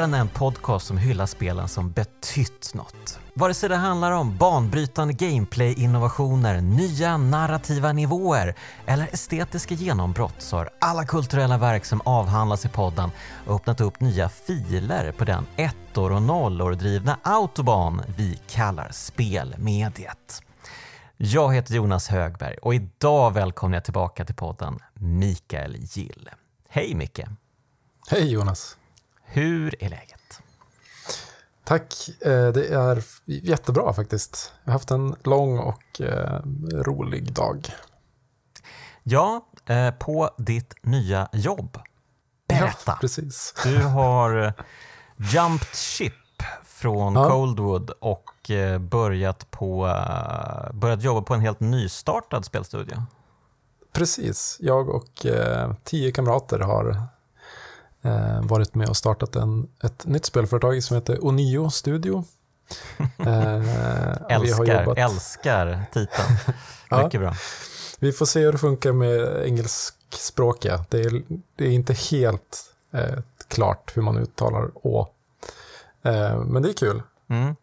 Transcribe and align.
Kraftspelen 0.00 0.14
är 0.14 0.20
en 0.20 0.28
podcast 0.28 0.86
som 0.86 0.98
hyllar 0.98 1.26
spelen 1.26 1.68
som 1.68 1.90
betytt 1.90 2.74
något. 2.74 3.18
Vare 3.34 3.54
sig 3.54 3.68
det 3.68 3.76
handlar 3.76 4.12
om 4.12 4.36
banbrytande 4.36 5.12
gameplay-innovationer, 5.12 6.60
nya 6.60 7.16
narrativa 7.16 7.92
nivåer 7.92 8.54
eller 8.86 9.08
estetiska 9.12 9.74
genombrott 9.74 10.34
så 10.38 10.56
har 10.56 10.70
alla 10.80 11.04
kulturella 11.04 11.58
verk 11.58 11.84
som 11.84 12.00
avhandlas 12.00 12.64
i 12.64 12.68
podden 12.68 13.10
öppnat 13.48 13.80
upp 13.80 14.00
nya 14.00 14.28
filer 14.28 15.12
på 15.12 15.24
den 15.24 15.46
ettor 15.56 16.12
och 16.12 16.22
nollor 16.22 16.72
drivna 16.72 17.18
autobahn 17.22 18.02
vi 18.16 18.40
kallar 18.48 18.88
spelmediet. 18.92 20.42
Jag 21.16 21.54
heter 21.54 21.74
Jonas 21.74 22.08
Högberg 22.08 22.56
och 22.62 22.74
idag 22.74 23.30
välkomnar 23.30 23.76
jag 23.76 23.84
tillbaka 23.84 24.24
till 24.24 24.34
podden 24.34 24.78
Mikael 24.94 25.76
Gill. 25.78 26.30
Hej 26.68 26.94
Micke! 26.94 27.20
Hej 28.10 28.32
Jonas! 28.32 28.79
Hur 29.32 29.84
är 29.84 29.88
läget? 29.88 30.42
Tack, 31.64 32.08
eh, 32.20 32.48
det 32.48 32.68
är 32.68 33.04
jättebra 33.26 33.92
faktiskt. 33.92 34.52
Jag 34.64 34.70
har 34.70 34.72
haft 34.72 34.90
en 34.90 35.16
lång 35.24 35.58
och 35.58 36.00
eh, 36.00 36.40
rolig 36.72 37.32
dag. 37.32 37.68
Ja, 39.02 39.46
eh, 39.66 39.90
på 39.90 40.30
ditt 40.38 40.74
nya 40.82 41.28
jobb. 41.32 41.78
Berätta! 42.48 42.76
Ja, 42.86 42.98
precis. 43.00 43.54
Du 43.64 43.78
har 43.82 44.52
jumped 45.16 45.74
ship 45.74 46.42
från 46.64 47.14
ja. 47.14 47.28
Coldwood 47.28 47.90
och 47.90 48.50
börjat, 48.80 49.50
på, 49.50 49.82
börjat 50.72 51.02
jobba 51.02 51.22
på 51.22 51.34
en 51.34 51.40
helt 51.40 51.60
nystartad 51.60 52.44
spelstudio. 52.44 53.02
Precis, 53.92 54.56
jag 54.60 54.88
och 54.88 55.26
tio 55.84 56.12
kamrater 56.12 56.58
har 56.58 57.08
varit 58.42 58.74
med 58.74 58.88
och 58.88 58.96
startat 58.96 59.36
en, 59.36 59.68
ett 59.82 60.06
nytt 60.06 60.26
spelföretag 60.26 60.82
som 60.82 60.94
heter 60.94 61.26
Onio 61.26 61.70
Studio. 61.70 62.24
Eh, 63.18 64.16
älskar, 64.28 64.64
jobbat... 64.64 64.98
älskar 64.98 65.84
titeln. 65.92 66.28
Mycket 67.04 67.14
ja. 67.14 67.20
bra. 67.20 67.34
Vi 67.98 68.12
får 68.12 68.26
se 68.26 68.40
hur 68.40 68.52
det 68.52 68.58
funkar 68.58 68.92
med 68.92 69.46
engelskspråkiga. 69.46 70.84
Det 70.88 71.00
är, 71.00 71.22
det 71.56 71.64
är 71.64 71.70
inte 71.70 71.92
helt 71.92 72.64
eh, 72.92 73.18
klart 73.48 73.96
hur 73.96 74.02
man 74.02 74.18
uttalar 74.18 74.70
å. 74.74 75.08
Eh, 76.02 76.38
men 76.44 76.62
det 76.62 76.68
är 76.68 76.72
kul. 76.72 77.02
Mm. 77.28 77.46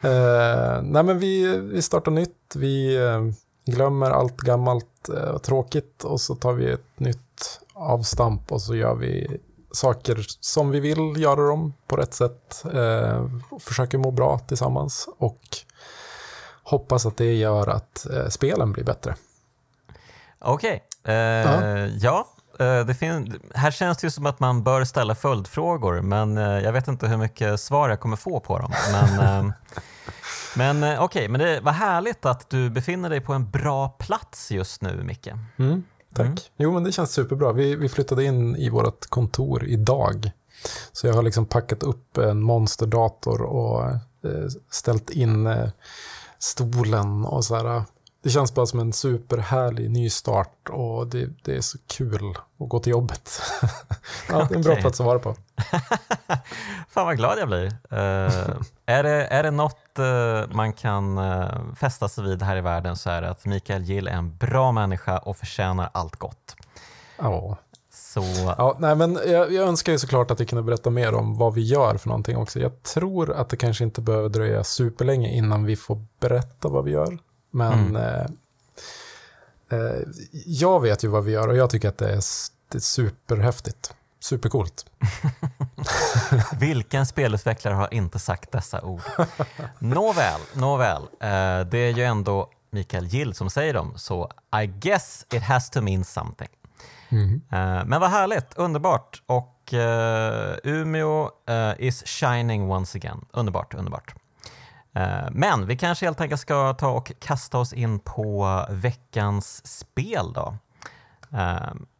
eh, 0.00 0.82
nej 0.82 1.02
men 1.02 1.18
vi, 1.18 1.58
vi 1.58 1.82
startar 1.82 2.10
nytt, 2.10 2.56
vi 2.56 2.96
eh, 2.96 3.20
glömmer 3.64 4.10
allt 4.10 4.36
gammalt 4.36 5.08
och 5.08 5.18
eh, 5.18 5.38
tråkigt 5.38 6.04
och 6.04 6.20
så 6.20 6.34
tar 6.34 6.52
vi 6.52 6.70
ett 6.70 7.00
nytt 7.00 7.25
avstamp 7.76 8.52
och 8.52 8.62
så 8.62 8.76
gör 8.76 8.94
vi 8.94 9.40
saker 9.72 10.26
som 10.40 10.70
vi 10.70 10.80
vill 10.80 11.14
göra 11.16 11.48
dem 11.48 11.74
på 11.86 11.96
rätt 11.96 12.14
sätt. 12.14 12.64
Eh, 12.74 13.26
försöker 13.60 13.98
må 13.98 14.10
bra 14.10 14.38
tillsammans 14.38 15.08
och 15.18 15.40
hoppas 16.62 17.06
att 17.06 17.16
det 17.16 17.34
gör 17.34 17.66
att 17.66 18.06
eh, 18.10 18.28
spelen 18.28 18.72
blir 18.72 18.84
bättre. 18.84 19.14
Okej, 20.38 20.82
okay. 21.02 21.14
eh, 21.14 21.86
ja. 21.96 22.26
Eh, 22.58 22.86
det 22.86 23.02
här 23.54 23.70
känns 23.70 23.98
det 23.98 24.06
ju 24.06 24.10
som 24.10 24.26
att 24.26 24.40
man 24.40 24.62
bör 24.62 24.84
ställa 24.84 25.14
följdfrågor, 25.14 26.00
men 26.00 26.38
eh, 26.38 26.44
jag 26.44 26.72
vet 26.72 26.88
inte 26.88 27.08
hur 27.08 27.16
mycket 27.16 27.60
svar 27.60 27.88
jag 27.88 28.00
kommer 28.00 28.16
få 28.16 28.40
på 28.40 28.58
dem. 28.58 28.72
Men, 28.92 29.20
eh, 29.48 29.52
men 30.56 30.82
okej, 30.82 30.98
okay, 30.98 31.28
men 31.28 31.40
det 31.40 31.60
var 31.60 31.72
härligt 31.72 32.26
att 32.26 32.50
du 32.50 32.70
befinner 32.70 33.10
dig 33.10 33.20
på 33.20 33.32
en 33.32 33.50
bra 33.50 33.88
plats 33.88 34.50
just 34.52 34.82
nu, 34.82 35.02
Micke. 35.02 35.28
Mm. 35.56 35.84
Tack. 36.16 36.26
Mm. 36.26 36.38
Jo, 36.56 36.72
men 36.72 36.84
det 36.84 36.92
känns 36.92 37.12
superbra. 37.12 37.52
Vi, 37.52 37.76
vi 37.76 37.88
flyttade 37.88 38.24
in 38.24 38.56
i 38.56 38.70
vårt 38.70 39.06
kontor 39.06 39.64
idag. 39.64 40.30
Så 40.92 41.06
jag 41.06 41.14
har 41.14 41.22
liksom 41.22 41.46
packat 41.46 41.82
upp 41.82 42.18
en 42.18 42.42
monsterdator 42.42 43.42
och 43.42 43.84
eh, 43.90 44.48
ställt 44.70 45.10
in 45.10 45.46
eh, 45.46 45.68
stolen 46.38 47.24
och 47.24 47.44
så 47.44 47.56
här. 47.56 47.82
Det 48.22 48.30
känns 48.30 48.54
bara 48.54 48.66
som 48.66 48.80
en 48.80 48.92
superhärlig 48.92 49.90
nystart 49.90 50.68
och 50.68 51.06
det, 51.06 51.28
det 51.42 51.56
är 51.56 51.60
så 51.60 51.78
kul 51.86 52.34
att 52.60 52.68
gå 52.68 52.78
till 52.78 52.90
jobbet. 52.90 53.40
ja, 54.28 54.46
det 54.48 54.54
är 54.54 54.56
en 54.56 54.62
bra 54.62 54.76
plats 54.76 55.00
att 55.00 55.06
vara 55.06 55.18
på. 55.18 55.34
Fan 56.88 57.06
vad 57.06 57.16
glad 57.16 57.38
jag 57.38 57.48
blir. 57.48 57.66
Uh, 57.66 58.60
är, 58.86 59.02
det, 59.02 59.26
är 59.26 59.42
det 59.42 59.50
något 59.50 59.76
uh, 59.98 60.42
man 60.50 60.72
kan 60.72 61.18
uh, 61.18 61.74
fästa 61.74 62.08
sig 62.08 62.24
vid 62.24 62.42
här 62.42 62.56
i 62.56 62.60
världen 62.60 62.96
så 62.96 63.10
är 63.10 63.22
det 63.22 63.30
att 63.30 63.44
Mikael 63.44 63.82
Gill 63.82 64.08
är 64.08 64.12
en 64.12 64.36
bra 64.36 64.72
människa 64.72 65.18
och 65.18 65.36
förtjänar 65.36 65.90
allt 65.92 66.16
gott. 66.16 66.56
Ja. 67.18 67.56
Så... 67.92 68.22
Ja, 68.58 68.76
nej, 68.78 68.96
men 68.96 69.18
jag, 69.26 69.52
jag 69.52 69.68
önskar 69.68 69.92
ju 69.92 69.98
såklart 69.98 70.30
att 70.30 70.38
jag 70.38 70.48
kunde 70.48 70.62
berätta 70.62 70.90
mer 70.90 71.14
om 71.14 71.38
vad 71.38 71.54
vi 71.54 71.60
gör 71.62 71.96
för 71.96 72.08
någonting 72.08 72.36
också. 72.36 72.60
Jag 72.60 72.82
tror 72.82 73.32
att 73.32 73.48
det 73.48 73.56
kanske 73.56 73.84
inte 73.84 74.00
behöver 74.00 74.28
dröja 74.28 74.64
superlänge 74.64 75.28
innan 75.28 75.64
vi 75.64 75.76
får 75.76 76.04
berätta 76.20 76.68
vad 76.68 76.84
vi 76.84 76.90
gör. 76.90 77.18
Men 77.50 77.96
mm. 77.96 78.36
eh, 79.68 79.98
jag 80.46 80.80
vet 80.80 81.04
ju 81.04 81.08
vad 81.08 81.24
vi 81.24 81.32
gör 81.32 81.48
och 81.48 81.56
jag 81.56 81.70
tycker 81.70 81.88
att 81.88 81.98
det 81.98 82.08
är, 82.08 82.20
det 82.68 82.78
är 82.78 82.80
superhäftigt. 82.80 83.94
Supercoolt. 84.26 84.86
Vilken 86.60 87.06
spelutvecklare 87.06 87.74
har 87.74 87.94
inte 87.94 88.18
sagt 88.18 88.52
dessa 88.52 88.82
ord? 88.82 89.00
Nåväl, 89.78 90.40
nåväl. 90.54 91.02
Uh, 91.02 91.68
det 91.70 91.78
är 91.78 91.92
ju 91.96 92.04
ändå 92.04 92.50
Mikael 92.70 93.06
Gill 93.06 93.34
som 93.34 93.50
säger 93.50 93.74
dem, 93.74 93.92
så 93.96 94.30
I 94.62 94.66
guess 94.66 95.26
it 95.32 95.42
has 95.42 95.70
to 95.70 95.80
mean 95.80 96.04
something. 96.04 96.48
Mm. 97.08 97.32
Uh, 97.34 97.84
men 97.84 98.00
vad 98.00 98.10
härligt, 98.10 98.54
underbart. 98.54 99.22
Och 99.26 99.72
uh, 99.72 100.72
Umeå 100.72 101.30
is 101.78 102.04
shining 102.06 102.70
once 102.70 102.98
again. 102.98 103.24
Underbart, 103.32 103.74
underbart. 103.74 104.14
Men 105.30 105.66
vi 105.66 105.76
kanske 105.76 106.06
helt 106.06 106.20
enkelt 106.20 106.40
ska 106.40 106.74
ta 106.74 106.88
och 106.88 107.12
kasta 107.18 107.58
oss 107.58 107.72
in 107.72 107.98
på 107.98 108.66
veckans 108.70 109.66
spel 109.66 110.32
då. 110.32 110.54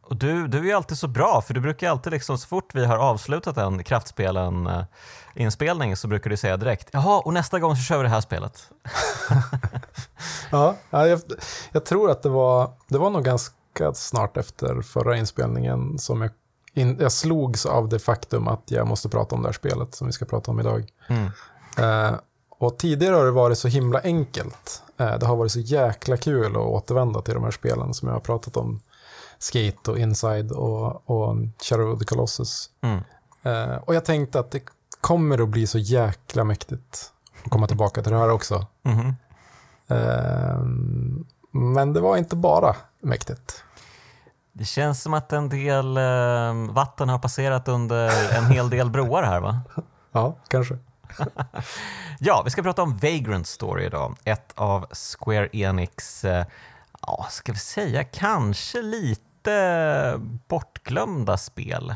Och 0.09 0.15
du, 0.15 0.47
du 0.47 0.71
är 0.71 0.75
alltid 0.75 0.97
så 0.97 1.07
bra, 1.07 1.41
för 1.41 1.53
du 1.53 1.59
brukar 1.59 1.89
alltid, 1.89 2.13
liksom, 2.13 2.37
så 2.37 2.47
fort 2.47 2.75
vi 2.75 2.85
har 2.85 2.97
avslutat 2.97 3.57
en 3.57 3.83
Kraftspelen-inspelning 3.83 5.95
så 5.95 6.07
brukar 6.07 6.29
du 6.29 6.37
säga 6.37 6.57
direkt 6.57 6.89
“Jaha, 6.91 7.19
och 7.19 7.33
nästa 7.33 7.59
gång 7.59 7.75
så 7.75 7.81
kör 7.81 7.97
vi 7.97 8.03
det 8.03 8.09
här 8.09 8.21
spelet”. 8.21 8.69
ja, 10.51 10.75
jag, 10.89 11.21
jag, 11.71 11.85
tror 11.85 12.11
att 12.11 12.23
det 12.23 12.29
var, 12.29 12.71
det 12.87 12.97
var 12.97 13.09
nog 13.09 13.23
ganska 13.23 13.93
snart 13.93 14.37
efter 14.37 14.81
förra 14.81 15.17
inspelningen 15.17 15.99
som 15.99 16.21
jag, 16.21 16.31
in, 16.73 16.97
jag 16.99 17.11
slogs 17.11 17.65
av 17.65 17.89
det 17.89 17.99
faktum 17.99 18.47
att 18.47 18.63
jag 18.65 18.87
måste 18.87 19.09
prata 19.09 19.35
om 19.35 19.41
det 19.41 19.47
här 19.47 19.53
spelet 19.53 19.95
som 19.95 20.07
vi 20.07 20.13
ska 20.13 20.25
prata 20.25 20.51
om 20.51 20.59
idag. 20.59 20.85
Mm. 21.07 21.25
Eh, 21.77 22.13
och 22.59 22.77
tidigare 22.77 23.15
har 23.15 23.25
det 23.25 23.31
varit 23.31 23.57
så 23.57 23.67
himla 23.67 24.01
enkelt. 24.03 24.83
Eh, 24.97 25.19
det 25.19 25.25
har 25.25 25.35
varit 25.35 25.51
så 25.51 25.59
jäkla 25.59 26.17
kul 26.17 26.51
att 26.51 26.57
återvända 26.57 27.21
till 27.21 27.33
de 27.33 27.43
här 27.43 27.51
spelen 27.51 27.93
som 27.93 28.07
jag 28.07 28.15
har 28.15 28.21
pratat 28.21 28.57
om 28.57 28.81
Skate 29.39 29.91
och 29.91 29.99
Inside 29.99 30.51
och, 30.51 31.09
och 31.09 31.35
Shadow 31.63 31.93
of 31.93 31.99
the 31.99 32.05
Colossus. 32.05 32.69
Mm. 32.81 33.03
Uh, 33.45 33.75
och 33.75 33.95
jag 33.95 34.05
tänkte 34.05 34.39
att 34.39 34.51
det 34.51 34.61
kommer 35.01 35.43
att 35.43 35.49
bli 35.49 35.67
så 35.67 35.77
jäkla 35.77 36.43
mäktigt 36.43 37.11
att 37.43 37.51
komma 37.51 37.67
tillbaka 37.67 38.01
till 38.01 38.11
det 38.11 38.17
här 38.17 38.29
också. 38.29 38.65
Mm. 38.83 39.07
Uh, 39.91 40.63
men 41.51 41.93
det 41.93 41.99
var 41.99 42.17
inte 42.17 42.35
bara 42.35 42.75
mäktigt. 43.01 43.63
Det 44.53 44.65
känns 44.65 45.01
som 45.01 45.13
att 45.13 45.33
en 45.33 45.49
del 45.49 45.97
uh, 45.97 46.71
vatten 46.71 47.09
har 47.09 47.19
passerat 47.19 47.67
under 47.67 48.35
en 48.37 48.45
hel 48.45 48.69
del 48.69 48.89
broar 48.89 49.23
här 49.23 49.39
va? 49.39 49.61
ja, 50.11 50.35
kanske. 50.47 50.77
ja, 52.19 52.41
vi 52.45 52.49
ska 52.51 52.63
prata 52.63 52.83
om 52.83 52.97
Vagrant 52.97 53.47
Story 53.47 53.85
idag. 53.85 54.15
Ett 54.23 54.51
av 54.55 54.85
Square 54.91 55.49
Enix, 55.53 56.25
ja, 57.01 57.27
ska 57.29 57.51
vi 57.51 57.59
säga, 57.59 58.03
kanske 58.03 58.81
lite 58.81 59.26
lite 59.47 60.19
bortglömda 60.47 61.37
spel. 61.37 61.95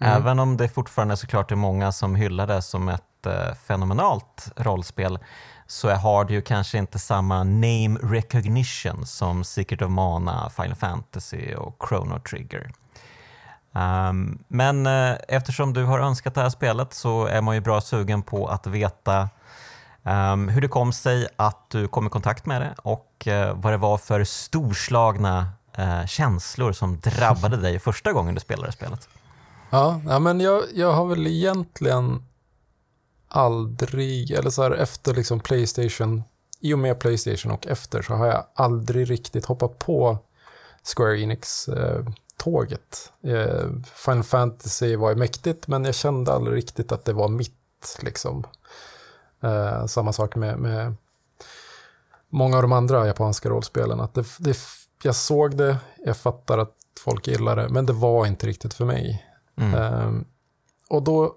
Mm. 0.00 0.16
Även 0.16 0.38
om 0.38 0.56
det 0.56 0.68
fortfarande 0.68 1.16
såklart 1.16 1.52
är 1.52 1.56
många 1.56 1.92
som 1.92 2.14
hyllar 2.14 2.46
det 2.46 2.62
som 2.62 2.88
ett 2.88 3.26
eh, 3.26 3.54
fenomenalt 3.54 4.52
rollspel 4.56 5.18
så 5.66 5.90
har 5.90 6.24
det 6.24 6.32
ju 6.32 6.42
kanske 6.42 6.78
inte 6.78 6.98
samma 6.98 7.44
name 7.44 7.98
recognition 8.02 9.06
som 9.06 9.44
Secret 9.44 9.82
of 9.82 9.90
Mana, 9.90 10.50
Final 10.50 10.74
Fantasy 10.74 11.54
och 11.54 11.86
Chrono 11.88 12.18
Trigger. 12.18 12.72
Um, 13.74 14.44
men 14.48 14.86
uh, 14.86 15.16
eftersom 15.28 15.72
du 15.72 15.84
har 15.84 15.98
önskat 15.98 16.34
det 16.34 16.40
här 16.40 16.50
spelet 16.50 16.94
så 16.94 17.26
är 17.26 17.40
man 17.40 17.54
ju 17.54 17.60
bra 17.60 17.80
sugen 17.80 18.22
på 18.22 18.46
att 18.46 18.66
veta 18.66 19.28
um, 20.02 20.48
hur 20.48 20.60
det 20.60 20.68
kom 20.68 20.92
sig 20.92 21.28
att 21.36 21.70
du 21.70 21.88
kom 21.88 22.06
i 22.06 22.10
kontakt 22.10 22.46
med 22.46 22.60
det 22.60 22.74
och 22.82 23.26
uh, 23.26 23.52
vad 23.54 23.72
det 23.72 23.76
var 23.76 23.98
för 23.98 24.24
storslagna 24.24 25.46
eh, 25.74 26.06
känslor 26.06 26.72
som 26.72 27.00
drabbade 27.00 27.56
dig 27.56 27.78
första 27.78 28.12
gången 28.12 28.34
du 28.34 28.40
spelade 28.40 28.72
spelet? 28.72 29.08
Ja, 29.70 30.00
ja 30.06 30.18
men 30.18 30.40
jag, 30.40 30.62
jag 30.74 30.92
har 30.92 31.06
väl 31.06 31.26
egentligen 31.26 32.22
aldrig, 33.28 34.30
eller 34.30 34.50
så 34.50 34.62
här 34.62 34.70
efter 34.70 35.14
liksom 35.14 35.40
Playstation, 35.40 36.22
i 36.60 36.74
och 36.74 36.78
med 36.78 37.00
Playstation 37.00 37.52
och 37.52 37.66
efter 37.66 38.02
så 38.02 38.14
har 38.14 38.26
jag 38.26 38.46
aldrig 38.54 39.10
riktigt 39.10 39.46
hoppat 39.46 39.78
på 39.78 40.18
Square 40.96 41.20
Enix 41.20 41.68
eh, 41.68 42.04
tåget. 42.36 43.12
Eh, 43.24 43.70
Final 43.94 44.22
Fantasy 44.22 44.96
var 44.96 45.10
ju 45.10 45.16
mäktigt, 45.16 45.68
men 45.68 45.84
jag 45.84 45.94
kände 45.94 46.32
aldrig 46.32 46.56
riktigt 46.56 46.92
att 46.92 47.04
det 47.04 47.12
var 47.12 47.28
mitt. 47.28 47.58
Liksom. 48.00 48.46
Eh, 49.40 49.86
samma 49.86 50.12
sak 50.12 50.36
med, 50.36 50.58
med 50.58 50.94
många 52.28 52.56
av 52.56 52.62
de 52.62 52.72
andra 52.72 53.06
japanska 53.06 53.48
rollspelen. 53.48 54.00
Att 54.00 54.14
det, 54.14 54.24
det, 54.38 54.56
jag 55.04 55.14
såg 55.14 55.56
det, 55.56 55.76
jag 56.04 56.16
fattar 56.16 56.58
att 56.58 56.76
folk 57.00 57.28
gillar 57.28 57.56
det, 57.56 57.68
men 57.68 57.86
det 57.86 57.92
var 57.92 58.26
inte 58.26 58.46
riktigt 58.46 58.74
för 58.74 58.84
mig. 58.84 59.26
Mm. 59.56 59.74
Eh, 59.74 60.22
och 60.88 61.02
då 61.02 61.34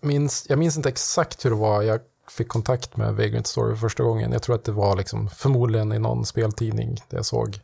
minns, 0.00 0.46
jag 0.48 0.58
minns 0.58 0.76
inte 0.76 0.88
exakt 0.88 1.44
hur 1.44 1.50
det 1.50 1.56
var 1.56 1.82
jag 1.82 2.00
fick 2.28 2.48
kontakt 2.48 2.96
med 2.96 3.16
Vagrant 3.16 3.46
Story 3.46 3.76
första 3.76 4.02
gången. 4.02 4.32
Jag 4.32 4.42
tror 4.42 4.54
att 4.54 4.64
det 4.64 4.72
var 4.72 4.96
liksom, 4.96 5.28
förmodligen 5.28 5.92
i 5.92 5.98
någon 5.98 6.26
speltidning 6.26 6.94
där 7.08 7.18
jag 7.18 7.26
såg 7.26 7.60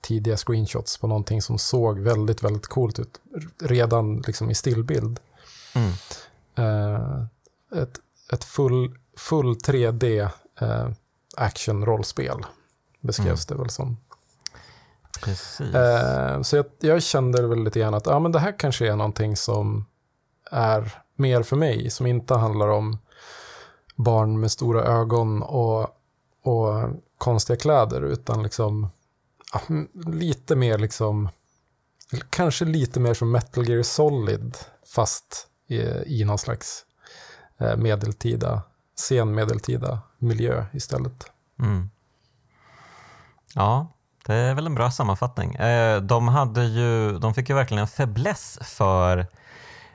tidiga 0.00 0.36
screenshots 0.36 0.98
på 0.98 1.06
någonting 1.06 1.42
som 1.42 1.58
såg 1.58 1.98
väldigt, 1.98 2.42
väldigt 2.42 2.66
coolt 2.66 2.98
ut. 2.98 3.20
Redan 3.62 4.22
liksom 4.26 4.50
i 4.50 4.54
stillbild. 4.54 5.20
Mm. 5.74 5.92
Uh, 6.58 7.24
ett, 7.82 8.00
ett 8.32 8.44
full, 8.44 8.98
full 9.16 9.54
3D 9.54 10.28
uh, 10.62 10.90
action-rollspel 11.36 12.46
beskrevs 13.00 13.50
mm. 13.50 13.58
det 13.58 13.62
väl 13.62 13.70
som. 13.70 13.96
Uh, 15.60 16.42
så 16.42 16.56
jag, 16.56 16.66
jag, 16.80 17.02
kände 17.02 17.46
väl 17.46 17.64
lite 17.64 17.80
grann 17.80 17.94
att 17.94 18.06
ja, 18.06 18.18
men 18.18 18.32
det 18.32 18.38
här 18.38 18.58
kanske 18.58 18.88
är 18.92 18.96
någonting 18.96 19.36
som 19.36 19.84
är 20.50 21.02
mer 21.16 21.42
för 21.42 21.56
mig, 21.56 21.90
som 21.90 22.06
inte 22.06 22.34
handlar 22.34 22.68
om 22.68 22.98
barn 23.96 24.40
med 24.40 24.50
stora 24.50 24.82
ögon 24.82 25.42
och, 25.42 25.82
och 26.42 26.90
konstiga 27.18 27.56
kläder, 27.56 28.02
utan 28.02 28.42
liksom 28.42 28.88
ja, 29.52 29.60
lite 30.06 30.56
mer 30.56 30.78
liksom, 30.78 31.28
kanske 32.30 32.64
lite 32.64 33.00
mer 33.00 33.14
som 33.14 33.30
Metal 33.30 33.68
Gear 33.68 33.82
Solid, 33.82 34.56
fast 34.94 35.48
i, 35.66 35.80
i 36.06 36.24
någon 36.24 36.38
slags 36.38 36.84
eh, 37.58 37.76
medeltida, 37.76 38.62
sen 38.98 39.34
medeltida 39.34 40.00
miljö 40.18 40.64
istället. 40.72 41.30
Mm. 41.58 41.90
Ja, 43.54 43.95
det 44.26 44.34
är 44.34 44.54
väl 44.54 44.66
en 44.66 44.74
bra 44.74 44.90
sammanfattning. 44.90 45.54
Eh, 45.54 46.00
de, 46.00 46.28
hade 46.28 46.64
ju, 46.64 47.18
de 47.18 47.34
fick 47.34 47.48
ju 47.48 47.54
verkligen 47.54 47.80
en 47.80 47.88
fäbless 47.88 48.58
för 48.62 49.26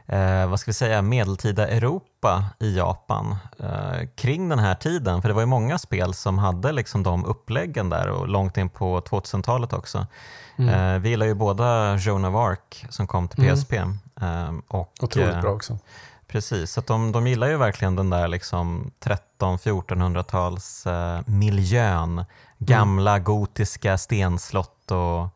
eh, 0.06 0.48
vad 0.48 0.60
ska 0.60 0.70
vi 0.70 0.74
säga, 0.74 1.02
medeltida 1.02 1.68
Europa 1.68 2.46
i 2.60 2.78
Japan 2.78 3.36
eh, 3.60 4.08
kring 4.16 4.50
den 4.50 4.60
här 4.60 4.76
tiden. 4.76 5.22
För 5.22 5.30
det 5.30 5.34
var 5.34 5.42
ju 5.42 5.48
många 5.48 5.78
spel 5.78 6.14
som 6.14 6.38
hade 6.38 6.72
liksom 6.72 7.04
de 7.04 7.26
uppläggen 7.26 7.90
där 7.90 8.10
och 8.10 8.28
långt 8.28 8.58
in 8.58 8.70
på 8.70 9.02
2000-talet 9.02 9.74
också. 9.74 10.08
Mm. 10.56 10.96
Eh, 10.96 11.02
vi 11.02 11.10
gillar 11.10 11.26
ju 11.26 11.34
båda 11.34 11.96
Joan 11.96 12.26
of 12.26 12.36
Arc 12.36 12.86
som 12.90 13.08
kom 13.08 13.28
till 13.28 13.50
PSP. 13.50 13.74
Mm. 13.74 14.00
Eh, 14.22 14.62
och, 14.68 14.94
Otroligt 15.02 15.42
bra 15.42 15.52
också. 15.52 15.78
Precis, 16.28 16.72
så 16.72 16.82
de, 16.82 17.12
de 17.12 17.28
gillar 17.28 17.48
ju 17.48 17.58
verkligen 17.58 17.96
den 17.96 18.10
där 18.10 18.28
liksom 18.28 18.92
13-1400-tals 19.40 20.86
eh, 20.86 21.22
miljön. 21.26 22.26
Gamla 22.66 23.12
mm. 23.12 23.24
gotiska 23.24 23.98
stenslott 23.98 24.92
och 24.92 25.28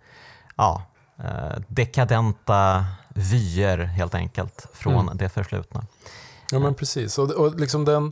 ja, 0.56 0.84
eh, 1.20 1.62
dekadenta 1.68 2.86
vyer 3.16 3.78
helt 3.78 4.16
enkelt 4.16 4.68
från 4.74 4.94
mm. 4.94 5.18
det 5.18 5.30
förflutna. 5.30 5.86
Ja 6.52 6.60
men 6.60 6.76
precis, 6.76 7.18
och, 7.18 7.32
och 7.32 7.60
liksom 7.60 7.86
den, 7.86 8.12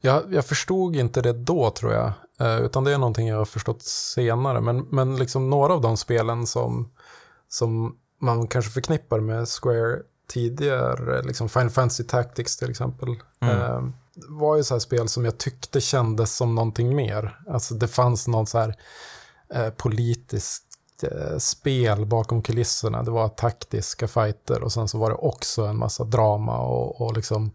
jag, 0.00 0.22
jag 0.30 0.46
förstod 0.46 0.96
inte 0.96 1.22
det 1.22 1.32
då 1.32 1.70
tror 1.70 1.92
jag, 1.92 2.12
eh, 2.40 2.56
utan 2.56 2.84
det 2.84 2.92
är 2.92 2.98
någonting 2.98 3.28
jag 3.28 3.36
har 3.36 3.44
förstått 3.44 3.82
senare. 3.82 4.60
Men, 4.60 4.78
men 4.90 5.16
liksom 5.16 5.50
några 5.50 5.74
av 5.74 5.80
de 5.80 5.96
spelen 5.96 6.46
som, 6.46 6.92
som 7.48 7.96
man 8.20 8.46
kanske 8.46 8.70
förknippar 8.70 9.20
med 9.20 9.48
Square 9.48 9.98
tidigare, 10.28 11.22
liksom 11.22 11.48
Final 11.48 11.70
Fantasy 11.70 12.04
Tactics 12.04 12.56
till 12.56 12.70
exempel, 12.70 13.08
mm. 13.40 13.92
Eh, 14.16 14.22
var 14.28 14.56
ju 14.56 14.64
så 14.64 14.74
här 14.74 14.78
spel 14.78 15.08
som 15.08 15.24
jag 15.24 15.38
tyckte 15.38 15.80
kändes 15.80 16.36
som 16.36 16.54
någonting 16.54 16.96
mer. 16.96 17.40
Alltså 17.48 17.74
det 17.74 17.88
fanns 17.88 18.28
någon 18.28 18.46
så 18.46 18.58
här 18.58 18.76
eh, 19.54 19.70
politiskt 19.70 20.72
Eh, 21.02 21.38
spel 21.38 22.06
bakom 22.06 22.42
kulisserna. 22.42 23.02
Det 23.02 23.10
var 23.10 23.28
taktiska 23.28 24.08
fighter 24.08 24.62
och 24.62 24.72
sen 24.72 24.88
så 24.88 24.98
var 24.98 25.10
det 25.10 25.16
också 25.16 25.64
en 25.64 25.78
massa 25.78 26.04
drama 26.04 26.58
och, 26.58 27.00
och 27.00 27.16
liksom 27.16 27.50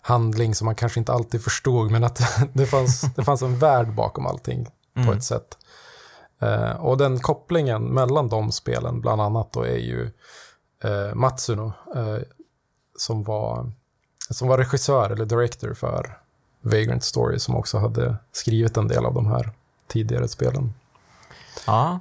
handling 0.00 0.54
som 0.54 0.64
man 0.64 0.74
kanske 0.74 1.00
inte 1.00 1.12
alltid 1.12 1.44
förstod 1.44 1.90
men 1.90 2.04
att 2.04 2.20
det 2.52 2.66
fanns, 2.66 3.00
det 3.16 3.24
fanns 3.24 3.42
en 3.42 3.58
värld 3.58 3.94
bakom 3.94 4.26
allting 4.26 4.66
mm. 4.96 5.08
på 5.08 5.14
ett 5.14 5.24
sätt. 5.24 5.58
Uh, 6.42 6.70
och 6.70 6.98
den 6.98 7.20
kopplingen 7.20 7.84
mellan 7.84 8.28
de 8.28 8.52
spelen 8.52 9.00
bland 9.00 9.22
annat 9.22 9.52
då 9.52 9.62
är 9.62 9.76
ju 9.76 10.10
uh, 10.84 11.14
Matsuno 11.14 11.72
uh, 11.96 12.18
som, 12.98 13.22
var, 13.22 13.72
som 14.30 14.48
var 14.48 14.58
regissör 14.58 15.10
eller 15.10 15.24
director 15.24 15.74
för 15.74 16.18
Vagrant 16.60 17.04
Story 17.04 17.38
som 17.38 17.56
också 17.56 17.78
hade 17.78 18.16
skrivit 18.32 18.76
en 18.76 18.88
del 18.88 19.06
av 19.06 19.14
de 19.14 19.26
här 19.26 19.50
tidigare 19.86 20.28
spelen. 20.28 20.74
Ja, 21.66 22.00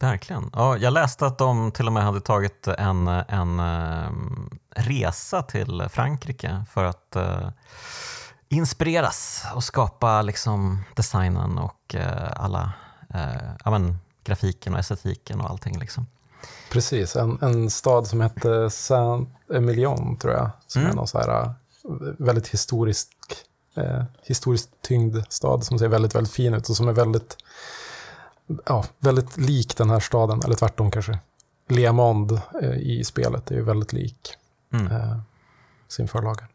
Verkligen. 0.00 0.50
Ja, 0.52 0.76
jag 0.76 0.92
läste 0.92 1.26
att 1.26 1.38
de 1.38 1.72
till 1.72 1.86
och 1.86 1.92
med 1.92 2.02
hade 2.02 2.20
tagit 2.20 2.68
en, 2.68 3.08
en 3.08 3.60
um, 3.60 4.58
resa 4.70 5.42
till 5.42 5.88
Frankrike 5.90 6.64
för 6.70 6.84
att 6.84 7.16
uh, 7.16 7.48
inspireras 8.48 9.44
och 9.54 9.64
skapa 9.64 10.22
liksom, 10.22 10.84
designen 10.94 11.58
och 11.58 11.94
uh, 11.94 12.32
alla 12.36 12.72
uh, 13.14 13.52
ja, 13.64 13.70
men, 13.70 13.98
grafiken 14.24 14.74
och 14.74 14.80
estetiken 14.80 15.40
och 15.40 15.50
allting. 15.50 15.78
Liksom. 15.78 16.06
Precis, 16.70 17.16
en, 17.16 17.38
en 17.42 17.70
stad 17.70 18.06
som 18.06 18.20
hette 18.20 18.70
Saint-Emilion 18.70 20.16
tror 20.16 20.34
jag, 20.34 20.50
som 20.66 20.82
mm. 20.82 20.92
är 20.92 20.96
någon 20.96 21.08
så 21.08 21.18
här 21.18 21.52
väldigt 22.18 22.48
historisk, 22.48 23.10
eh, 23.76 24.02
historiskt 24.22 24.70
tyngd 24.82 25.16
stad 25.28 25.64
som 25.64 25.78
ser 25.78 25.88
väldigt, 25.88 26.14
väldigt 26.14 26.32
fin 26.32 26.54
ut 26.54 26.68
och 26.68 26.76
som 26.76 26.88
är 26.88 26.92
väldigt 26.92 27.36
ja, 28.66 28.84
väldigt 28.98 29.36
lik 29.36 29.76
den 29.76 29.90
här 29.90 30.00
staden, 30.00 30.42
eller 30.44 30.54
tvärtom 30.54 30.90
kanske. 30.90 31.18
Leamond 31.68 32.40
eh, 32.62 32.74
i 32.74 33.04
spelet 33.04 33.50
är 33.50 33.54
ju 33.54 33.62
väldigt 33.62 33.92
lik 33.92 34.34
mm. 34.72 34.86
eh, 34.86 35.18
sin 35.88 36.08
förlaga. 36.08 36.46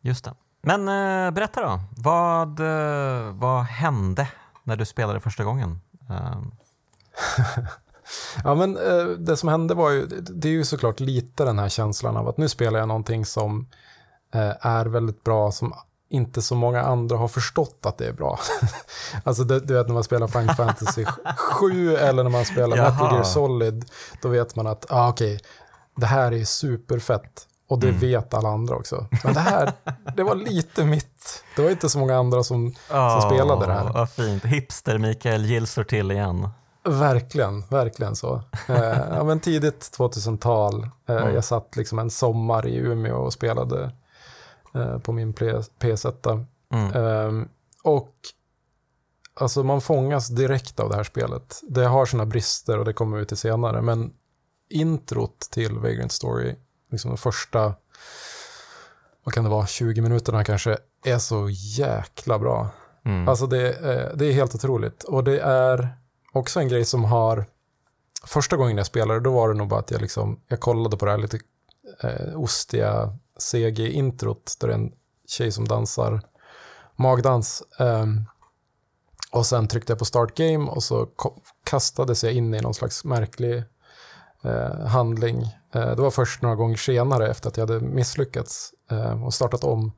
Just 0.00 0.24
det. 0.24 0.34
Men 0.62 0.88
eh, 0.88 1.30
berätta 1.30 1.62
då, 1.62 1.80
vad, 1.90 2.60
eh, 2.60 3.32
vad 3.32 3.64
hände 3.64 4.28
när 4.64 4.76
du 4.76 4.84
spelade 4.84 5.20
första 5.20 5.44
gången? 5.44 5.80
Ja, 8.44 8.54
men 8.54 8.76
eh, 8.76 9.04
det 9.06 9.36
som 9.36 9.48
hände 9.48 9.74
var 9.74 9.90
ju, 9.90 10.06
det 10.06 10.48
är 10.48 10.52
ju 10.52 10.64
såklart 10.64 11.00
lite 11.00 11.44
den 11.44 11.58
här 11.58 11.68
känslan 11.68 12.16
av 12.16 12.28
att 12.28 12.36
nu 12.36 12.48
spelar 12.48 12.78
jag 12.78 12.88
någonting 12.88 13.26
som 13.26 13.68
eh, 14.34 14.66
är 14.66 14.86
väldigt 14.86 15.24
bra, 15.24 15.52
som 15.52 15.74
inte 16.10 16.42
så 16.42 16.54
många 16.54 16.82
andra 16.82 17.16
har 17.16 17.28
förstått 17.28 17.86
att 17.86 17.98
det 17.98 18.06
är 18.06 18.12
bra. 18.12 18.38
alltså 19.24 19.44
det, 19.44 19.60
du 19.60 19.74
vet 19.74 19.86
när 19.86 19.94
man 19.94 20.04
spelar 20.04 20.26
Final 20.26 20.54
Fantasy 20.56 21.04
7 21.36 21.96
eller 21.96 22.22
när 22.22 22.30
man 22.30 22.44
spelar 22.44 22.76
Jaha. 22.76 22.90
Metal 22.90 23.12
Gear 23.12 23.22
Solid, 23.22 23.84
då 24.22 24.28
vet 24.28 24.56
man 24.56 24.66
att 24.66 24.86
ah, 24.88 25.08
okej, 25.08 25.34
okay, 25.34 25.46
det 25.96 26.06
här 26.06 26.32
är 26.32 26.44
superfett. 26.44 27.46
Och 27.68 27.78
det 27.78 27.88
mm. 27.88 28.00
vet 28.00 28.34
alla 28.34 28.48
andra 28.48 28.76
också. 28.76 29.06
Men 29.24 29.34
det 29.34 29.40
här, 29.40 29.72
det 30.16 30.22
var 30.22 30.34
lite 30.34 30.84
mitt. 30.84 31.44
Det 31.56 31.62
var 31.62 31.70
inte 31.70 31.88
så 31.88 31.98
många 31.98 32.16
andra 32.16 32.42
som, 32.42 32.66
oh, 32.90 33.20
som 33.20 33.30
spelade 33.30 33.66
det 33.66 33.72
här. 33.72 33.92
Vad 33.92 34.10
fint. 34.10 34.44
Hipster 34.44 34.98
Mikael 34.98 35.44
Gill 35.44 35.66
står 35.66 35.84
till 35.84 36.10
igen. 36.10 36.48
Verkligen, 36.84 37.64
verkligen 37.68 38.16
så. 38.16 38.42
Eh, 38.68 38.98
ja, 39.10 39.24
men 39.24 39.40
tidigt 39.40 39.90
2000-tal. 39.98 40.82
Eh, 41.06 41.16
mm. 41.16 41.34
Jag 41.34 41.44
satt 41.44 41.76
liksom 41.76 41.98
en 41.98 42.10
sommar 42.10 42.66
i 42.66 42.76
Umeå 42.76 43.16
och 43.16 43.32
spelade 43.32 43.90
Eh, 44.74 44.98
på 44.98 45.12
min 45.12 45.34
PS1. 45.34 46.46
Mm. 46.72 46.96
Um, 46.96 47.48
och 47.82 48.14
alltså 49.34 49.62
man 49.62 49.80
fångas 49.80 50.28
direkt 50.28 50.80
av 50.80 50.90
det 50.90 50.96
här 50.96 51.04
spelet. 51.04 51.60
Det 51.68 51.84
har 51.84 52.06
sina 52.06 52.26
brister 52.26 52.78
och 52.78 52.84
det 52.84 52.92
kommer 52.92 53.18
vi 53.18 53.26
till 53.26 53.36
senare, 53.36 53.82
men 53.82 54.12
introt 54.68 55.40
till 55.40 55.78
Vagrant 55.78 56.12
Story, 56.12 56.56
liksom 56.90 57.10
de 57.10 57.18
första, 57.18 57.74
vad 59.24 59.34
kan 59.34 59.44
det 59.44 59.50
vara, 59.50 59.66
20 59.66 60.00
minuterna 60.00 60.44
kanske, 60.44 60.78
är 61.04 61.18
så 61.18 61.48
jäkla 61.50 62.38
bra. 62.38 62.68
Mm. 63.04 63.28
Alltså 63.28 63.46
det, 63.46 63.72
det 64.14 64.26
är 64.26 64.32
helt 64.32 64.54
otroligt. 64.54 65.04
Och 65.04 65.24
det 65.24 65.40
är 65.40 65.88
också 66.32 66.60
en 66.60 66.68
grej 66.68 66.84
som 66.84 67.04
har, 67.04 67.46
första 68.24 68.56
gången 68.56 68.76
jag 68.76 68.86
spelade, 68.86 69.20
då 69.20 69.32
var 69.32 69.48
det 69.48 69.54
nog 69.54 69.68
bara 69.68 69.80
att 69.80 69.90
jag 69.90 70.00
liksom, 70.00 70.40
jag 70.48 70.60
kollade 70.60 70.96
på 70.96 71.04
det 71.04 71.10
här 71.10 71.18
lite 71.18 71.38
eh, 72.02 72.40
ostiga 72.40 73.16
CG-introt 73.38 74.56
där 74.60 74.68
det 74.68 74.74
är 74.74 74.78
en 74.78 74.92
tjej 75.28 75.52
som 75.52 75.68
dansar 75.68 76.20
magdans. 76.96 77.62
Um, 77.78 78.24
och 79.32 79.46
sen 79.46 79.68
tryckte 79.68 79.92
jag 79.92 79.98
på 79.98 80.04
start 80.04 80.34
game 80.34 80.70
och 80.70 80.82
så 80.82 81.08
kastades 81.64 82.24
jag 82.24 82.32
in 82.32 82.54
i 82.54 82.60
någon 82.60 82.74
slags 82.74 83.04
märklig 83.04 83.64
eh, 84.44 84.86
handling. 84.86 85.42
Eh, 85.72 85.96
det 85.96 86.02
var 86.02 86.10
först 86.10 86.42
några 86.42 86.56
gånger 86.56 86.76
senare 86.76 87.30
efter 87.30 87.48
att 87.48 87.56
jag 87.56 87.66
hade 87.66 87.80
misslyckats 87.80 88.72
eh, 88.90 89.24
och 89.24 89.34
startat 89.34 89.64
om 89.64 89.92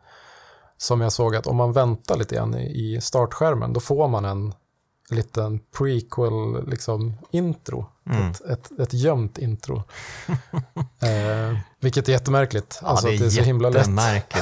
som 0.77 1.01
jag 1.01 1.13
såg 1.13 1.37
att 1.37 1.47
om 1.47 1.57
man 1.57 1.73
väntar 1.73 2.17
lite 2.17 2.35
grann 2.35 2.55
i, 2.55 2.95
i 2.97 3.01
startskärmen 3.01 3.73
då 3.73 3.81
får 3.81 4.09
man 4.09 4.25
en 4.25 4.55
liten 5.13 5.61
prequel 5.79 6.69
liksom, 6.69 7.15
intro. 7.31 7.87
Mm. 8.11 8.31
Ett, 8.31 8.41
ett, 8.41 8.81
ett 8.81 8.95
gömt 8.95 9.39
intro. 9.39 9.77
eh, 11.03 11.59
vilket 11.81 12.09
är 12.09 12.13
jättemärkligt. 12.13 12.79
Ja, 12.83 12.89
alltså, 12.89 13.07
det 13.07 13.15
är, 13.15 13.19
det 13.19 13.25
är 13.27 13.31
så 13.31 13.43
himla 13.43 13.69
lätt. 13.71 13.97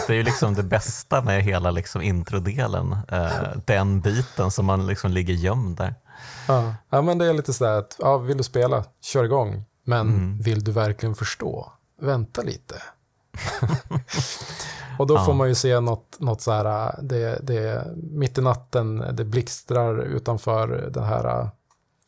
Det 0.06 0.12
är 0.12 0.16
ju 0.16 0.22
liksom 0.22 0.54
det 0.54 0.62
bästa 0.76 1.22
med 1.22 1.42
hela 1.42 1.70
liksom 1.70 2.02
introdelen. 2.02 2.96
Eh, 3.08 3.30
den 3.64 4.00
biten 4.00 4.50
som 4.50 4.66
man 4.66 4.86
liksom 4.86 5.10
ligger 5.10 5.34
gömd 5.34 5.76
där. 5.76 5.94
Ja. 6.48 6.74
ja, 6.90 7.02
men 7.02 7.18
det 7.18 7.26
är 7.26 7.32
lite 7.34 7.52
sådär 7.52 7.78
att, 7.78 7.96
ja, 7.98 8.18
vill 8.18 8.36
du 8.36 8.42
spela, 8.42 8.84
kör 9.00 9.24
igång. 9.24 9.64
Men 9.84 10.00
Mm. 10.08 10.38
vill 10.38 10.64
du 10.64 10.72
verkligen 10.72 11.14
förstå, 11.14 11.72
vänta 12.00 12.42
lite. 12.42 12.82
och 15.00 15.06
då 15.06 15.14
Ja. 15.14 15.24
får 15.24 15.34
man 15.34 15.48
ju 15.48 15.54
se 15.54 15.80
något, 15.80 16.20
något 16.20 16.40
så 16.40 16.52
här, 16.52 16.94
det, 17.02 17.38
det, 17.42 17.86
mitt 17.96 18.38
i 18.38 18.40
natten, 18.40 19.04
det 19.12 19.24
blixtrar 19.24 20.02
utanför 20.02 20.90
den 20.94 21.04
här 21.04 21.50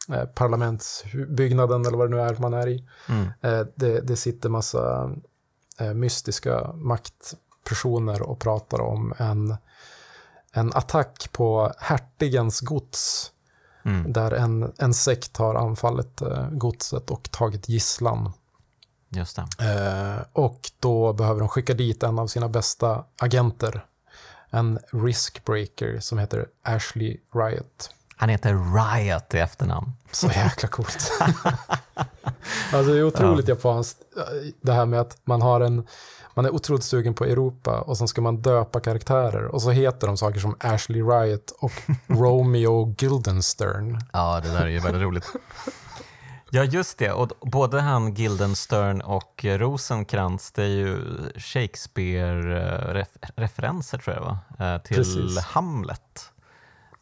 eh, 0.08 0.24
parlamentsbyggnaden 0.24 1.86
eller 1.86 1.98
vad 1.98 2.10
det 2.10 2.16
nu 2.16 2.22
är 2.22 2.36
man 2.38 2.54
är 2.54 2.68
i. 2.68 2.84
Mm. 3.08 3.28
Eh, 3.40 3.66
det, 3.74 4.00
det 4.00 4.16
sitter 4.16 4.48
massa 4.48 5.10
eh, 5.78 5.94
mystiska 5.94 6.72
maktpersoner 6.74 8.22
och 8.22 8.38
pratar 8.38 8.80
om 8.80 9.14
en, 9.18 9.56
en 10.52 10.72
attack 10.72 11.28
på 11.32 11.72
hertigens 11.78 12.60
gods. 12.60 13.32
Mm. 13.84 14.12
Där 14.12 14.30
en, 14.30 14.72
en 14.78 14.94
sekt 14.94 15.36
har 15.36 15.54
anfallit 15.54 16.22
godset 16.50 17.10
och 17.10 17.30
tagit 17.30 17.68
gisslan. 17.68 18.32
Just 19.14 19.36
det. 19.36 19.42
Eh, 19.70 20.22
och 20.32 20.70
då 20.80 21.12
behöver 21.12 21.40
de 21.40 21.48
skicka 21.48 21.74
dit 21.74 22.02
en 22.02 22.18
av 22.18 22.26
sina 22.26 22.48
bästa 22.48 23.04
agenter. 23.18 23.84
En 24.50 24.78
riskbreaker 24.90 26.00
som 26.00 26.18
heter 26.18 26.46
Ashley 26.62 27.16
Riot. 27.34 27.90
Han 28.16 28.28
heter 28.28 28.54
Riot 28.74 29.34
i 29.34 29.38
efternamn. 29.38 29.92
Så 30.12 30.26
jäkla 30.26 30.68
coolt. 30.68 31.12
alltså 32.72 32.92
det 32.92 32.98
är 32.98 33.04
otroligt 33.04 33.48
japanskt 33.48 33.98
det 34.60 34.72
här 34.72 34.86
med 34.86 35.00
att 35.00 35.16
man 35.24 35.42
har 35.42 35.60
en 35.60 35.86
man 36.34 36.44
är 36.44 36.54
otroligt 36.54 36.84
sugen 36.84 37.14
på 37.14 37.24
Europa 37.24 37.80
och 37.80 37.98
sen 37.98 38.08
ska 38.08 38.20
man 38.20 38.36
döpa 38.36 38.80
karaktärer 38.80 39.44
och 39.44 39.62
så 39.62 39.70
heter 39.70 40.06
de 40.06 40.16
saker 40.16 40.40
som 40.40 40.56
Ashley 40.60 41.02
Riot 41.02 41.50
och 41.58 41.72
Romeo 42.06 42.84
Guildenstern. 42.84 44.00
Ja, 44.12 44.40
det 44.44 44.48
där 44.48 44.60
är 44.60 44.68
ju 44.68 44.78
väldigt 44.78 45.02
roligt. 45.02 45.26
Ja, 46.54 46.64
just 46.64 46.98
det. 46.98 47.12
Och 47.12 47.28
både 47.40 47.80
han 47.80 48.14
Guildenstern 48.14 49.00
och 49.00 49.44
Rosenkrantz, 49.44 50.52
det 50.52 50.62
är 50.62 50.66
ju 50.68 50.98
Shakespeare-referenser 51.36 53.98
tror 53.98 54.16
jag 54.16 54.22
var, 54.22 54.36
eh, 54.74 54.78
till 54.82 54.96
Precis. 54.96 55.38
Hamlet. 55.38 56.30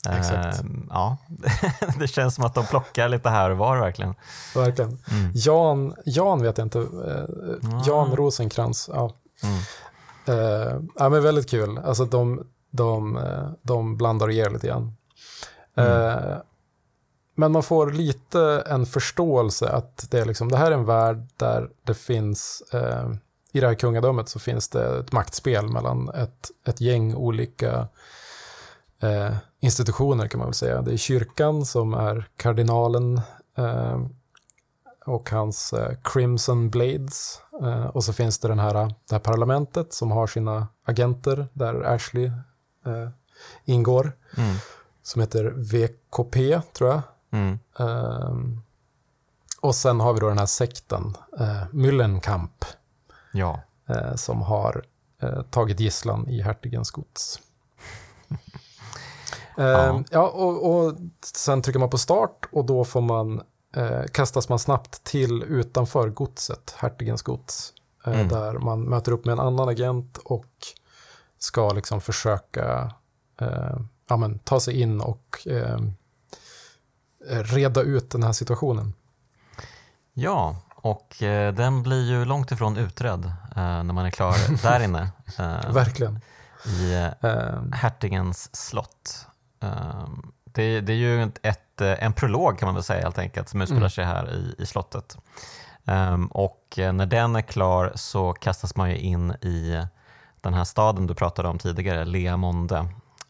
Exakt. 0.09 0.61
Eh, 0.61 0.67
Ja, 0.91 1.17
det 1.99 2.09
känns 2.09 2.35
som 2.35 2.45
att 2.45 2.55
de 2.55 2.67
plockar 2.67 3.09
lite 3.09 3.29
här 3.31 3.51
och 3.51 3.59
var 3.59 3.77
verkligen. 3.77 4.15
Verkligen. 4.55 4.99
Mm. 5.11 5.33
Jan, 5.35 5.95
Jan 6.05 6.43
vet 6.43 6.59
jag 6.59 6.65
inte, 6.65 6.79
eh, 6.79 7.25
Jan 7.87 8.17
Rosenkrantz. 8.17 8.91
Ja. 8.93 9.11
Mm. 9.43 9.59
Eh, 10.27 10.77
ja, 10.97 11.09
men 11.09 11.23
väldigt 11.23 11.51
kul. 11.51 11.79
Alltså 11.79 12.05
de, 12.05 12.47
de, 12.71 13.17
eh, 13.17 13.49
de 13.63 13.97
blandar 13.97 14.27
och 14.27 14.33
ger 14.33 14.51
lite 14.51 14.67
grann. 14.67 14.97
Eh, 15.77 16.37
men 17.41 17.53
man 17.53 17.63
får 17.63 17.91
lite 17.91 18.63
en 18.67 18.87
förståelse 18.87 19.69
att 19.69 20.11
det, 20.11 20.19
är 20.19 20.25
liksom, 20.25 20.49
det 20.49 20.57
här 20.57 20.71
är 20.71 20.75
en 20.75 20.85
värld 20.85 21.29
där 21.37 21.71
det 21.85 21.95
finns, 21.95 22.63
eh, 22.73 23.11
i 23.53 23.61
det 23.61 23.67
här 23.67 23.75
kungadömet 23.75 24.29
så 24.29 24.39
finns 24.39 24.69
det 24.69 24.99
ett 24.99 25.13
maktspel 25.13 25.69
mellan 25.69 26.09
ett, 26.09 26.51
ett 26.67 26.81
gäng 26.81 27.15
olika 27.15 27.89
eh, 29.01 29.35
institutioner 29.61 30.27
kan 30.27 30.39
man 30.39 30.47
väl 30.47 30.55
säga. 30.55 30.83
Det 30.83 30.93
är 30.93 30.97
kyrkan 30.97 31.65
som 31.65 31.95
är 31.95 32.29
kardinalen 32.37 33.21
eh, 33.57 34.01
och 35.07 35.31
hans 35.31 35.73
eh, 35.73 35.95
Crimson 36.05 36.71
Blades. 36.71 37.41
Eh, 37.63 37.87
och 37.87 38.05
så 38.05 38.13
finns 38.13 38.39
det 38.39 38.49
den 38.49 38.59
här, 38.59 38.75
det 38.75 39.15
här 39.15 39.19
parlamentet 39.19 39.93
som 39.93 40.11
har 40.11 40.27
sina 40.27 40.69
agenter 40.85 41.49
där 41.53 41.83
Ashley 41.83 42.27
eh, 42.87 43.09
ingår. 43.65 44.13
Mm. 44.37 44.57
Som 45.03 45.21
heter 45.21 45.45
VKP 45.57 46.61
tror 46.73 46.91
jag. 46.91 47.03
Mm. 47.31 47.59
Ehm, 47.79 48.61
och 49.61 49.75
sen 49.75 50.01
har 50.01 50.13
vi 50.13 50.21
då 50.21 50.29
den 50.29 50.39
här 50.39 50.47
sekten, 50.47 51.17
eh, 51.39 51.65
Müllenkamp, 51.71 52.65
Ja. 53.33 53.61
eh, 53.89 54.15
som 54.15 54.43
har 54.43 54.85
eh, 55.19 55.43
tagit 55.43 55.81
gisslan 55.81 56.29
i 56.29 56.43
hertigens 56.43 56.91
gods. 56.91 57.41
Ehm, 59.59 60.05
ja. 60.11 60.29
och, 60.29 60.71
och 60.71 60.95
sen 61.25 61.63
trycker 61.63 61.81
man 61.81 61.91
på 61.91 61.99
start 61.99 62.49
och 62.53 62.65
då 62.65 62.85
får 62.85 63.01
man, 63.01 63.43
kastas 64.13 64.49
man 64.49 64.59
snabbt 64.59 65.05
till 65.05 65.43
utanför 65.43 66.09
godset, 66.09 66.75
hertigens 66.79 67.23
gods. 67.23 67.73
Mm. 68.05 68.29
Där 68.29 68.53
man 68.59 68.83
möter 68.83 69.13
upp 69.13 69.25
med 69.25 69.33
en 69.33 69.41
annan 69.41 69.69
agent 69.69 70.19
och 70.25 70.47
ska 71.39 71.71
liksom 71.73 72.01
försöka 72.01 72.95
ja, 74.11 74.17
men, 74.17 74.39
ta 74.39 74.61
sig 74.61 74.81
in 74.81 75.01
och 75.01 75.47
eh, 75.47 75.79
reda 77.29 77.81
ut 77.81 78.11
den 78.11 78.23
här 78.23 78.33
situationen. 78.33 78.93
Ja, 80.13 80.57
och 80.75 81.23
eh, 81.23 81.55
den 81.55 81.83
blir 81.83 82.11
ju 82.11 82.25
långt 82.25 82.53
ifrån 82.53 82.77
utredd 82.77 83.25
eh, 83.57 83.83
när 83.83 83.93
man 83.93 84.07
är 84.07 84.11
klar 84.11 84.63
där 84.63 84.81
inne 84.85 85.09
eh, 85.39 85.73
Verkligen. 85.73 86.21
i 86.67 86.95
eh, 86.95 87.31
Eh, 87.31 87.63
hertigens 87.73 88.57
slott. 88.57 89.27
Um, 89.61 90.33
det, 90.45 90.81
det 90.81 90.93
är 90.93 90.97
ju 90.97 91.23
ett, 91.43 91.81
eh, 91.81 92.05
en 92.05 92.13
prolog 92.13 92.59
kan 92.59 92.67
man 92.67 92.75
väl 92.75 92.85
säga 92.85 93.03
helt 93.03 93.19
enkelt 93.19 93.49
som 93.49 93.61
utspelar 93.63 93.81
Mm. 93.81 93.91
sig 93.91 94.05
här 94.05 94.31
i, 94.35 94.55
i 94.63 94.67
slottet. 94.67 95.17
Um, 95.85 96.27
och 96.27 96.79
eh, 96.79 96.93
när 96.93 97.07
den 97.07 97.37
är 97.37 97.43
klar 97.43 97.93
så 97.95 98.33
kastas 98.33 98.77
man 98.77 98.91
ju 98.91 98.97
in 98.99 99.31
i 99.31 99.87
den 100.41 100.55
här 100.55 100.65
staden 100.65 101.07
du 101.07 101.15
pratade 101.15 101.49
om 101.49 101.59
tidigare, 101.59 102.05
Lea 102.05 102.37
Monde, 102.37 102.89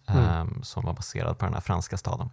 Mm. 0.08 0.62
som 0.62 0.84
var 0.84 0.92
baserad 0.92 1.38
på 1.38 1.44
den 1.44 1.54
här 1.54 1.60
franska 1.60 1.96
staden. 1.96 2.30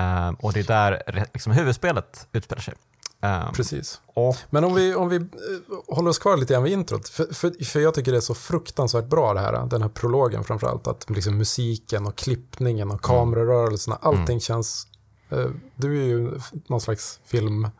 Um, 0.00 0.34
och 0.34 0.52
det 0.52 0.60
är 0.60 0.64
där 0.64 1.02
liksom, 1.34 1.52
huvudspelet 1.52 2.26
utspelar 2.32 2.62
sig. 2.62 2.74
Um, 3.22 3.52
precis. 3.52 4.00
och, 4.06 4.36
Men 4.50 4.64
om 4.64 4.74
vi, 4.74 4.94
om 4.94 5.08
vi 5.08 5.16
eh, 5.16 5.22
håller 5.88 6.10
oss 6.10 6.18
kvar 6.18 6.36
lite 6.36 6.52
grann 6.52 6.62
vid 6.62 6.72
introt, 6.72 7.08
för, 7.08 7.34
för, 7.34 7.64
för 7.64 7.80
jag 7.80 7.94
tycker 7.94 8.12
det 8.12 8.18
är 8.18 8.20
så 8.20 8.34
fruktansvärt 8.34 9.04
bra 9.04 9.34
det 9.34 9.40
här, 9.40 9.66
den 9.66 9.82
här 9.82 9.88
prologen 9.88 10.44
framförallt, 10.44 10.86
att 10.86 11.10
liksom 11.10 11.38
musiken 11.38 12.06
och 12.06 12.16
klippningen 12.16 12.90
och 12.90 13.02
kamerarörelserna, 13.02 13.98
allting 14.02 14.40
känns... 14.40 14.86
Eh, 15.30 15.46
du 15.74 16.02
är 16.02 16.06
ju 16.06 16.40
någon 16.66 16.80
slags 16.80 17.20
filmvetare. 17.24 17.70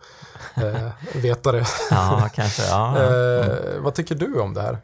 Eh, 1.58 1.66
ja, 1.90 2.30
kanske. 2.34 2.62
Ja, 2.62 3.02
ja. 3.02 3.14
eh, 3.14 3.80
vad 3.80 3.94
tycker 3.94 4.14
du 4.14 4.40
om 4.40 4.54
det 4.54 4.62
här? 4.62 4.78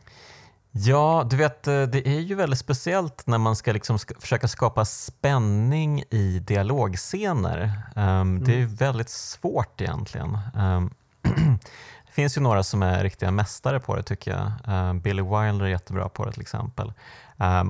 Ja, 0.79 1.27
du 1.31 1.37
vet, 1.37 1.67
eh, 1.67 1.83
det 1.83 2.09
är 2.09 2.21
ju 2.21 2.35
väldigt 2.35 2.59
speciellt 2.59 3.27
när 3.27 3.39
man 3.39 3.57
ska 3.57 3.73
liksom 3.73 3.97
sk- 3.97 4.21
försöka 4.21 4.49
skapa 4.49 4.85
spänning 4.85 6.03
i 6.11 6.39
dialogscener. 6.39 7.83
Um, 7.97 8.45
Det 8.45 8.53
är 8.53 8.57
ju 8.59 8.67
väldigt 8.67 9.11
svårt 9.11 9.81
egentligen. 9.81 10.39
Um, 10.57 10.91
det 12.07 12.13
finns 12.13 12.37
ju 12.37 12.41
några 12.41 12.63
som 12.63 12.83
är 12.83 13.03
riktiga 13.03 13.31
mästare 13.31 13.81
på 13.81 13.97
det 13.97 14.03
tycker 14.03 14.31
jag. 14.31 14.75
Um, 14.91 15.01
Billy 15.01 15.23
Wilder 15.23 15.63
är 15.65 15.69
jättebra 15.69 16.09
på 16.09 16.25
det 16.25 16.33
till 16.33 16.43
exempel. 16.43 16.93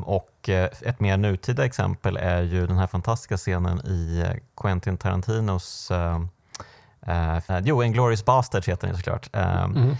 Och 0.04 0.48
eh, 0.48 0.68
ett 0.82 1.00
mer 1.00 1.16
nutida 1.16 1.64
exempel 1.64 2.16
är 2.16 2.42
ju 2.42 2.66
den 2.66 2.78
här 2.78 2.86
fantastiska 2.86 3.36
scenen 3.36 3.80
i 3.86 4.24
eh, 4.26 4.36
Quentin 4.60 4.96
Tarantinos 4.96 5.90
um, 5.90 6.28
uh, 7.08 7.58
jo, 7.64 7.82
Inglourious 7.82 8.24
Basterds 8.24 8.68
heter 8.68 8.86
den 8.86 8.96
såklart. 8.96 9.28
Mm. 9.32 9.96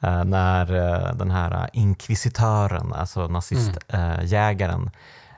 Eh, 0.00 0.24
när 0.24 0.74
eh, 0.74 1.14
den 1.14 1.30
här 1.30 1.50
eh, 1.52 1.66
inkvisitören, 1.72 2.92
alltså 2.92 3.26
nazistjägaren, 3.28 4.90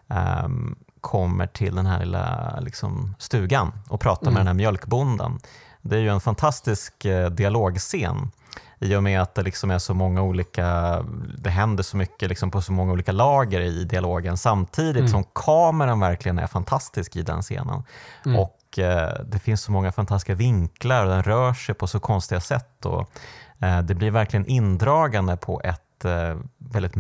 ehm, 0.08 0.76
kommer 1.00 1.46
till 1.46 1.74
den 1.74 1.86
här 1.86 2.00
lilla 2.00 2.58
liksom, 2.60 3.14
stugan 3.18 3.72
och 3.88 4.00
pratar 4.00 4.22
Mm. 4.26 4.34
med 4.34 4.40
den 4.40 4.46
här 4.46 4.54
mjölkbonden. 4.54 5.38
Det 5.82 5.96
är 5.96 6.00
ju 6.00 6.08
en 6.08 6.20
fantastisk 6.20 6.94
dialogscen 7.30 8.30
i 8.78 8.94
och 8.96 9.02
med 9.02 9.22
att 9.22 9.34
det 9.34 9.42
liksom 9.42 9.70
är 9.70 9.78
så 9.78 9.94
många 9.94 10.22
olika, 10.22 10.98
det 11.38 11.50
händer 11.50 11.82
så 11.82 11.96
mycket 11.96 12.28
liksom 12.28 12.50
på 12.50 12.62
så 12.62 12.72
många 12.72 12.92
olika 12.92 13.12
lager 13.12 13.60
i 13.60 13.84
dialogen 13.84 14.36
samtidigt 14.36 14.96
Mm. 15.00 15.08
som 15.08 15.24
kameran 15.34 16.00
verkligen 16.00 16.38
är 16.38 16.46
fantastisk 16.46 17.16
i 17.16 17.22
den 17.22 17.42
scenen. 17.42 17.82
Mm. 18.26 18.38
Och 18.40 18.78
eh, 18.78 19.12
det 19.26 19.38
finns 19.38 19.62
så 19.62 19.72
många 19.72 19.92
fantastiska 19.92 20.34
vinklar 20.34 21.04
och 21.04 21.10
den 21.10 21.22
rör 21.22 21.54
sig 21.54 21.74
på 21.74 21.86
så 21.86 22.00
konstiga 22.00 22.40
sätt. 22.40 22.86
Och, 22.86 23.10
det 23.58 23.94
blir 23.94 24.10
verkligen 24.10 24.46
indragande 24.46 25.36
på 25.36 25.60
ett 25.64 26.04
eh, 26.04 26.36
väldigt 26.58 26.92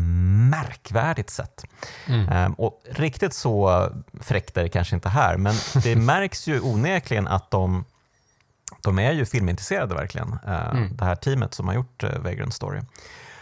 märkvärdigt 0.50 1.30
sätt. 1.30 1.64
Mm. 2.06 2.28
Eh, 2.28 2.50
och 2.58 2.82
riktigt 2.90 3.34
så 3.34 3.86
fräckt 4.20 4.56
är 4.56 4.62
det 4.62 4.68
kanske 4.68 4.94
inte 4.94 5.08
här, 5.08 5.36
men 5.36 5.54
det 5.82 5.96
märks 6.06 6.46
ju 6.46 6.60
onekligen 6.60 7.28
att 7.28 7.50
de, 7.50 7.84
de 8.82 8.98
är 8.98 9.12
ju 9.12 9.24
filmintresserade 9.26 9.94
verkligen, 9.94 10.38
eh, 10.46 10.68
Mm. 10.70 10.96
det 10.96 11.04
här 11.04 11.16
teamet 11.16 11.54
som 11.54 11.68
har 11.68 11.74
gjort 11.74 12.02
eh, 12.04 12.18
Vagrant 12.18 12.54
Story. 12.54 12.80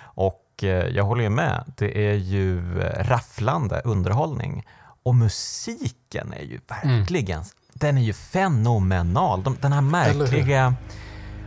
Och 0.03 0.43
eh, 0.63 0.69
jag 0.69 1.05
håller 1.05 1.23
ju 1.23 1.31
med, 1.31 1.65
det 1.77 2.09
är 2.11 2.15
ju 2.15 2.81
eh, 2.83 3.05
rafflande 3.05 3.81
underhållning 3.85 4.67
och 5.03 5.15
musiken 5.15 6.33
är 6.33 6.43
ju 6.45 6.61
verkligen 6.69 7.45
den 7.81 7.99
är 7.99 8.03
ju 8.03 8.13
fenomenal. 8.13 9.43
De, 9.43 9.57
den 9.61 9.73
här 9.73 9.81
märkliga 9.81 10.75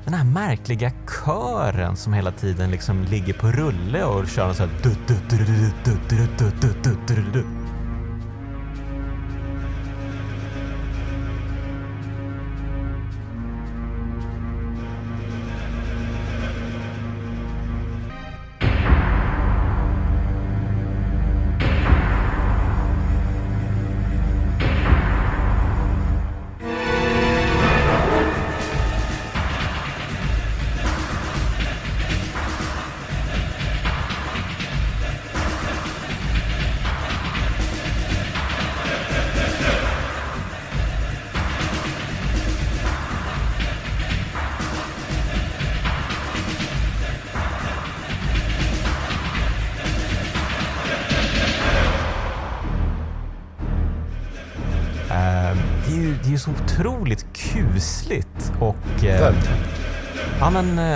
den 0.05 0.13
här 0.13 0.23
märkliga 0.23 0.91
kören 1.25 1.95
som 1.95 2.13
hela 2.13 2.31
tiden 2.31 2.71
liksom 2.71 3.03
ligger 3.03 3.33
på 3.33 3.51
rulle 3.51 4.03
och 4.03 4.27
kör 4.27 4.47
en 4.47 4.55
sån 4.55 4.69
här 4.69 4.79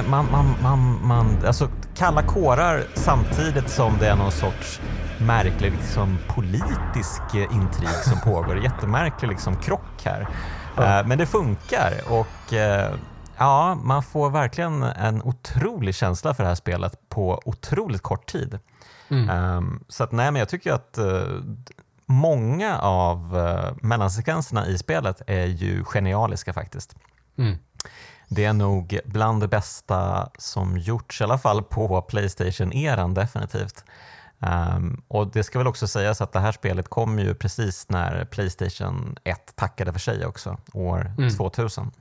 man, 0.10 0.32
man, 0.32 0.56
man, 0.62 1.08
man, 1.08 1.46
alltså 1.46 1.70
kalla 1.96 2.24
kårar 2.24 2.84
samtidigt 2.94 3.70
som 3.70 3.98
det 4.00 4.08
är 4.08 4.16
någon 4.16 4.32
sorts 4.32 4.82
märklig 5.22 5.72
liksom, 5.72 6.18
politisk 6.28 7.22
eh, 7.34 7.56
intrig 7.56 7.90
som 7.90 8.20
pågår. 8.24 8.64
Jättemärklig 8.64 9.30
liksom, 9.30 9.56
krock 9.56 10.06
här. 10.06 10.28
Ja. 10.76 11.00
Eh, 11.00 11.08
men 11.08 11.18
det 11.18 11.26
funkar 11.26 11.94
och 12.10 12.54
eh, 12.54 12.94
ja, 13.38 13.76
man 13.76 14.04
får 14.04 14.30
verkligen 14.30 14.84
en 14.84 15.22
otrolig 15.22 15.96
känsla 15.96 16.34
för 16.34 16.44
det 16.44 16.50
här 16.50 16.56
spelet 16.56 17.10
på 17.10 17.42
otroligt 17.46 18.02
kort 18.02 18.26
tid. 18.26 18.60
Mm. 19.10 19.30
Um, 19.30 19.84
så 19.88 20.04
att, 20.04 20.12
nej, 20.12 20.32
men 20.32 20.40
jag 20.40 20.50
tycker 20.50 20.74
att 20.74 21.00
många 22.06 22.80
av 22.80 23.38
mellansekvenserna 23.82 24.68
i 24.68 24.78
spelet 24.78 25.22
är 25.28 25.46
ju 25.46 25.84
genialiska 25.84 26.54
faktiskt. 26.54 26.96
Mm. 27.38 27.58
Det 28.28 28.46
är 28.46 28.54
nog 28.54 29.00
bland 29.06 29.42
det 29.42 29.48
bästa 29.48 30.30
som 30.38 30.78
gjorts, 30.78 31.22
i 31.22 31.24
alla 31.24 31.38
fall 31.38 31.64
på 31.64 32.02
Playstation-eran 32.02 33.14
definitivt. 33.14 33.84
Um, 34.40 35.02
och 35.08 35.28
Det 35.28 35.44
ska 35.44 35.60
väl 35.60 35.68
också 35.68 35.88
sägas 35.88 36.22
att 36.22 36.32
det 36.32 36.40
här 36.40 36.52
spelet 36.52 36.88
kom 36.88 37.20
ju 37.20 37.36
precis 37.36 37.90
när 37.90 38.26
Playstation 38.26 39.16
1 39.24 39.56
tackade 39.56 39.94
för 39.94 40.00
sig 40.00 40.26
också, 40.26 40.58
år 40.74 41.14
mm. 41.18 41.30
2000. 41.30 41.84
Um, 41.84 41.92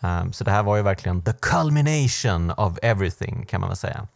ehm, 0.00 0.32
så 0.32 0.44
det 0.44 0.50
här 0.50 0.62
var 0.62 0.76
ju 0.76 0.82
verkligen 0.82 1.22
the 1.22 1.32
culmination 1.32 2.50
of 2.50 2.78
everything 2.82 3.46
kan 3.46 3.60
man 3.60 3.70
väl 3.70 3.76
säga. 3.76 4.08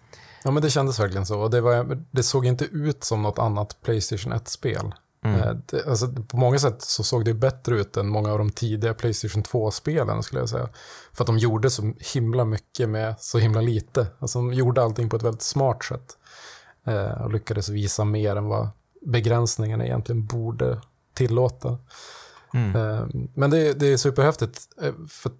Ja 0.44 0.50
men 0.50 0.62
det 0.62 0.70
kändes 0.70 1.00
verkligen 1.00 1.26
så. 1.26 1.48
Det, 1.48 1.60
var, 1.60 1.98
det 2.10 2.22
såg 2.22 2.46
inte 2.46 2.64
ut 2.64 3.04
som 3.04 3.22
något 3.22 3.38
annat 3.38 3.76
Playstation 3.82 4.32
1-spel. 4.32 4.94
Mm. 5.24 5.40
Eh, 5.40 5.56
det, 5.66 5.86
alltså, 5.86 6.08
på 6.28 6.36
många 6.36 6.58
sätt 6.58 6.82
så 6.82 7.02
såg 7.02 7.24
det 7.24 7.34
bättre 7.34 7.80
ut 7.80 7.96
än 7.96 8.08
många 8.08 8.32
av 8.32 8.38
de 8.38 8.50
tidiga 8.50 8.94
Playstation 8.94 9.42
2-spelen 9.42 10.22
skulle 10.22 10.40
jag 10.40 10.48
säga. 10.48 10.68
För 11.12 11.24
att 11.24 11.26
de 11.26 11.38
gjorde 11.38 11.70
så 11.70 11.92
himla 12.14 12.44
mycket 12.44 12.88
med 12.88 13.14
så 13.18 13.38
himla 13.38 13.60
lite. 13.60 14.06
Alltså 14.18 14.38
de 14.38 14.52
gjorde 14.52 14.82
allting 14.82 15.08
på 15.08 15.16
ett 15.16 15.22
väldigt 15.22 15.42
smart 15.42 15.84
sätt. 15.84 16.16
Eh, 16.84 17.22
och 17.22 17.32
lyckades 17.32 17.68
visa 17.68 18.04
mer 18.04 18.36
än 18.36 18.46
vad 18.46 18.68
begränsningarna 19.06 19.86
egentligen 19.86 20.26
borde 20.26 20.80
tillåta. 21.14 21.78
Mm. 22.54 22.76
Eh, 22.76 23.06
men 23.34 23.50
det, 23.50 23.72
det 23.72 23.86
är 23.86 23.96
superhäftigt. 23.96 24.60
Eh, 24.82 24.92
för, 25.08 25.32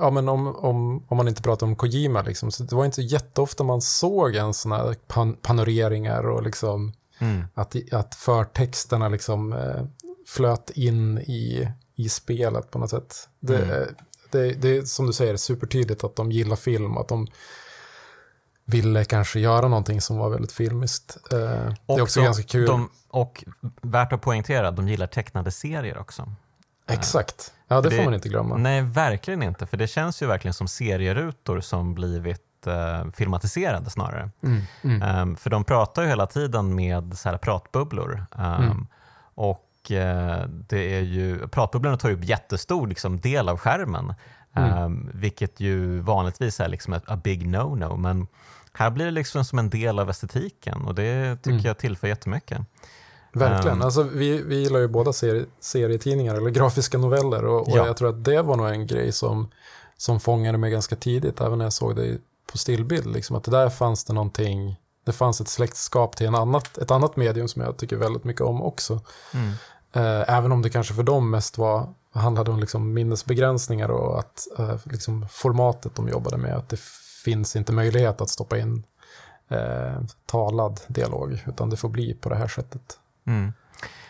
ja, 0.00 0.10
men 0.10 0.28
om, 0.28 0.56
om, 0.56 1.04
om 1.08 1.16
man 1.16 1.28
inte 1.28 1.42
pratar 1.42 1.66
om 1.66 1.76
Kojima, 1.76 2.22
liksom, 2.22 2.50
så 2.50 2.64
det 2.64 2.76
var 2.76 2.84
inte 2.84 3.02
jätteofta 3.02 3.64
man 3.64 3.80
såg 3.80 4.34
en 4.34 4.54
sån 4.54 4.72
här 4.72 4.96
pan 5.06 5.34
panoreringar 5.34 6.28
och 6.28 6.42
liksom 6.42 6.92
Mm. 7.18 7.44
Att, 7.54 7.92
att 7.92 8.14
förtexterna 8.14 9.08
liksom 9.08 9.52
eh, 9.52 9.84
flöt 10.26 10.70
in 10.70 11.18
i, 11.18 11.68
i 11.94 12.08
spelet 12.08 12.70
på 12.70 12.78
något 12.78 12.90
sätt. 12.90 13.28
Det, 13.40 13.62
mm. 13.62 13.94
det, 14.30 14.52
det 14.52 14.76
är 14.76 14.82
som 14.82 15.06
du 15.06 15.12
säger 15.12 15.36
supertydligt 15.36 16.04
att 16.04 16.16
de 16.16 16.32
gillar 16.32 16.56
film, 16.56 16.96
att 16.96 17.08
de 17.08 17.26
ville 18.64 19.04
kanske 19.04 19.40
göra 19.40 19.68
någonting 19.68 20.00
som 20.00 20.18
var 20.18 20.30
väldigt 20.30 20.52
filmiskt. 20.52 21.18
Eh, 21.32 21.38
det 21.38 21.76
är 21.86 22.02
också 22.02 22.20
de, 22.20 22.24
ganska 22.24 22.42
kul. 22.42 22.66
De, 22.66 22.90
och 23.08 23.44
värt 23.82 24.12
att 24.12 24.20
poängtera, 24.20 24.70
de 24.70 24.88
gillar 24.88 25.06
tecknade 25.06 25.50
serier 25.50 25.98
också. 25.98 26.32
Exakt. 26.88 27.52
Ja, 27.68 27.80
det, 27.80 27.88
det 27.88 27.96
får 27.96 28.04
man 28.04 28.14
inte 28.14 28.28
glömma. 28.28 28.56
Nej, 28.56 28.82
verkligen 28.82 29.42
inte. 29.42 29.66
För 29.66 29.76
det 29.76 29.86
känns 29.86 30.22
ju 30.22 30.26
verkligen 30.26 30.54
som 30.54 30.68
serierutor 30.68 31.60
som 31.60 31.94
blivit 31.94 32.42
uh, 32.66 33.10
filmatiserade 33.12 33.90
snarare. 33.90 34.30
Mm, 34.42 34.62
mm. 34.82 35.20
Um, 35.20 35.36
för 35.36 35.50
de 35.50 35.64
pratar 35.64 36.02
ju 36.02 36.08
hela 36.08 36.26
tiden 36.26 36.74
med 36.74 37.18
så 37.18 37.28
här 37.28 37.36
pratbubblor. 37.36 38.26
Um, 38.38 38.44
mm. 38.44 38.86
Och 39.34 39.90
uh, 39.90 40.48
det 40.48 40.94
är 40.94 41.00
ju, 41.00 41.48
pratbubblorna 41.48 41.96
tar 41.96 42.08
ju 42.08 42.14
upp 42.14 42.24
jättestor 42.24 42.86
liksom, 42.86 43.20
del 43.20 43.48
av 43.48 43.58
skärmen. 43.58 44.14
Um, 44.54 45.10
vilket 45.14 45.60
ju 45.60 46.00
vanligtvis 46.00 46.60
är 46.60 46.68
liksom 46.68 46.92
ett 46.92 47.02
a 47.06 47.16
big 47.24 47.46
no-no. 47.46 47.96
Men 47.96 48.26
här 48.72 48.90
blir 48.90 49.04
det 49.04 49.10
liksom 49.10 49.44
som 49.44 49.58
en 49.58 49.70
del 49.70 49.98
av 49.98 50.10
estetiken 50.10 50.84
och 50.84 50.94
det 50.94 51.36
tycker 51.36 51.50
mm. 51.50 51.64
jag 51.64 51.78
tillför 51.78 52.08
jättemycket. 52.08 52.60
Verkligen. 53.32 53.76
Um, 53.76 53.82
alltså, 53.82 54.02
vi, 54.02 54.42
vi 54.42 54.62
gillar 54.62 54.80
ju 54.80 54.88
båda 54.88 55.12
serie, 55.12 55.44
serietidningar 55.60 56.34
eller 56.34 56.50
grafiska 56.50 56.98
noveller 56.98 57.44
och, 57.44 57.60
och 57.60 57.76
ja. 57.76 57.86
jag 57.86 57.96
tror 57.96 58.08
att 58.08 58.24
det 58.24 58.42
var 58.42 58.56
nog 58.56 58.68
en 58.68 58.86
grej 58.86 59.12
som, 59.12 59.48
som 59.96 60.20
fångade 60.20 60.58
mig 60.58 60.70
ganska 60.70 60.96
tidigt, 60.96 61.40
även 61.40 61.58
när 61.58 61.64
jag 61.64 61.72
såg 61.72 61.96
det 61.96 62.18
på 62.52 62.58
stillbild. 62.58 63.06
Liksom, 63.06 63.36
att 63.36 63.44
där 63.44 63.70
fanns 63.70 64.04
det 64.04 64.12
någonting, 64.12 64.76
det 65.04 65.12
fanns 65.12 65.40
ett 65.40 65.48
släktskap 65.48 66.16
till 66.16 66.26
en 66.26 66.34
annat, 66.34 66.78
ett 66.78 66.90
annat 66.90 67.16
medium 67.16 67.48
som 67.48 67.62
jag 67.62 67.76
tycker 67.76 67.96
väldigt 67.96 68.24
mycket 68.24 68.42
om 68.42 68.62
också. 68.62 69.00
Mm. 69.34 69.52
Eh, 69.92 70.36
även 70.36 70.52
om 70.52 70.62
det 70.62 70.70
kanske 70.70 70.94
för 70.94 71.02
dem 71.02 71.30
mest 71.30 71.58
var, 71.58 71.88
handlade 72.12 72.50
om 72.50 72.60
liksom 72.60 72.94
minnesbegränsningar 72.94 73.90
och 73.90 74.18
att 74.18 74.46
eh, 74.58 74.76
liksom 74.84 75.26
formatet 75.30 75.94
de 75.94 76.08
jobbade 76.08 76.36
med, 76.36 76.56
att 76.56 76.68
det 76.68 76.80
finns 77.24 77.56
inte 77.56 77.72
möjlighet 77.72 78.20
att 78.20 78.28
stoppa 78.28 78.58
in 78.58 78.84
eh, 79.48 80.00
talad 80.26 80.80
dialog, 80.86 81.44
utan 81.46 81.70
det 81.70 81.76
får 81.76 81.88
bli 81.88 82.14
på 82.14 82.28
det 82.28 82.36
här 82.36 82.48
sättet. 82.48 82.98
Mm. 83.26 83.52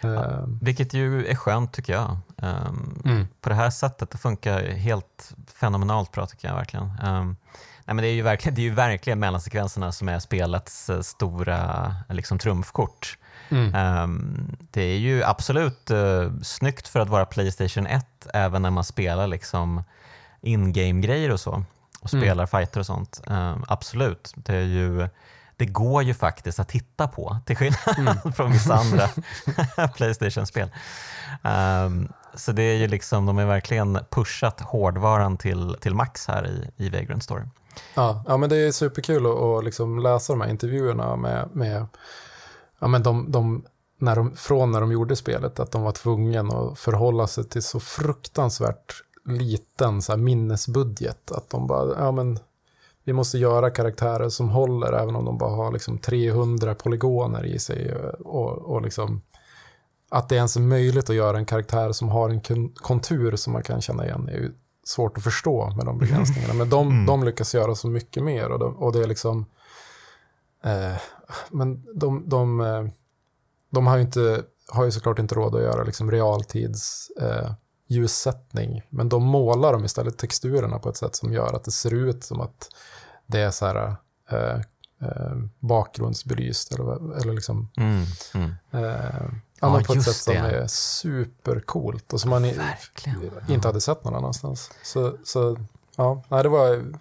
Uh, 0.05 0.45
vilket 0.63 0.93
ju 0.93 1.27
är 1.27 1.35
skönt 1.35 1.73
tycker 1.73 1.93
jag. 1.93 2.17
Um, 2.37 3.03
mm. 3.05 3.27
På 3.41 3.49
det 3.49 3.55
här 3.55 3.71
sättet, 3.71 4.11
det 4.11 4.19
funkar 4.19 4.63
helt 4.63 5.35
fenomenalt 5.55 6.13
bra 6.13 6.27
tycker 6.27 6.49
jag 6.49 6.55
verkligen. 6.55 6.93
Um, 7.05 7.37
Nej, 7.89 7.95
men 7.95 8.03
det, 8.03 8.09
är 8.09 8.15
ju 8.15 8.23
verkligen, 8.23 8.55
det 8.55 8.61
är 8.61 8.65
ju 8.65 8.75
verkligen 8.75 9.19
mellansekvenserna 9.19 9.93
som 9.93 10.09
är 10.09 10.19
spelets 10.19 10.91
eh, 10.91 11.01
stora 11.01 11.95
liksom, 12.09 12.39
trumfkort. 12.39 13.19
Mm. 13.49 14.03
Um, 14.03 14.57
det 14.71 14.83
är 14.83 14.97
ju 14.97 15.25
absolut 15.25 15.91
uh, 15.91 16.33
snyggt 16.43 16.89
för 16.89 17.01
att 17.01 17.09
vara 17.09 17.27
Playstation 17.27 17.87
1 17.87 18.07
även 18.35 18.63
när 18.63 18.71
man 18.71 18.85
spelar 18.85 19.27
liksom 19.27 19.83
in-game-grejer 20.41 21.31
och 21.31 21.41
så 21.41 21.65
och 22.01 22.15
mm. 22.15 22.23
spelar 22.23 22.47
fighter 22.47 22.81
och 22.81 22.87
sånt. 22.87 23.21
Um, 23.27 23.65
absolut, 23.69 24.33
det, 24.37 24.57
är 24.57 24.63
ju, 24.63 25.09
det 25.57 25.67
går 25.67 26.03
ju 26.03 26.15
faktiskt 26.15 26.59
att 26.59 26.69
titta 26.69 27.09
på 27.09 27.39
till 27.47 27.57
skillnad 27.57 27.99
mm. 27.99 28.33
från 28.37 28.53
vissa 28.53 28.75
andra 28.75 29.09
Playstation-spel. 29.97 30.71
Um, 31.43 32.13
så 32.35 32.53
det 32.53 32.63
är 32.63 32.77
ju 32.77 32.87
liksom, 32.87 33.27
de 33.27 33.39
har 33.39 33.47
verkligen 33.47 33.99
pushat 34.11 34.61
hårdvaran 34.61 35.37
till, 35.37 35.77
till 35.81 35.95
max 35.95 36.27
här 36.27 36.47
i, 36.47 36.85
i 36.85 36.91
Vagrant 36.91 37.23
Story. 37.23 37.43
Ja, 37.95 38.25
ja 38.27 38.37
men 38.37 38.51
det 38.51 38.57
är 38.57 38.73
superkul 38.73 39.27
att, 39.27 39.33
att 39.33 39.65
liksom 39.65 39.99
läsa 39.99 40.33
de 40.33 40.41
här 40.41 40.51
intervjuerna 40.51 41.17
med, 41.17 41.49
med 41.53 41.87
ja, 42.79 42.89
men 42.89 43.03
de, 43.03 43.31
de, 43.33 43.65
när 43.99 44.17
de, 44.17 44.37
från 44.37 44.71
när 44.71 44.81
de 44.81 44.93
gjorde 44.93 45.17
spelet, 45.17 45.61
att 45.61 45.71
de 45.71 45.83
var 45.83 45.93
tvungna 45.93 46.41
att 46.41 46.79
förhålla 46.79 47.27
sig 47.27 47.45
till 47.45 47.63
så 47.63 47.81
fruktansvärt 47.81 49.03
liten 49.25 50.03
så 50.03 50.13
här, 50.13 50.17
minnesbudget. 50.17 51.33
Att 51.33 51.51
de 51.51 51.67
bara, 51.67 52.05
ja 52.05 52.13
men 52.13 52.39
vi 53.05 53.13
måste 53.13 53.39
göra 53.39 53.71
karaktärer 53.71 54.29
som 54.29 54.49
håller 54.49 54.93
även 54.93 55.17
om 55.17 55.25
de 55.25 55.39
bara 55.39 55.51
har 55.51 55.73
liksom 55.73 55.99
300 55.99 56.75
polygoner 56.75 57.47
i 57.47 57.59
sig. 57.59 57.95
Och, 58.25 58.53
och 58.53 58.83
liksom, 58.83 59.23
att 60.09 60.29
det 60.29 60.37
ens 60.37 60.57
är 60.57 60.61
möjligt 60.61 61.11
att 61.11 61.17
göra 61.17 61.39
en 61.39 61.47
karaktär 61.47 61.93
som 61.93 62.09
har 62.09 62.31
en 62.31 62.71
kontur 62.75 63.37
som 63.37 63.53
man 63.53 63.63
kan 63.63 63.81
känna 63.81 64.07
igen 64.07 64.29
är 64.29 64.33
ju 64.33 64.53
svårt 64.85 65.17
att 65.17 65.25
förstå 65.25 65.71
med 65.77 65.87
de 65.87 65.99
begränsningarna. 65.99 66.55
Men 66.55 66.71
de, 66.71 66.89
mm. 66.89 67.07
de 67.07 67.25
lyckas 67.25 67.55
göra 67.55 67.75
så 67.75 67.89
mycket 67.89 68.23
mer 68.23 68.49
och, 68.49 68.59
de, 68.59 68.77
och 68.77 68.93
det 68.93 69.03
är 69.03 69.07
liksom... 69.07 69.47
Eh, 70.65 70.97
men 71.51 71.85
de, 71.95 72.29
de, 72.29 72.61
eh, 72.61 72.85
de 73.71 73.87
har 73.87 73.97
ju 73.97 74.03
inte 74.03 74.43
har 74.69 74.85
ju 74.85 74.91
såklart 74.91 75.19
inte 75.19 75.35
råd 75.35 75.55
att 75.55 75.63
göra 75.63 75.85
liksom 75.85 76.11
realtids 76.11 77.11
eh, 77.21 77.53
ljussättning. 77.87 78.83
Men 78.91 79.09
då 79.09 79.19
målar 79.19 79.73
de 79.73 79.85
istället 79.85 80.19
texturerna 80.19 80.79
på 80.79 80.89
ett 80.89 80.97
sätt 80.97 81.17
som 81.17 81.33
gör 81.33 81.55
att 81.55 81.65
det 81.65 81.71
ser 81.71 81.95
ut 81.95 82.25
som 82.25 82.41
att 82.41 82.71
det 83.27 83.41
är 83.41 83.51
så 83.51 83.67
här 83.67 83.97
eh, 84.31 84.61
eh, 85.03 85.37
bakgrundsbelyst 85.59 86.73
eller, 86.73 87.17
eller 87.21 87.33
liksom 87.33 87.69
Mm, 87.77 88.05
mm. 88.35 88.55
eh, 88.71 89.29
Ja, 89.61 89.79
ja, 89.79 89.85
på 89.87 89.93
ett 89.93 90.03
sätt 90.03 90.15
som 90.17 90.35
det. 90.35 90.41
är 90.41 90.67
supercoolt 90.67 92.13
och 92.13 92.21
som 92.21 92.31
man 92.31 92.43
Verkligen. 92.43 93.31
inte 93.49 93.69
hade 93.69 93.81
sett 93.81 94.05
någon 94.05 94.15
annanstans. 94.15 94.71
Så, 94.83 95.17
så 95.25 95.57
ja, 95.97 96.23
nej, 96.29 96.43
det 96.43 96.49
var... 96.49 96.93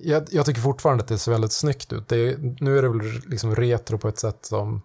Jag, 0.00 0.28
jag 0.30 0.46
tycker 0.46 0.60
fortfarande 0.60 1.02
att 1.02 1.08
det 1.08 1.18
ser 1.18 1.32
väldigt 1.32 1.52
snyggt 1.52 1.92
ut. 1.92 2.08
Det 2.08 2.36
nu 2.60 2.78
är 2.78 2.82
det 2.82 2.88
väl 2.88 3.00
liksom 3.26 3.54
retro 3.54 3.98
på 3.98 4.08
ett 4.08 4.18
sätt 4.18 4.38
som... 4.44 4.82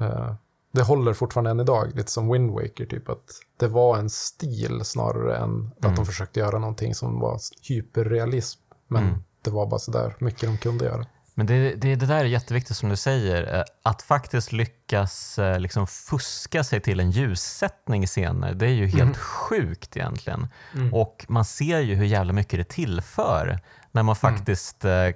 eh, 0.00 0.34
det 0.72 0.82
håller 0.82 1.12
fortfarande 1.12 1.50
än 1.50 1.60
idag, 1.60 1.92
lite 1.96 2.10
som 2.10 2.32
Wind 2.32 2.50
Waker, 2.50 2.86
typ 2.86 3.08
att 3.08 3.30
det 3.56 3.68
var 3.68 3.98
en 3.98 4.10
stil 4.10 4.80
snarare 4.84 5.36
än 5.36 5.70
att 5.78 5.84
Mm. 5.84 5.96
de 5.96 6.06
försökte 6.06 6.40
göra 6.40 6.58
någonting 6.58 6.94
som 6.94 7.20
var 7.20 7.38
hyperrealism. 7.68 8.60
Men 8.88 9.02
Mm. 9.08 9.22
det 9.42 9.50
var 9.50 9.66
bara 9.66 9.80
sådär 9.80 10.16
mycket 10.18 10.40
de 10.48 10.58
kunde 10.58 10.84
göra. 10.84 11.06
Men 11.34 11.46
det, 11.46 11.74
det, 11.74 11.94
det 11.94 12.06
där 12.06 12.16
är 12.16 12.24
jätteviktigt 12.24 12.76
som 12.76 12.88
du 12.88 12.96
säger, 12.96 13.54
eh, 13.58 13.62
att 13.82 14.02
faktiskt 14.02 14.52
lyckas 14.52 15.38
eh, 15.38 15.60
liksom 15.60 15.86
fuska 15.86 16.64
sig 16.64 16.80
till 16.80 17.00
en 17.00 17.10
ljussättning 17.10 18.04
i 18.04 18.06
scener, 18.06 18.54
det 18.54 18.66
är 18.66 18.70
ju 18.70 18.86
helt 18.86 19.16
sjukt 19.16 19.96
egentligen. 19.96 20.48
Och 20.92 21.24
man 21.28 21.44
ser 21.44 21.78
ju 21.80 21.94
hur 21.94 22.04
jävla 22.04 22.32
mycket 22.32 22.58
det 22.58 22.68
tillför 22.68 23.60
när 23.92 24.02
man 24.02 24.16
faktiskt 24.16 24.84
eh, 24.84 25.08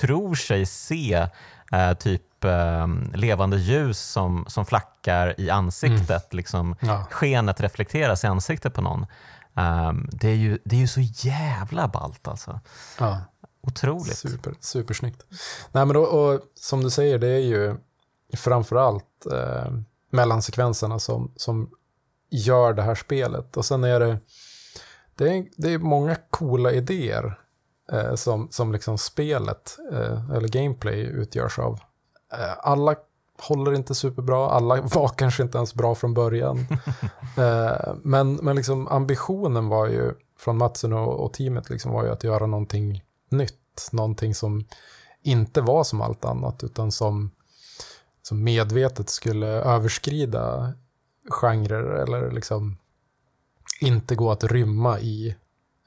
tror 0.00 0.34
sig 0.34 0.66
se 0.66 1.26
eh, 1.72 1.92
typ 1.94 2.44
eh, 2.44 2.86
levande 3.14 3.56
ljus 3.56 3.98
som, 4.00 4.44
som 4.48 4.66
flackar 4.66 5.40
i 5.40 5.50
ansiktet, 5.50 6.34
liksom 6.34 6.76
Ja. 6.80 7.06
skenet 7.10 7.60
reflekteras 7.60 8.24
i 8.24 8.26
ansiktet 8.26 8.74
på 8.74 8.80
någon. 8.80 9.06
Ehm, 9.56 10.08
det, 10.12 10.28
är 10.28 10.34
ju, 10.34 10.58
det 10.64 10.76
är 10.76 10.80
ju 10.80 10.88
så 10.88 11.00
jävla 11.00 11.88
ballt 11.88 12.28
alltså. 12.28 12.60
Ja. 12.98 13.20
Otroligt. 13.66 14.16
Super, 14.16 14.54
supersnyggt. 14.60 15.24
Nej, 15.72 15.86
men 15.86 15.94
då, 15.94 16.00
och 16.00 16.40
som 16.54 16.82
du 16.84 16.90
säger, 16.90 17.18
det 17.18 17.28
är 17.28 17.38
ju 17.38 17.74
framförallt 18.36 19.26
eh, 19.32 19.72
mellansekvenserna 20.10 20.98
som, 20.98 21.32
som 21.36 21.70
gör 22.30 22.72
det 22.72 22.82
här 22.82 22.94
spelet. 22.94 23.56
Och 23.56 23.64
sen 23.64 23.84
är 23.84 24.00
det, 24.00 24.18
det 25.14 25.28
är, 25.28 25.46
det 25.56 25.72
är 25.72 25.78
många 25.78 26.16
coola 26.30 26.72
idéer 26.72 27.38
eh, 27.92 28.14
som, 28.14 28.48
som 28.50 28.72
liksom 28.72 28.98
spelet, 28.98 29.78
eh, 29.92 30.30
eller 30.30 30.48
gameplay, 30.48 31.00
utgörs 31.00 31.58
av. 31.58 31.80
Eh, 32.32 32.52
alla 32.58 32.94
håller 33.38 33.74
inte 33.74 33.94
superbra, 33.94 34.50
alla 34.50 34.80
var 34.94 35.08
kanske 35.08 35.42
inte 35.42 35.58
ens 35.58 35.74
bra 35.74 35.94
från 35.94 36.14
början. 36.14 36.58
eh, 37.38 37.94
men 38.02 38.34
men 38.34 38.56
liksom 38.56 38.88
ambitionen 38.88 39.68
var 39.68 39.86
ju, 39.86 40.12
från 40.38 40.56
Matsen 40.56 40.92
och, 40.92 41.24
och 41.24 41.32
teamet, 41.32 41.70
liksom 41.70 41.92
var 41.92 42.04
ju 42.04 42.10
att 42.10 42.24
göra 42.24 42.46
någonting 42.46 43.02
nytt. 43.34 43.88
Någonting 43.92 44.34
som 44.34 44.64
inte 45.22 45.60
var 45.60 45.84
som 45.84 46.00
allt 46.00 46.24
annat, 46.24 46.64
utan 46.64 46.92
som, 46.92 47.30
som 48.22 48.44
medvetet 48.44 49.10
skulle 49.10 49.46
överskrida 49.46 50.72
genrer 51.28 51.82
eller 51.82 52.30
liksom 52.30 52.76
inte 53.80 54.14
gå 54.14 54.30
att 54.30 54.44
rymma 54.44 55.00
i 55.00 55.36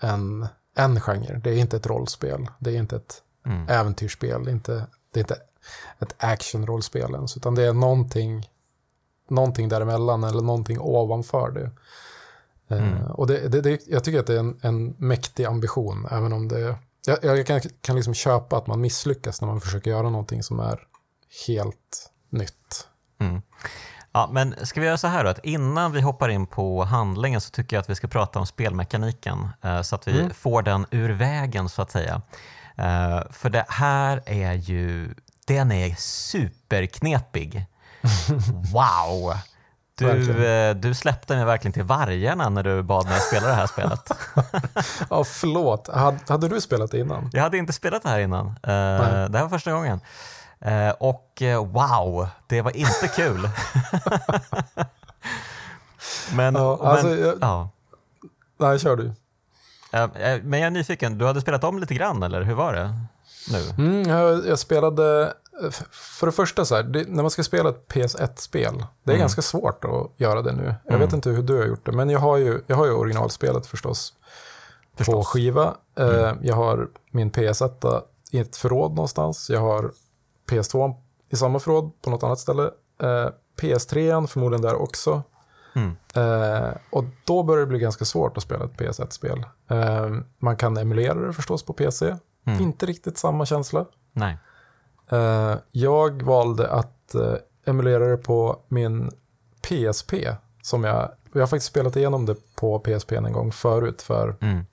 en, 0.01 0.47
en 0.75 1.01
genre. 1.01 1.41
Det 1.43 1.49
är 1.49 1.57
inte 1.57 1.77
ett 1.77 1.87
rollspel, 1.87 2.47
det 2.59 2.71
är 2.71 2.77
inte 2.77 2.95
ett 2.95 3.23
Mm. 3.45 3.69
äventyrsspel, 3.69 4.43
det 4.43 4.51
är 4.51 4.53
inte, 4.53 4.87
det 5.11 5.19
är 5.19 5.21
inte 5.21 5.37
ett 5.99 6.15
actionrollspel 6.17 7.13
ens, 7.13 7.37
utan 7.37 7.55
det 7.55 7.63
är 7.63 7.73
någonting, 7.73 8.49
någonting 9.29 9.69
däremellan 9.69 10.23
eller 10.23 10.41
någonting 10.41 10.79
ovanför 10.79 11.51
det. 11.51 11.71
Eh, 12.75 12.87
Mm. 12.87 13.11
och 13.11 13.27
det, 13.27 13.47
det, 13.47 13.61
det, 13.61 13.87
jag 13.87 14.03
tycker 14.03 14.19
att 14.19 14.27
det 14.27 14.35
är 14.35 14.39
en, 14.39 14.59
en 14.61 14.95
mäktig 14.97 15.45
ambition, 15.45 16.07
även 16.11 16.33
om 16.33 16.47
det... 16.47 16.75
Jag, 17.07 17.37
jag 17.37 17.47
kan, 17.47 17.61
kan 17.81 17.95
liksom 17.95 18.13
köpa 18.13 18.57
att 18.57 18.67
man 18.67 18.81
misslyckas 18.81 19.41
när 19.41 19.47
man 19.47 19.61
försöker 19.61 19.91
göra 19.91 20.09
någonting 20.09 20.43
som 20.43 20.59
är 20.59 20.79
helt 21.47 22.11
nytt. 22.29 22.87
Mm. 23.19 23.41
Ja, 24.11 24.29
men 24.31 24.55
ska 24.65 24.79
vi 24.81 24.85
göra 24.87 24.97
så 24.97 25.07
här 25.07 25.23
då, 25.23 25.29
att 25.29 25.45
innan 25.45 25.91
vi 25.91 26.01
hoppar 26.01 26.29
in 26.29 26.47
på 26.47 26.83
handlingen 26.83 27.41
så 27.41 27.49
tycker 27.51 27.75
jag 27.75 27.81
att 27.81 27.89
vi 27.89 27.95
ska 27.95 28.07
prata 28.07 28.39
om 28.39 28.45
spelmekaniken 28.45 29.49
eh, 29.63 29.81
så 29.81 29.95
att 29.95 30.07
vi 30.07 30.19
Mm. 30.19 30.33
får 30.33 30.61
den 30.61 30.85
ur 30.91 31.09
vägen 31.09 31.69
så 31.69 31.81
att 31.81 31.91
säga. 31.91 32.21
Eh, 32.77 33.21
för 33.31 33.49
det 33.49 33.65
här 33.69 34.23
är 34.25 34.53
ju, 34.53 35.15
den 35.45 35.71
är 35.71 35.95
superknepig. 35.95 37.65
Wow! 38.73 39.33
Du, 39.97 40.45
eh, 40.47 40.75
du 40.75 40.93
släppte 40.93 41.35
mig 41.35 41.45
verkligen 41.45 41.73
till 41.73 41.83
vargarna 41.83 42.49
när 42.49 42.63
du 42.63 42.83
bad 42.83 43.05
mig 43.05 43.19
spela 43.19 43.47
det 43.47 43.53
här 43.53 43.67
spelet. 43.67 44.09
Ja, 45.09 45.23
förlåt. 45.23 45.87
Hade, 45.93 46.17
hade 46.27 46.47
du 46.47 46.61
spelat 46.61 46.91
det 46.91 46.99
innan? 46.99 47.29
Jag 47.33 47.41
hade 47.43 47.57
inte 47.57 47.73
spelat 47.73 48.03
det 48.03 48.09
här 48.09 48.19
innan. 48.19 48.47
Eh, 48.47 48.53
Nej. 48.63 49.29
det 49.29 49.37
här 49.37 49.41
var 49.41 49.49
första 49.49 49.71
gången. 49.71 49.99
Eh, 50.59 50.89
och 50.89 51.41
wow, 51.71 52.27
det 52.47 52.61
var 52.61 52.77
inte 52.77 53.07
kul. 53.15 53.49
men, 56.33 56.55
Ja, 56.55 56.79
alltså, 56.83 57.07
men, 57.07 57.21
jag- 57.21 57.37
ja. 57.41 57.69
Nej, 58.59 58.79
kör 58.79 58.95
du. 58.95 59.11
Men 60.43 60.59
jag 60.59 60.67
är 60.67 60.71
nyfiken, 60.71 61.17
du 61.17 61.25
hade 61.25 61.41
spelat 61.41 61.63
om 61.63 61.79
lite 61.79 61.93
grann 61.93 62.23
eller 62.23 62.41
hur 62.41 62.53
var 62.53 62.73
det 62.73 62.93
nu? 63.51 63.69
Mm, 63.77 64.09
jag, 64.09 64.47
jag 64.47 64.59
spelade, 64.59 65.33
för 65.91 66.25
det 66.25 66.31
första 66.31 66.65
så 66.65 66.75
här, 66.75 66.83
det, 66.83 67.07
när 67.09 67.23
man 67.23 67.31
ska 67.31 67.43
spela 67.43 67.69
ett 67.69 67.87
PS1-spel, 67.93 68.85
det 69.03 69.11
är 69.11 69.15
Mm. 69.15 69.19
ganska 69.19 69.41
svårt 69.41 69.85
att 69.85 70.11
göra 70.19 70.41
det 70.41 70.51
nu. 70.51 70.75
Jag 70.85 70.93
Mm. 70.95 70.99
vet 71.07 71.13
inte 71.13 71.29
hur 71.29 71.43
du 71.43 71.57
har 71.57 71.65
gjort 71.65 71.85
det, 71.85 71.91
men 71.91 72.09
jag 72.09 72.19
har 72.19 72.37
ju, 72.37 72.61
jag 72.67 72.75
har 72.75 72.85
ju 72.85 72.91
originalspelet 72.91 73.65
förstås, 73.67 74.13
på 74.91 74.97
Förstås. 74.97 75.13
Mm. 75.15 75.23
skiva. 75.23 75.75
Eh, 75.95 76.33
Jag 76.41 76.55
har 76.55 76.87
min 77.11 77.31
PS1 77.31 78.01
i 78.31 78.39
ett 78.39 78.55
förråd 78.55 78.91
någonstans. 78.95 79.49
Jag 79.49 79.59
har 79.59 79.91
PS2 80.49 80.95
i 81.29 81.35
samma 81.35 81.59
förråd 81.59 81.91
på 82.01 82.09
något 82.09 82.23
annat 82.23 82.39
ställe. 82.39 82.63
Eh, 83.01 83.29
PS3 83.61 84.27
förmodligen 84.27 84.61
där 84.61 84.75
också. 84.75 85.23
Mm. 85.75 85.95
Eh, 86.15 86.69
och 86.89 87.03
då 87.25 87.43
börjar 87.43 87.59
det 87.59 87.67
bli 87.67 87.79
ganska 87.79 88.05
svårt 88.05 88.37
att 88.37 88.43
spela 88.43 88.65
ett 88.65 88.77
PS1-spel. 88.77 89.45
Eh, 89.69 90.09
man 90.39 90.57
kan 90.57 90.77
emulera 90.77 91.13
det 91.27 91.33
förstås 91.33 91.63
på 91.63 91.73
PC. 91.73 92.15
Mm. 92.45 92.61
Inte 92.61 92.85
riktigt 92.85 93.17
samma 93.17 93.45
känsla. 93.45 93.85
Nej. 94.13 94.37
Eh, 95.09 95.55
jag 95.71 96.23
valde 96.23 96.69
att 96.69 97.15
eh, 97.15 97.33
emulera 97.65 98.07
det 98.07 98.17
på 98.17 98.59
min 98.67 99.11
PSP. 99.61 100.13
Som 100.61 100.83
jag, 100.83 101.11
jag 101.33 101.41
har 101.41 101.47
faktiskt 101.47 101.67
spelat 101.71 101.95
igenom 101.95 102.25
det 102.25 102.35
på 102.55 102.79
PSP 102.79 103.11
en 103.11 103.33
gång 103.33 103.51
förut. 103.51 104.01
För, 104.01 104.35
Mm. 104.41 104.65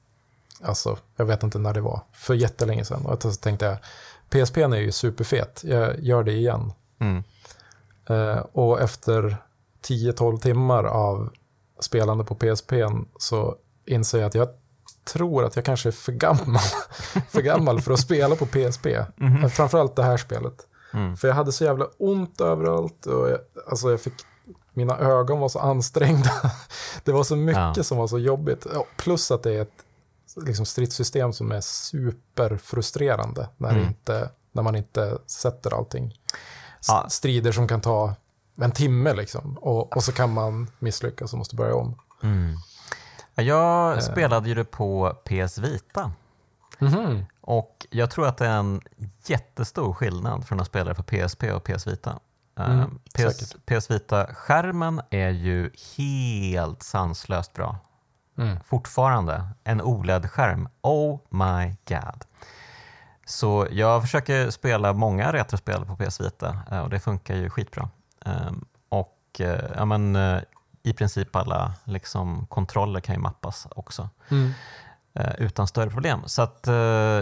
alltså, 0.63 0.99
jag 1.17 1.25
vet 1.25 1.43
inte 1.43 1.59
när 1.59 1.75
det 1.75 1.81
var. 1.81 2.01
För 2.13 2.35
jättelänge 2.35 2.85
sedan. 2.85 3.07
Och 3.07 3.23
så 3.23 3.33
tänkte 3.33 3.67
jag, 3.67 3.77
PSP 4.31 4.57
är 4.63 4.77
ju 4.77 4.93
superfet. 4.93 5.61
Jag 5.65 6.01
gör 6.01 6.23
det 6.23 6.33
igen. 6.33 6.73
Mm. 6.99 7.23
Eh, 8.07 8.39
och 8.39 8.81
efter 8.81 9.37
10-12 9.83 10.39
timmar 10.39 10.85
av 10.85 11.31
spelande 11.81 12.25
på 12.25 12.35
PSP 12.35 12.73
så 13.19 13.57
inser 13.87 14.19
jag 14.19 14.27
att 14.27 14.35
jag 14.35 14.49
tror 15.05 15.45
att 15.45 15.57
jag 15.57 15.65
kanske 15.65 15.89
är 15.89 15.93
för 15.93 16.13
gammal, 16.13 16.61
för 17.31 17.43
gammal 17.43 17.81
för 17.81 17.93
att 17.93 18.01
spela 18.01 18.37
på 18.37 18.47
PSP. 18.47 18.87
Eh, 18.87 19.49
Framförallt 19.49 19.97
det 19.97 20.03
här 20.03 20.17
spelet. 20.17 20.67
Mm. 20.93 21.17
För 21.17 21.29
jag 21.29 21.35
hade 21.35 21.53
så 21.53 21.65
jävla 21.65 21.87
ont 21.99 22.41
överallt 22.41 23.07
och 23.07 23.29
jag, 23.31 23.39
alltså 23.71 23.91
jag 23.91 24.01
fick, 24.01 24.15
mina 24.73 24.99
ögon 24.99 25.41
var 25.41 25.49
så 25.49 25.59
ansträngda. 25.59 26.31
Det 27.05 27.13
var 27.13 27.25
så 27.25 27.37
mycket 27.37 27.77
Ja. 27.77 27.85
som 27.85 27.99
var 27.99 28.07
så 28.07 28.19
jobbigt. 28.19 28.67
Plus 28.97 29.31
att 29.31 29.43
det 29.43 29.53
är 29.55 29.63
ett 29.63 29.85
liksom, 30.47 30.67
stridssystem 30.67 31.33
som 31.33 31.53
är 31.53 31.61
superfrustrerande 31.61 33.49
när, 33.57 33.71
Mm. 33.71 33.85
inte, 33.85 34.31
när 34.53 34.63
man 34.63 34.77
inte 34.77 35.19
sätter 35.27 35.75
allting. 35.77 36.15
Ja. 36.89 37.07
Strider 37.09 37.53
som 37.53 37.69
kan 37.69 37.81
ta 37.81 38.15
en 38.57 38.73
timme 38.73 39.15
liksom. 39.15 39.59
Och, 39.59 39.97
och 39.97 40.05
så 40.05 40.13
kan 40.13 40.33
man 40.33 40.71
misslyckas 40.79 41.33
och 41.33 41.39
måste 41.39 41.57
börja 41.57 41.75
om. 41.75 41.95
Mm. 42.23 42.55
Ja, 43.35 43.95
Jag 43.95 44.03
spelade 44.03 44.49
ju 44.49 44.55
det 44.55 44.65
på 44.65 45.17
PS 45.25 45.59
Vita 45.59 46.13
Mhm. 46.79 47.25
och 47.41 47.87
jag 47.91 48.11
tror 48.11 48.27
att 48.27 48.37
det 48.37 48.47
är 48.47 48.57
en 48.59 48.81
jättestor 49.27 49.93
skillnad 49.93 50.47
från 50.47 50.61
att 50.61 50.67
spela 50.67 50.89
det 50.89 50.95
på 50.95 51.03
PSP 51.03 51.53
och 51.53 51.65
PS 51.65 51.87
Vita. 51.87 52.19
Eh, 52.59 52.71
Mm, 52.71 52.99
PS. 53.15 53.57
PS 53.67 53.91
Vita-skärmen 53.91 55.01
är 55.11 55.31
ju 55.31 55.71
helt 55.97 56.83
sanslöst 56.83 57.53
bra. 57.53 57.77
Mm. 58.39 58.61
Fortfarande 58.65 59.49
en 59.65 59.83
OLED-skärm. 59.83 60.69
Oh 60.83 61.19
my 61.29 61.77
god. 61.89 62.25
Så 63.27 63.67
jag 63.71 64.03
försöker 64.03 64.51
spela 64.51 64.93
många 64.93 65.33
retrospel 65.33 65.85
på 65.87 65.97
PS 65.97 66.21
Vita 66.21 66.59
eh, 66.71 66.79
och 66.81 66.91
det 66.91 67.01
funkar 67.01 67.35
ju 67.37 67.51
skitbra. 67.51 67.89
Ehm, 68.25 68.65
Och 68.89 69.19
eh, 69.41 69.65
ja, 69.77 69.85
men, 69.85 70.17
eh, 70.17 70.39
i 70.85 70.93
princip 70.93 71.37
alla 71.37 71.75
liksom, 71.85 72.47
kontroller 72.47 73.01
kan 73.01 73.15
ju 73.15 73.21
mappas 73.21 73.67
också 73.77 74.09
Mm. 74.31 74.53
eh, 75.15 75.33
utan 75.39 75.67
större 75.67 75.91
problem. 75.91 76.23
Så 76.27 76.43
att, 76.43 76.67
eh, 76.69 76.75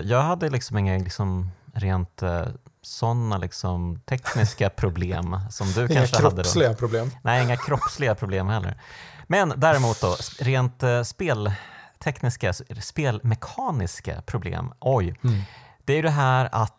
jag 0.05 0.23
hade 0.23 0.51
liksom 0.51 0.79
inga 0.79 0.99
liksom, 0.99 1.51
rent 1.75 2.23
eh, 2.23 2.47
sådana 2.83 3.39
liksom 3.39 4.01
tekniska 4.01 4.71
problem 4.77 5.39
som 5.51 5.73
du 5.73 5.81
Inga 5.81 5.95
kanske 5.95 6.17
hade. 6.17 6.29
Då. 6.29 6.35
kroppsliga 6.35 6.75
problem. 6.75 7.11
Nej, 7.23 7.45
inga 7.45 7.57
kroppsliga 7.57 8.15
problem 8.15 8.49
heller. 8.49 8.81
Men 9.27 9.53
däremot 9.57 10.01
då, 10.01 10.17
rent 10.41 10.83
speltekniska, 11.05 12.53
spelmekaniska 12.81 14.23
problem. 14.27 14.73
Oj. 14.81 15.15
Mm. 15.25 15.43
Det 15.85 15.93
är 15.93 15.97
ju 15.97 16.03
det 16.03 16.11
här 16.11 16.49
att 16.53 16.79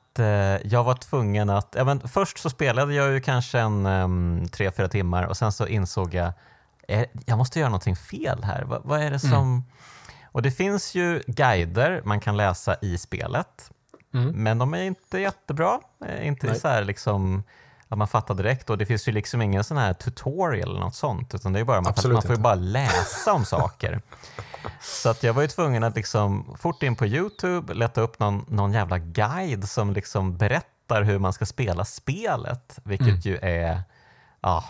jag 0.64 0.84
var 0.84 0.96
tvungen 0.96 1.50
att... 1.50 1.76
Ja, 1.78 2.00
först 2.08 2.38
så 2.38 2.50
spelade 2.50 2.94
jag 2.94 3.12
ju 3.12 3.22
kanske 3.22 3.60
en 3.60 3.86
um, 3.86 4.48
tre, 4.52 4.72
fyra 4.72 4.88
timmar 4.88 5.24
och 5.24 5.38
sen 5.38 5.52
så 5.52 5.68
insåg 5.68 6.14
jag 6.14 6.34
jag 7.26 7.38
måste 7.38 7.60
göra 7.60 7.70
någonting 7.70 7.96
fel 7.96 8.44
här. 8.44 8.64
Va, 8.64 8.82
vad 8.84 9.02
är 9.02 9.12
det 9.12 9.20
som... 9.20 9.34
Mm. 9.34 9.64
Och 10.26 10.42
det 10.42 10.52
finns 10.52 10.96
ju 10.96 11.22
guider 11.28 12.02
man 12.06 12.20
kan 12.20 12.38
läsa 12.38 12.76
i 12.82 12.98
spelet, 12.98 13.70
Mm. 14.14 14.44
men 14.44 14.58
de 14.58 14.74
är 14.74 14.82
inte 14.84 15.20
jättebra. 15.20 15.80
Eh, 16.06 16.28
Inte 16.28 16.48
Nej. 16.48 16.60
så 16.60 16.68
här 16.68 16.84
liksom 16.84 17.44
att 17.88 17.98
man 17.98 18.08
fattar 18.08 18.34
direkt 18.36 18.70
och 18.70 18.78
det 18.78 18.86
finns 18.86 19.08
ju 19.08 19.12
liksom 19.12 19.42
ingen 19.42 19.64
sån 19.64 19.78
här 19.78 19.94
tutorial 19.94 20.70
eller 20.70 20.80
något 20.80 20.96
sånt 20.96 21.34
utan 21.36 21.54
det 21.54 21.60
är 21.60 21.64
bara 21.64 21.82
man, 21.82 21.94
man 22.14 22.22
får 22.22 22.32
ju 22.36 22.42
bara 22.42 22.56
läsa 22.56 23.34
om 23.34 23.46
saker. 23.46 24.02
Så 24.82 25.10
att 25.10 25.24
jag 25.24 25.34
var 25.34 25.42
ju 25.42 25.48
tvungen 25.48 25.84
att 25.84 25.96
liksom 25.96 26.56
fort 26.60 26.84
in 26.84 26.96
på 26.96 27.06
Youtube 27.06 27.74
leta 27.74 28.02
upp 28.02 28.20
någon, 28.20 28.46
någon 28.50 28.74
jävla 28.74 28.98
guide 28.98 29.70
som 29.70 29.94
liksom 29.94 30.38
berättar 30.38 31.02
hur 31.04 31.20
man 31.20 31.34
ska 31.34 31.46
spela 31.46 31.86
spelet, 31.86 32.80
vilket 32.84 33.08
Mm. 33.08 33.20
ju 33.20 33.38
är 33.38 33.82
Ja, 34.42 34.64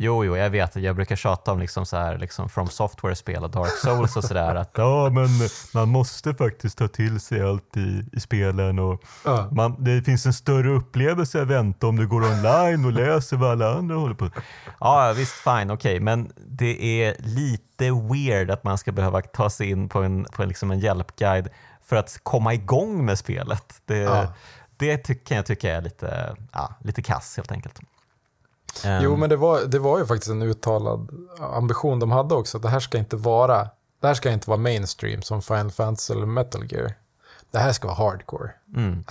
jo, 0.00 0.24
jo, 0.24 0.36
jag 0.36 0.50
vet. 0.50 0.76
Jag 0.76 0.96
brukar 0.96 1.16
tjata 1.16 1.52
om 1.52 1.58
liksom 1.58 1.86
så 1.86 1.96
här, 1.96 2.18
liksom 2.18 2.48
From 2.48 2.68
Software-spel 2.68 3.44
och 3.44 3.50
Dark 3.50 3.70
Souls 3.70 4.16
och 4.16 4.24
sådär. 4.24 4.54
Att 4.54 4.70
ja, 4.76 5.10
men 5.10 5.28
man 5.74 5.88
måste 5.88 6.34
faktiskt 6.34 6.78
ta 6.78 6.88
till 6.88 7.20
sig 7.20 7.42
allt 7.42 7.76
i, 7.76 8.04
i 8.12 8.20
spelen 8.20 8.78
och 8.78 9.02
Ja. 9.24 9.48
man, 9.52 9.84
det 9.84 10.02
finns 10.02 10.26
en 10.26 10.32
större 10.32 10.70
upplevelse 10.70 11.42
att 11.42 11.48
vänta 11.48 11.86
om 11.86 11.96
du 11.96 12.06
går 12.08 12.22
online 12.24 12.84
och 12.84 12.92
läser 12.92 13.36
vad 13.36 13.50
alla 13.50 13.74
andra 13.74 13.96
håller 13.96 14.14
på 14.14 14.30
Ja, 14.80 15.12
visst, 15.16 15.32
fine, 15.34 15.70
okej, 15.70 16.00
men 16.00 16.32
det 16.46 17.02
är 17.04 17.16
lite 17.18 17.90
weird 18.12 18.50
att 18.50 18.64
man 18.64 18.78
ska 18.78 18.92
behöva 18.92 19.20
ta 19.22 19.50
sig 19.50 19.70
in 19.70 19.88
på 19.88 20.02
en, 20.02 20.24
på 20.24 20.42
en, 20.42 20.48
liksom 20.48 20.70
en 20.70 20.78
hjälpguide 20.80 21.48
för 21.84 21.96
att 21.96 22.20
komma 22.22 22.54
igång 22.54 23.04
med 23.04 23.18
spelet. 23.18 23.74
Det, 23.84 23.96
Ja. 23.98 24.32
det 24.76 24.96
ty- 24.98 25.14
kan 25.14 25.36
jag 25.36 25.46
tycka 25.46 25.76
är 25.76 25.80
lite, 25.80 26.36
ja, 26.52 26.74
lite 26.84 27.02
kass 27.02 27.36
helt 27.36 27.52
enkelt. 27.52 27.80
Ehm, 28.84 29.02
Jo, 29.04 29.16
men 29.16 29.28
det 29.30 29.36
var, 29.36 29.60
det 29.60 29.78
var 29.78 29.98
ju 29.98 30.06
faktiskt 30.06 30.30
en 30.30 30.42
uttalad 30.42 31.08
ambition 31.40 31.98
de 31.98 32.10
hade 32.10 32.34
också. 32.34 32.56
Att 32.56 32.62
det 32.62 32.68
här 32.68 32.80
ska 32.80 32.98
inte 32.98 33.16
vara, 33.16 33.68
det 34.00 34.06
här 34.06 34.14
ska 34.14 34.30
inte 34.30 34.50
vara 34.50 34.60
mainstream 34.60 35.22
som 35.22 35.42
Final 35.42 35.70
Fantasy 35.70 36.14
eller 36.14 36.26
Metal 36.26 36.72
Gear. 36.72 36.94
Det 37.50 37.58
här 37.58 37.72
ska 37.72 37.88
vara 37.88 37.96
hardcore. 38.10 38.50
mm, 38.76 39.04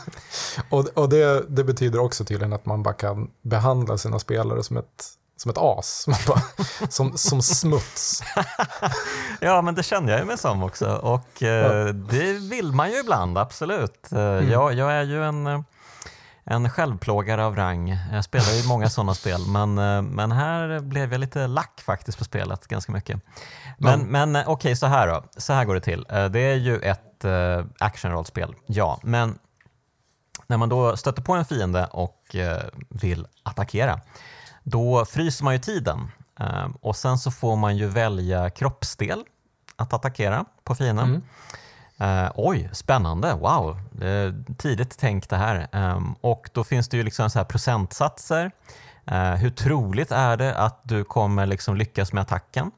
Och, 0.70 0.88
och 0.94 1.08
det, 1.08 1.44
det 1.48 1.64
betyder 1.64 1.98
också 1.98 2.24
tydligen 2.24 2.52
att 2.52 2.66
man 2.66 2.82
bara 2.82 2.94
kan 2.94 3.30
behandla 3.42 3.98
sina 3.98 4.18
spelare 4.18 4.62
som 4.62 4.76
ett, 4.76 5.04
som 5.36 5.50
ett 5.50 5.58
as. 5.60 6.06
Bara, 6.28 6.42
som, 6.88 7.18
som 7.18 7.42
smuts. 7.42 8.22
Ja, 9.40 9.62
men 9.62 9.74
det 9.74 9.82
kände 9.82 10.12
jag 10.12 10.20
ju 10.20 10.26
mig 10.26 10.38
som 10.38 10.62
också 10.62 10.94
och 10.96 11.42
eh, 11.42 11.86
det 11.86 12.32
vill 12.32 12.72
man 12.72 12.90
ju 12.90 12.98
ibland, 13.00 13.38
absolut. 13.38 14.12
Eh, 14.12 14.18
Mm. 14.18 14.50
jag, 14.50 14.74
jag 14.74 14.92
är 14.92 15.02
ju 15.02 15.24
en, 15.24 15.46
eh, 15.46 15.60
en 16.50 16.70
självplågare 16.70 17.44
av 17.44 17.56
rang. 17.56 17.98
Jag 18.12 18.24
spelar 18.24 18.52
ju 18.52 18.68
många 18.68 18.88
sådana 18.90 19.14
spel, 19.14 19.40
men, 19.48 19.78
eh, 19.78 20.02
men 20.02 20.32
här 20.32 20.80
blev 20.80 21.12
jag 21.12 21.18
lite 21.20 21.46
lack 21.46 21.80
faktiskt 21.80 22.18
på 22.18 22.24
spelet 22.24 22.66
ganska 22.66 22.92
mycket. 22.92 23.20
Men, 23.78 24.00
Ja. 24.00 24.06
men 24.06 24.36
eh, 24.36 24.48
okej, 24.48 24.76
så 24.76 24.86
här 24.86 25.06
då. 25.08 25.24
Så 25.36 25.52
här 25.52 25.64
går 25.64 25.74
det 25.74 25.80
till. 25.80 26.06
Eh, 26.08 26.24
Det 26.24 26.40
är 26.40 26.54
ju 26.54 26.78
ett 26.78 27.02
actionrollspel, 27.78 28.54
ja, 28.66 29.00
men 29.02 29.38
när 30.46 30.56
man 30.56 30.68
då 30.68 30.96
stöter 30.96 31.22
på 31.22 31.32
en 31.32 31.44
fiende 31.44 31.86
och 31.86 32.36
vill 32.88 33.26
attackera, 33.42 34.00
då 34.62 35.04
fryser 35.04 35.44
man 35.44 35.52
ju 35.54 35.58
tiden 35.60 36.08
och 36.80 36.96
sen 36.96 37.18
så 37.18 37.30
får 37.30 37.56
man 37.56 37.76
ju 37.76 37.86
välja 37.86 38.50
kroppsdel 38.50 39.24
att 39.76 39.92
attackera 39.92 40.44
på 40.64 40.74
fienden. 40.74 41.04
Mm. 41.08 41.22
Eh, 41.98 42.30
oj, 42.34 42.70
spännande, 42.72 43.34
wow, 43.34 43.80
är 44.02 44.54
tidigt 44.56 44.98
tänkt 44.98 45.30
det 45.30 45.36
här. 45.36 45.68
Ehm, 45.72 46.14
och 46.20 46.50
då 46.52 46.64
finns 46.64 46.88
det 46.88 46.96
ju 46.96 47.02
liksom 47.02 47.30
så 47.30 47.38
här 47.38 47.44
procentsatser. 47.44 48.50
Eh, 49.06 49.34
hur 49.34 49.50
troligt 49.50 50.12
är 50.12 50.36
det 50.36 50.58
att 50.58 50.80
du 50.82 51.04
kommer 51.04 51.46
liksom 51.46 51.76
lyckas 51.76 52.12
med 52.12 52.22
attacken? 52.22 52.70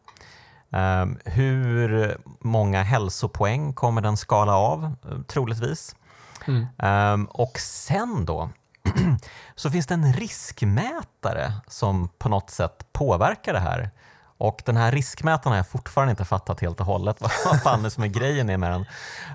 Ehm, 0.71 1.19
hur 1.25 2.17
många 2.41 2.83
hälsopoäng 2.83 3.73
kommer 3.73 4.01
den 4.01 4.17
skala 4.17 4.57
av, 4.57 4.85
eh, 4.85 5.19
troligtvis? 5.27 5.97
Mm. 6.47 6.67
Ehm, 6.79 7.25
och 7.25 7.59
sen 7.59 8.25
då 8.25 8.51
så 9.55 9.71
finns 9.71 9.87
det 9.87 9.95
en 9.95 10.13
riskmätare 10.13 11.53
som 11.67 12.09
på 12.19 12.29
något 12.29 12.51
sätt 12.51 12.87
påverkar 12.93 13.53
det 13.53 13.61
här. 13.61 13.91
Och 14.39 14.63
den 14.65 14.77
här 14.77 14.93
riskmätaren 14.93 15.53
har 15.53 15.57
jag 15.57 15.69
fortfarande 15.69 16.11
inte 16.11 16.25
fattat 16.25 16.61
helt 16.61 16.81
och 16.81 16.87
hållet 16.87 17.21
vad 17.45 17.63
fan 17.63 17.83
det 17.83 17.91
som 17.91 18.03
är 18.03 18.09
grejen 18.09 18.51
är 18.51 18.57
med 18.57 18.71
den. 18.71 18.87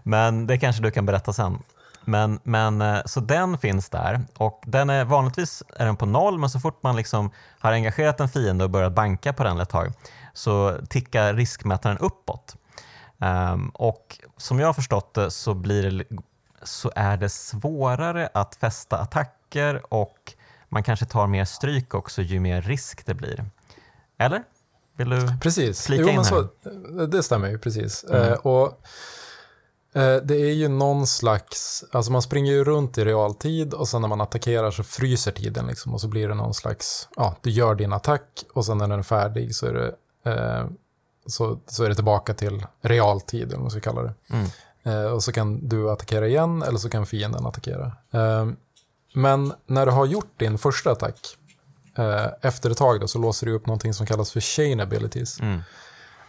Men 0.04 0.48
det 0.48 0.58
kanske 0.58 0.84
du 0.84 0.92
kan 0.92 1.06
berätta 1.06 1.34
sen. 1.34 1.60
Men, 2.06 2.40
men, 2.44 2.82
eh, 2.82 3.02
så 3.06 3.20
den 3.20 3.58
finns 3.58 3.90
där 3.90 4.22
och 4.38 4.64
den 4.66 4.90
är, 4.90 5.06
vanligtvis 5.06 5.64
är 5.76 5.86
den 5.86 5.96
på 5.96 6.06
noll 6.06 6.40
men 6.40 6.50
så 6.50 6.60
fort 6.60 6.84
man 6.84 6.96
liksom 6.96 7.32
har 7.60 7.72
engagerat 7.72 8.20
en 8.20 8.30
fiende 8.30 8.64
och 8.64 8.70
börjat 8.70 8.94
banka 8.94 9.34
på 9.34 9.44
den 9.44 9.60
ett 9.60 9.70
tag 9.70 9.94
så 10.34 10.78
tickar 10.90 11.34
riskmätaren 11.34 11.98
uppåt. 11.98 12.56
Um, 13.18 13.70
och 13.70 14.20
som 14.38 14.60
jag 14.60 14.68
har 14.68 14.74
förstått 14.74 15.14
det 15.14 15.32
så, 15.32 15.54
blir 15.54 15.92
det, 15.92 16.06
så 16.64 16.92
är 16.96 17.18
det 17.18 17.30
svårare 17.30 18.30
att 18.34 18.56
fästa 18.56 18.98
attacker 18.98 19.94
och 19.94 20.34
man 20.70 20.84
kanske 20.84 21.06
tar 21.06 21.28
mer 21.28 21.46
stryk 21.46 21.94
också 21.94 22.22
ju 22.22 22.40
mer 22.40 22.62
risk 22.62 23.06
det 23.06 23.14
blir. 23.14 23.46
Eller? 24.18 24.44
Vill 24.98 25.10
du? 25.10 25.34
Precis, 25.42 25.82
Flika 25.82 26.02
jo, 26.02 26.10
in 26.10 26.16
men 26.16 26.26
här. 26.26 26.32
så, 26.32 27.06
det 27.06 27.24
stämmer 27.24 27.50
ju 27.50 27.60
precis. 27.60 28.04
Mm. 28.04 28.22
Eh, 28.22 28.34
och, 28.34 28.68
eh, 29.94 30.16
det 30.24 30.36
är 30.36 30.54
ju 30.54 30.68
någon 30.68 31.08
slags, 31.08 31.84
alltså 31.92 32.12
man 32.12 32.22
springer 32.22 32.52
ju 32.52 32.64
runt 32.64 32.98
i 32.98 33.06
realtid 33.06 33.74
och 33.74 33.88
sen 33.88 34.02
när 34.02 34.10
man 34.10 34.22
attackerar 34.22 34.72
så 34.72 34.84
fryser 34.84 35.32
tiden 35.32 35.68
liksom 35.68 35.94
och 35.94 36.02
så 36.02 36.08
blir 36.08 36.28
det 36.28 36.36
någon 36.36 36.54
slags, 36.54 37.08
ja, 37.16 37.36
du 37.42 37.50
gör 37.50 37.76
din 37.76 37.94
attack 37.94 38.46
och 38.54 38.66
sen 38.66 38.78
när 38.78 38.88
den 38.88 39.00
är 39.00 39.04
färdig 39.04 39.56
så 39.56 39.66
är 39.66 39.74
det, 39.74 39.96
eh, 40.32 40.68
så, 41.26 41.60
så 41.68 41.84
är 41.84 41.90
det 41.90 41.96
tillbaka 41.96 42.34
till 42.34 42.66
realtid, 42.82 43.44
eller 43.44 43.56
vad 43.56 43.62
man 43.62 43.72
ska 43.72 43.80
kalla 43.80 44.02
det. 44.02 44.14
Mm. 44.30 44.48
Eh, 44.84 45.12
och 45.12 45.24
så 45.24 45.32
kan 45.32 45.68
du 45.68 45.92
attackera 45.92 46.28
igen 46.28 46.62
eller 46.62 46.78
så 46.78 46.90
kan 46.90 47.06
fienden 47.06 47.46
attackera. 47.46 47.92
Eh, 48.12 48.48
men 49.14 49.54
när 49.66 49.86
du 49.86 49.92
har 49.92 50.06
gjort 50.06 50.40
din 50.40 50.58
första 50.58 50.92
attack, 50.92 51.38
efter 52.42 52.70
ett 52.70 52.78
tag 52.78 53.00
då, 53.00 53.08
så 53.08 53.20
låser 53.20 53.48
du 53.48 53.54
upp 53.54 53.66
någonting 53.66 53.94
som 53.94 54.06
kallas 54.06 54.32
för 54.32 54.40
chain 54.40 54.80
abilities. 54.80 55.40
Mm. 55.40 55.62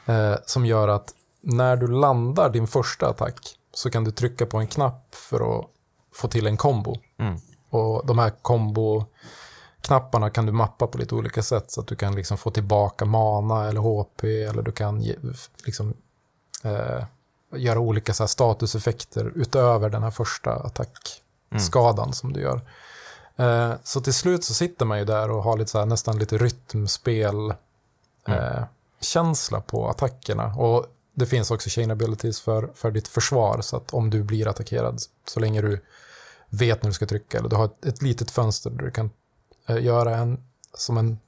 Eh, 0.06 0.36
som 0.46 0.66
gör 0.66 0.88
att 0.88 1.14
när 1.40 1.76
du 1.76 1.86
landar 1.86 2.50
din 2.50 2.66
första 2.66 3.08
attack 3.08 3.58
så 3.74 3.90
kan 3.90 4.04
du 4.04 4.10
trycka 4.10 4.46
på 4.46 4.58
en 4.58 4.66
knapp 4.66 5.14
för 5.14 5.58
att 5.58 5.66
få 6.12 6.28
till 6.28 6.46
en 6.46 6.56
kombo. 6.56 6.96
Mm. 7.18 7.40
Och 7.70 8.06
de 8.06 8.18
här 8.18 8.32
kombo-knapparna 8.42 10.30
kan 10.30 10.46
du 10.46 10.52
mappa 10.52 10.86
på 10.86 10.98
lite 10.98 11.14
olika 11.14 11.42
sätt 11.42 11.70
så 11.70 11.80
att 11.80 11.86
du 11.86 11.96
kan 11.96 12.14
liksom 12.14 12.38
få 12.38 12.50
tillbaka 12.50 13.04
mana 13.04 13.68
eller 13.68 13.80
HP 13.80 14.24
eller 14.24 14.62
du 14.62 14.72
kan 14.72 15.02
ge, 15.02 15.16
liksom, 15.64 15.94
eh, 16.64 17.04
göra 17.56 17.78
olika 17.78 18.14
så 18.14 18.28
statuseffekter 18.28 19.32
utöver 19.34 19.90
den 19.90 20.02
här 20.02 20.10
första 20.10 20.50
attackskadan 20.50 22.12
som 22.12 22.32
du 22.32 22.40
gör. 22.40 22.60
Eh, 23.36 23.72
så 23.84 24.00
till 24.00 24.14
slut 24.14 24.44
så 24.44 24.54
sitter 24.54 24.86
man 24.86 24.98
ju 24.98 25.04
där 25.04 25.30
och 25.30 25.42
har 25.42 25.56
lite 25.56 25.70
så 25.70 25.78
här, 25.78 25.86
nästan 25.86 26.18
lite 26.18 26.38
rytmspel 26.38 27.54
eh, 28.28 28.64
känsla 29.00 29.60
på 29.60 29.88
attackerna. 29.88 30.54
Och 30.54 30.86
det 31.14 31.26
finns 31.26 31.50
också 31.50 31.68
chain 31.70 31.90
abilities 31.90 32.40
för, 32.40 32.70
för 32.74 32.90
ditt 32.90 33.08
försvar, 33.08 33.60
så 33.60 33.76
att 33.76 33.94
om 33.94 34.10
du 34.10 34.22
blir 34.22 34.48
attackerad, 34.48 35.02
så 35.28 35.40
länge 35.40 35.62
du 35.62 35.80
vet 36.48 36.82
när 36.82 36.90
du 36.90 36.94
ska 36.94 37.06
trycka, 37.06 37.38
eller 37.38 37.48
du 37.48 37.56
har 37.56 37.64
ett, 37.64 37.84
ett 37.84 38.02
litet 38.02 38.30
fönster 38.30 38.70
där 38.70 38.84
du 38.84 38.90
kan 38.90 39.10
eh, 39.66 39.84
göra 39.84 40.16
en, 40.16 40.44
som 40.74 40.98
en 40.98 41.18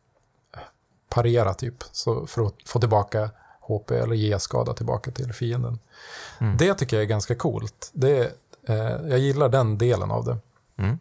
eh, 0.55 0.61
parera 1.09 1.55
typ, 1.55 1.75
så 1.93 2.27
för 2.27 2.47
att 2.47 2.55
få 2.67 2.81
tillbaka 2.81 3.31
HP 3.61 3.91
eller 3.91 4.15
ge 4.15 4.39
skada 4.39 4.75
tillbaka 4.75 5.11
till 5.11 5.33
fienden. 5.33 5.79
Mm. 6.39 6.57
Det 6.57 6.75
tycker 6.75 6.97
jag 6.97 7.03
är 7.03 7.09
ganska 7.09 7.35
coolt. 7.35 7.91
Det, 7.93 8.33
eh, 8.63 8.77
jag 9.09 9.19
gillar 9.19 9.49
den 9.49 9.79
delen 9.79 10.11
av 10.11 10.25
det. 10.25 10.39
Mm. 10.77 10.99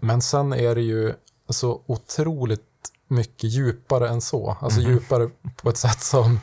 Men 0.00 0.22
sen 0.22 0.52
är 0.52 0.74
det 0.74 0.80
ju 0.82 1.14
så 1.48 1.82
otroligt 1.86 2.60
mycket 3.08 3.50
djupare 3.50 4.08
än 4.08 4.20
så. 4.20 4.56
Alltså 4.60 4.80
Mhm. 4.80 4.90
djupare 4.90 5.30
på 5.56 5.68
ett 5.70 5.76
sätt 5.76 6.00
som 6.00 6.40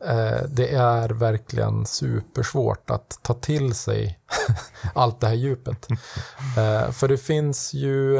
eh, 0.00 0.42
det 0.48 0.68
är 0.74 1.08
verkligen 1.08 1.86
supersvårt 1.86 2.90
att 2.90 3.18
ta 3.22 3.34
till 3.34 3.74
sig 3.74 4.18
allt 4.94 5.20
det 5.20 5.26
här 5.26 5.34
djupet. 5.34 5.88
Eh, 6.58 6.90
för 6.90 7.08
det 7.08 7.18
finns 7.18 7.74
ju, 7.74 8.18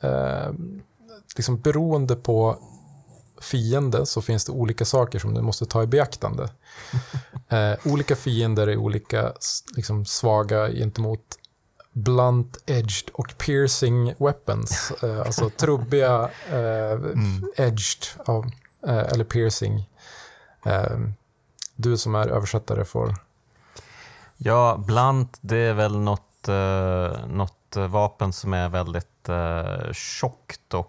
eh, 0.00 0.50
liksom 1.36 1.60
beroende 1.60 2.16
på 2.16 2.58
fiende 3.40 4.06
så 4.06 4.22
finns 4.22 4.44
det 4.44 4.52
olika 4.52 4.84
saker 4.84 5.18
som 5.18 5.34
du 5.34 5.40
måste 5.42 5.66
ta 5.66 5.82
i 5.82 5.86
beaktande. 5.86 6.48
Eh, 7.48 7.74
olika 7.84 8.16
fiender 8.16 8.66
är 8.66 8.76
olika 8.76 9.32
liksom, 9.76 10.04
svaga 10.04 10.68
gentemot 10.70 11.20
blunt-edged 11.92 13.10
och 13.12 13.38
piercing 13.38 14.14
weapons. 14.18 14.92
Eh, 15.02 15.20
alltså 15.20 15.50
trubbiga, 15.50 16.30
eh, 16.50 16.92
mm. 16.92 17.52
edged, 17.56 18.06
av, 18.26 18.50
eh, 18.86 18.98
eller 18.98 19.24
piercing. 19.24 19.88
Eh, 20.64 20.98
du 21.76 21.96
som 21.96 22.14
är 22.14 22.28
översättare 22.28 22.84
får... 22.84 23.14
Ja, 24.36 24.76
blunt 24.86 25.38
det 25.40 25.56
är 25.56 25.74
väl 25.74 25.98
något, 25.98 26.48
eh, 26.48 27.26
något 27.26 27.76
vapen 27.76 28.32
som 28.32 28.54
är 28.54 28.68
väldigt 28.68 29.28
eh, 29.28 29.92
tjockt 29.92 30.74
och 30.74 30.88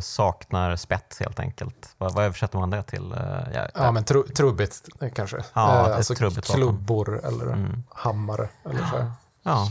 saknar 0.00 0.76
spets 0.76 1.20
helt 1.20 1.40
enkelt. 1.40 1.94
Vad, 1.98 2.14
vad 2.14 2.24
översätter 2.24 2.58
man 2.58 2.70
det 2.70 2.82
till? 2.82 3.14
Ja, 3.54 3.68
ja 3.74 3.92
men 3.92 4.04
tru, 4.04 4.22
trubbigt 4.22 4.88
kanske. 5.14 5.44
Ja, 5.54 5.94
alltså 5.94 6.14
klubbor 6.14 7.06
vapen. 7.06 7.24
eller 7.24 7.52
mm. 7.52 7.82
hammare. 7.90 8.48
Eller 8.64 8.86
så. 8.86 9.10
Ja, 9.42 9.68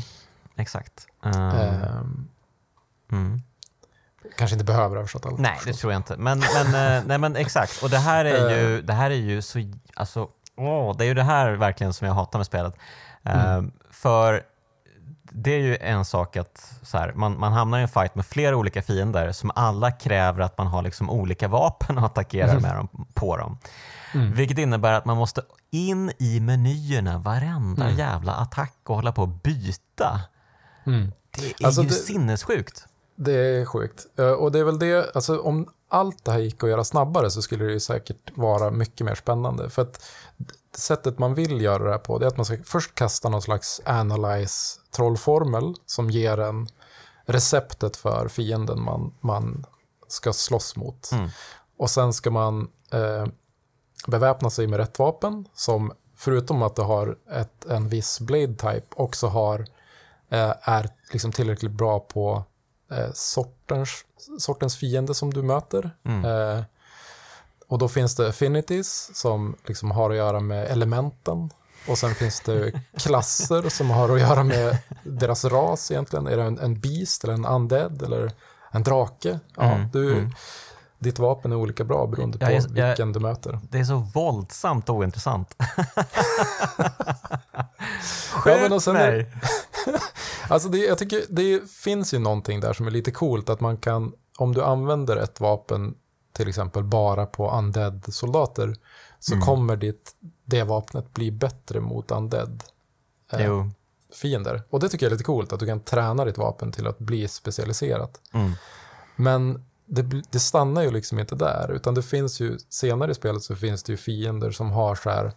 Exakt. 0.57 1.07
Um, 1.21 2.29
mm. 3.11 3.41
Kanske 4.37 4.55
inte 4.55 4.65
behöver 4.65 4.97
översätta 4.97 5.29
allt. 5.29 5.39
Nej, 5.39 5.59
det 5.65 5.73
tror 5.73 5.93
jag 5.93 5.99
inte. 5.99 6.17
Men, 6.17 6.39
men, 6.39 6.67
eh, 6.67 7.03
nej, 7.07 7.17
men 7.17 7.35
exakt. 7.35 7.83
Och 7.83 7.89
det 7.89 7.97
här 7.97 8.25
är 8.25 8.49
ju, 8.49 8.77
eh. 8.77 8.83
det 8.83 8.93
här 8.93 9.11
är 9.11 9.15
ju 9.15 9.41
så... 9.41 9.59
Alltså, 9.95 10.27
åh, 10.55 10.97
det 10.97 11.03
är 11.03 11.07
ju 11.07 11.13
det 11.13 11.23
här 11.23 11.51
verkligen 11.51 11.93
som 11.93 12.07
jag 12.07 12.13
hatar 12.13 12.39
med 12.39 12.45
spelet. 12.45 12.75
Mm. 13.23 13.65
Uh, 13.65 13.71
för 13.91 14.43
det 15.31 15.51
är 15.51 15.59
ju 15.59 15.77
en 15.77 16.05
sak 16.05 16.37
att 16.37 16.73
så 16.81 16.97
här, 16.97 17.13
man, 17.15 17.39
man 17.39 17.53
hamnar 17.53 17.79
i 17.79 17.81
en 17.81 17.87
fight 17.87 18.15
med 18.15 18.25
flera 18.25 18.55
olika 18.55 18.81
fiender 18.81 19.31
som 19.31 19.51
alla 19.55 19.91
kräver 19.91 20.41
att 20.41 20.57
man 20.57 20.67
har 20.67 20.81
liksom 20.81 21.09
olika 21.09 21.47
vapen 21.47 21.97
och 21.97 22.05
attackerar 22.05 22.49
mm. 22.49 22.61
med 22.61 22.75
dem, 22.75 23.05
på 23.13 23.37
dem. 23.37 23.57
Mm. 24.13 24.33
Vilket 24.33 24.57
innebär 24.57 24.93
att 24.93 25.05
man 25.05 25.17
måste 25.17 25.41
in 25.71 26.11
i 26.19 26.39
menyerna 26.39 27.17
varenda 27.17 27.85
mm. 27.85 27.97
jävla 27.97 28.33
attack 28.33 28.75
och 28.83 28.95
hålla 28.95 29.11
på 29.11 29.23
att 29.23 29.43
byta. 29.43 30.21
Mm. 30.87 31.11
Det 31.37 31.45
är 31.47 31.65
alltså 31.65 31.81
ju 31.81 31.87
det, 31.87 31.93
sinnessjukt. 31.93 32.85
Det 33.15 33.33
är 33.33 33.65
sjukt. 33.65 34.05
Eh, 34.15 34.31
och 34.31 34.51
det 34.51 34.59
är 34.59 34.63
väl 34.63 34.79
det, 34.79 35.15
alltså 35.15 35.39
om 35.39 35.69
allt 35.89 36.25
det 36.25 36.31
här 36.31 36.39
gick 36.39 36.63
att 36.63 36.69
göra 36.69 36.83
snabbare 36.83 37.31
så 37.31 37.41
skulle 37.41 37.65
det 37.65 37.71
ju 37.71 37.79
säkert 37.79 38.37
vara 38.37 38.71
mycket 38.71 39.05
mer 39.05 39.15
spännande. 39.15 39.69
För 39.69 39.81
att 39.81 40.05
sättet 40.75 41.19
man 41.19 41.33
vill 41.33 41.61
göra 41.61 41.83
det 41.83 41.91
här 41.91 41.97
på 41.97 42.19
det 42.19 42.25
är 42.25 42.27
att 42.27 42.37
man 42.37 42.45
ska 42.45 42.57
först 42.63 42.95
kasta 42.95 43.29
någon 43.29 43.41
slags 43.41 43.81
analyze 43.85 44.79
trollformel 44.91 45.75
som 45.85 46.09
ger 46.09 46.39
en 46.39 46.67
receptet 47.25 47.97
för 47.97 48.27
fienden 48.27 48.81
man, 48.81 49.13
man 49.19 49.65
ska 50.07 50.33
slåss 50.33 50.75
mot. 50.75 51.11
Mm. 51.11 51.29
Och 51.77 51.89
sen 51.89 52.13
ska 52.13 52.31
man 52.31 52.69
eh, 52.91 53.25
beväpna 54.07 54.49
sig 54.49 54.67
med 54.67 54.79
rätt 54.79 54.99
vapen 54.99 55.47
som 55.53 55.91
förutom 56.15 56.61
att 56.61 56.75
det 56.75 56.83
har 56.83 57.17
ett, 57.31 57.65
en 57.65 57.89
viss 57.89 58.19
blade 58.19 58.53
type 58.53 58.87
också 58.95 59.27
har 59.27 59.59
Eh, 59.59 59.65
är 60.61 60.89
liksom 61.11 61.31
tillräckligt 61.31 61.71
bra 61.71 61.99
på 61.99 62.43
eh, 62.91 63.11
sortens, 63.13 64.05
sortens 64.39 64.77
fiende 64.77 65.15
som 65.15 65.33
du 65.33 65.41
möter. 65.41 65.91
Mm. 66.05 66.25
Eh, 66.25 66.63
och 67.67 67.77
då 67.77 67.87
finns 67.87 68.15
det 68.15 68.29
affinities 68.29 69.11
som 69.13 69.55
liksom 69.65 69.91
har 69.91 70.09
att 70.09 70.15
göra 70.15 70.39
med 70.39 70.67
elementen. 70.67 71.49
Och 71.87 71.97
sen 71.97 72.15
finns 72.15 72.41
det 72.41 72.71
klasser 72.97 73.69
som 73.69 73.89
har 73.89 74.09
att 74.09 74.19
göra 74.19 74.43
med 74.43 74.77
deras 75.03 75.45
ras 75.45 75.91
egentligen. 75.91 76.27
Är 76.27 76.37
det 76.37 76.43
en, 76.43 76.59
en 76.59 76.79
beast 76.79 77.23
eller 77.23 77.33
en 77.33 77.45
undead 77.45 78.01
eller 78.01 78.31
en 78.71 78.83
drake? 78.83 79.39
Ja, 79.55 79.63
mm. 79.63 79.89
du, 79.93 80.11
mm. 80.11 80.31
Ditt 80.99 81.19
vapen 81.19 81.51
är 81.51 81.55
olika 81.55 81.83
bra 81.83 82.07
beroende 82.07 82.37
på 82.37 82.45
jag, 82.45 82.63
jag, 82.75 82.87
vilken 82.87 83.13
du 83.13 83.19
möter. 83.19 83.59
Det 83.69 83.79
är 83.79 83.83
så 83.83 83.95
våldsamt 83.95 84.89
ointressant. 84.89 85.55
Skjut 88.31 88.81
ja, 88.85 88.93
mig! 88.93 89.33
alltså 90.49 90.69
det, 90.69 90.77
jag 90.77 90.97
tycker 90.97 91.25
det 91.29 91.71
finns 91.71 92.13
ju 92.13 92.19
någonting 92.19 92.59
där 92.59 92.73
som 92.73 92.87
är 92.87 92.91
lite 92.91 93.11
coolt. 93.11 93.49
Att 93.49 93.59
man 93.59 93.77
kan, 93.77 94.13
om 94.37 94.53
du 94.53 94.63
använder 94.63 95.17
ett 95.17 95.39
vapen 95.39 95.95
till 96.33 96.49
exempel 96.49 96.83
bara 96.83 97.25
på 97.25 97.51
undead-soldater 97.51 98.75
så 99.19 99.33
mm. 99.33 99.45
kommer 99.45 99.75
ditt, 99.75 100.11
det 100.45 100.63
vapnet 100.63 101.13
bli 101.13 101.31
bättre 101.31 101.79
mot 101.79 102.11
undead. 102.11 102.63
Eh, 103.31 103.67
fiender. 104.13 104.63
Och 104.69 104.79
det 104.79 104.89
tycker 104.89 105.05
jag 105.05 105.11
är 105.11 105.15
lite 105.15 105.23
coolt, 105.23 105.53
att 105.53 105.59
du 105.59 105.65
kan 105.65 105.79
träna 105.79 106.25
ditt 106.25 106.37
vapen 106.37 106.71
till 106.71 106.87
att 106.87 106.99
bli 106.99 107.27
specialiserat. 107.27 108.21
Mm. 108.33 108.51
Men 109.15 109.65
det, 109.85 110.01
det, 110.31 110.39
stannar 110.39 110.81
ju 110.81 110.91
liksom 110.91 111.19
inte 111.19 111.35
där, 111.35 111.71
utan 111.71 111.93
det 111.93 112.03
finns 112.03 112.39
ju, 112.39 112.57
senare 112.69 113.11
i 113.11 113.15
spelet 113.15 113.43
så 113.43 113.55
finns 113.55 113.83
det 113.83 113.93
ju 113.93 113.97
fiender 113.97 114.51
som 114.51 114.71
har 114.71 114.95
så 114.95 115.09
här, 115.09 115.31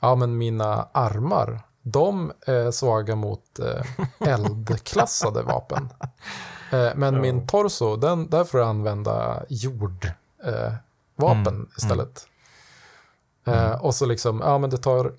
ja 0.00 0.14
men 0.14 0.38
mina 0.38 0.88
armar 0.92 1.62
de 1.82 2.32
är 2.46 2.70
svaga 2.70 3.16
mot 3.16 3.58
eh, 3.58 3.84
eldklassade 4.28 5.42
vapen. 5.42 5.88
Eh, 6.72 6.90
men 6.94 7.02
mm. 7.02 7.20
min 7.20 7.46
torso, 7.46 7.96
den, 7.96 8.30
där 8.30 8.44
får 8.44 8.60
jag 8.60 8.68
använda 8.68 9.42
jordvapen 9.48 10.14
eh, 10.46 11.48
mm. 11.48 11.68
istället. 11.76 12.26
Eh, 13.46 13.66
mm. 13.66 13.80
och 13.80 13.94
så 13.94 14.06
liksom, 14.06 14.40
ja 14.44 14.58
men 14.58 14.70
det 14.70 14.78
tar, 14.78 15.12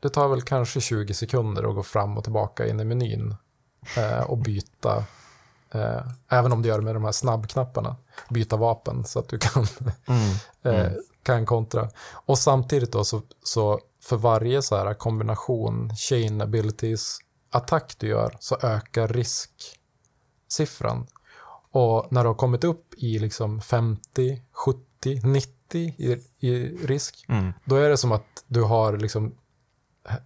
det 0.00 0.08
tar 0.08 0.28
väl 0.28 0.42
kanske 0.42 0.80
20 0.80 1.14
sekunder 1.14 1.68
att 1.68 1.74
gå 1.74 1.82
fram 1.82 2.18
och 2.18 2.24
tillbaka 2.24 2.66
in 2.66 2.80
i 2.80 2.84
menyn 2.84 3.34
eh, 3.96 4.20
och 4.20 4.38
byta 4.38 5.04
Eh, 5.70 6.02
även 6.28 6.52
om 6.52 6.62
du 6.62 6.68
gör 6.68 6.78
det 6.78 6.84
med 6.84 6.94
de 6.94 7.04
här 7.04 7.12
snabbknapparna. 7.12 7.96
Byta 8.28 8.56
vapen 8.56 9.04
så 9.04 9.18
att 9.18 9.28
du 9.28 9.38
kan, 9.38 9.66
mm. 10.06 10.20
eh, 10.62 10.86
mm. 10.86 11.02
kan 11.22 11.46
kontra. 11.46 11.88
Och 12.12 12.38
samtidigt 12.38 12.92
då 12.92 13.04
så, 13.04 13.22
så 13.42 13.80
för 14.02 14.16
varje 14.16 14.62
så 14.62 14.76
här 14.76 14.94
kombination, 14.94 15.96
chain 15.96 16.40
abilities, 16.40 17.18
attack 17.50 17.94
du 17.98 18.08
gör 18.08 18.36
så 18.40 18.58
ökar 18.62 19.08
risksiffran. 20.48 21.06
Och 21.70 22.06
när 22.10 22.22
du 22.22 22.28
har 22.28 22.34
kommit 22.34 22.64
upp 22.64 22.94
i 22.96 23.18
liksom 23.18 23.60
50, 23.60 24.42
70, 24.52 25.20
90 25.24 25.94
i, 25.98 26.12
i 26.48 26.76
risk, 26.86 27.24
mm. 27.28 27.52
då 27.64 27.76
är 27.76 27.88
det 27.88 27.96
som 27.96 28.12
att 28.12 28.44
du 28.46 28.62
har 28.62 28.96
liksom 28.96 29.34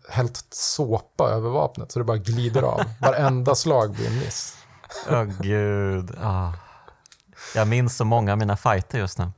hällt 0.09 0.47
såpa 0.51 1.31
över 1.31 1.51
vapnet 1.51 1.93
så 1.93 1.99
det 1.99 2.05
bara 2.05 2.17
glider 2.17 2.63
av. 2.63 2.81
Varenda 3.01 3.55
slag 3.55 3.95
blir 3.95 4.07
en 4.07 4.19
miss. 4.19 4.57
Åh 5.09 5.23
oh, 5.23 5.25
gud. 5.25 6.11
Oh. 6.11 6.55
Jag 7.55 7.69
minns 7.69 7.97
så 7.97 8.05
många 8.05 8.33
av 8.33 8.39
mina 8.39 8.57
fighter 8.57 8.99
just 8.99 9.19
nu. 9.19 9.33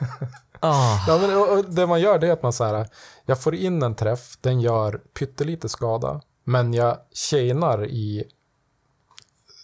Oh. 0.62 1.04
Ja, 1.06 1.18
men, 1.18 1.36
och, 1.36 1.58
och 1.58 1.64
det 1.64 1.86
man 1.86 2.00
gör 2.00 2.18
det 2.18 2.26
är 2.26 2.32
att 2.32 2.42
man 2.42 2.52
så 2.52 2.64
här, 2.64 2.88
jag 3.26 3.42
får 3.42 3.54
in 3.54 3.82
en 3.82 3.94
träff, 3.94 4.38
den 4.40 4.60
gör 4.60 5.00
pyttelite 5.18 5.68
skada, 5.68 6.20
men 6.44 6.74
jag 6.74 6.98
chainar 7.30 7.86
i 7.86 8.24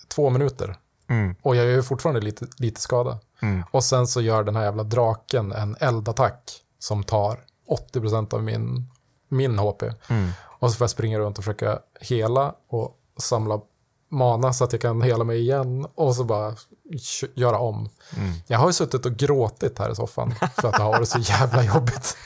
två 0.09 0.31
minuter. 0.31 0.77
Mm. 1.09 1.35
Och 1.43 1.57
jag 1.57 1.67
gör 1.67 1.83
fortfarande 1.83 2.21
lite, 2.21 2.47
lite 2.59 2.81
skada. 2.81 3.19
Mm. 3.43 3.63
Och 3.71 3.85
sen 3.85 4.07
så 4.07 4.21
gör 4.21 4.45
den 4.45 4.57
här 4.57 4.65
jävla 4.65 4.83
draken 4.83 5.53
en 5.53 5.77
eldattack 5.81 6.61
som 6.79 7.05
tar 7.05 7.45
80% 7.95 8.35
av 8.35 8.43
min, 8.43 8.91
min 9.29 9.59
HP. 9.59 9.83
Mm. 9.83 10.31
Och 10.43 10.71
så 10.71 10.77
får 10.77 10.85
jag 10.85 10.91
springa 10.91 11.19
runt 11.19 11.39
och 11.39 11.45
försöka 11.45 11.79
hela 12.01 12.55
och 12.69 12.99
samla 13.19 13.61
mana 14.15 14.53
så 14.53 14.65
att 14.65 14.73
jag 14.73 14.81
kan 14.81 15.03
hela 15.03 15.25
mig 15.25 15.41
igen 15.41 15.87
och 15.95 16.17
så 16.17 16.25
bara 16.25 16.55
göra 17.35 17.59
om. 17.59 17.89
Mm. 18.17 18.33
Jag 18.47 18.59
har 18.59 18.67
ju 18.67 18.73
suttit 18.73 19.07
och 19.07 19.17
gråtit 19.17 19.79
här 19.79 19.93
i 19.93 19.95
soffan 19.95 20.35
för 20.57 20.69
att 20.69 20.75
det 20.77 20.83
har 20.83 20.93
varit 20.93 21.09
så 21.09 21.19
jävla 21.19 21.63
jobbigt. 21.65 22.17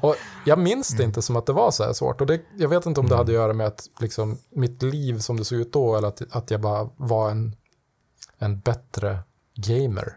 och 0.00 0.16
jag 0.44 0.58
minns 0.58 0.88
det 0.88 0.94
mm. 0.94 1.08
inte 1.08 1.22
som 1.22 1.36
att 1.36 1.46
det 1.46 1.52
var 1.52 1.70
så 1.70 1.84
här 1.84 1.92
svårt. 1.92 2.20
Och 2.20 2.26
det, 2.26 2.40
jag 2.56 2.68
vet 2.68 2.86
inte 2.86 3.00
om 3.00 3.08
det 3.08 3.16
hade 3.16 3.32
att 3.32 3.34
göra 3.34 3.52
med 3.52 3.66
att 3.66 3.86
liksom, 4.00 4.38
mitt 4.50 4.82
liv 4.82 5.18
som 5.18 5.36
det 5.36 5.44
såg 5.44 5.58
ut 5.58 5.72
då 5.72 5.96
eller 5.96 6.08
att, 6.08 6.22
att 6.30 6.50
jag 6.50 6.60
bara 6.60 6.88
var 6.96 7.30
en, 7.30 7.56
en 8.38 8.60
bättre 8.60 9.18
gamer. 9.54 10.16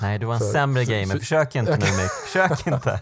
Nej, 0.00 0.18
du 0.18 0.26
var 0.26 0.34
en 0.34 0.40
för, 0.40 0.52
sämre 0.52 0.84
gamer. 0.84 1.06
För, 1.06 1.18
Försök 1.18 1.54
inte 1.54 1.76
nu 1.76 1.86
Nick. 1.86 2.10
Försök 2.10 2.66
inte. 2.66 3.00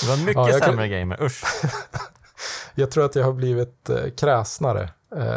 Du 0.00 0.06
var 0.06 0.14
en 0.14 0.24
mycket 0.24 0.48
ja, 0.48 0.58
sämre 0.58 0.88
kan, 0.88 0.98
gamer. 0.98 1.22
Usch. 1.22 1.44
jag 2.74 2.90
tror 2.90 3.04
att 3.04 3.14
jag 3.14 3.24
har 3.24 3.32
blivit 3.32 3.90
eh, 3.90 4.10
kräsnare 4.16 4.90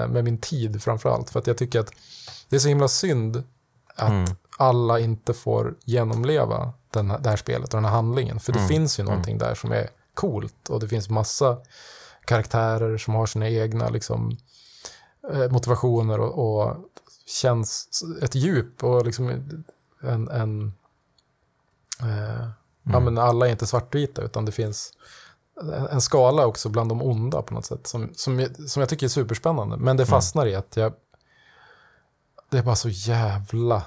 med 0.08 0.24
min 0.24 0.38
tid 0.38 0.84
framför 0.84 1.10
allt. 1.10 1.30
För 1.30 1.40
att 1.40 1.48
jag 1.48 1.58
tycker 1.58 1.80
att 1.80 1.92
det 2.50 2.56
är 2.56 2.60
så 2.60 2.68
himla 2.68 2.88
synd 2.88 3.44
att 3.96 4.10
mm. 4.10 4.36
alla 4.58 5.00
inte 5.00 5.34
får 5.34 5.76
genomleva 5.84 6.74
den 6.92 7.12
här, 7.12 7.20
det 7.20 7.30
här 7.30 7.38
spelet 7.38 7.74
och 7.74 7.78
den 7.78 7.86
här 7.86 7.92
handlingen. 7.92 8.40
För 8.40 8.54
det 8.54 8.60
mm. 8.60 8.70
finns 8.70 9.00
ju 9.00 9.02
mm. 9.02 9.12
någonting 9.12 9.38
där 9.38 9.56
som 9.56 9.72
är 9.72 9.90
coolt 10.14 10.70
och 10.70 10.80
det 10.80 10.88
finns 10.88 11.10
massa 11.10 11.58
karaktärer 12.26 12.98
som 12.98 13.16
har 13.16 13.26
sina 13.26 13.50
egna 13.50 13.90
liksom, 13.90 14.38
eh, 15.34 15.50
motivationer 15.50 16.20
och, 16.20 16.62
och 16.62 16.76
känns 17.26 17.90
ett 18.22 18.36
djup 18.36 18.84
och 18.84 19.06
liksom 19.06 19.30
en, 20.02 20.30
en 20.30 20.74
eh, 22.02 22.48
ja, 22.84 22.98
mm. 22.98 23.04
men 23.04 23.18
alla 23.18 23.48
är 23.48 23.52
inte 23.52 23.68
svartvita 23.68 24.22
utan 24.22 24.46
det 24.46 24.52
finns 24.52 24.94
en 25.92 26.02
skala 26.02 26.46
också 26.46 26.70
bland 26.70 26.90
de 26.90 27.02
onda 27.02 27.42
på 27.42 27.54
något 27.54 27.66
sätt. 27.66 27.88
Som, 27.88 28.10
som, 28.14 28.48
som 28.68 28.80
jag 28.80 28.90
tycker 28.90 29.06
är 29.06 29.10
superspännande. 29.10 29.78
Men 29.78 29.98
det 29.98 30.04
mm. 30.04 30.10
fastnar 30.10 30.44
mm. 30.44 30.54
i 30.54 30.56
att 30.56 30.78
jag... 30.78 30.94
Det 32.50 32.58
är 32.58 32.64
bara 32.64 32.76
så 32.76 32.90
jävla 32.90 33.84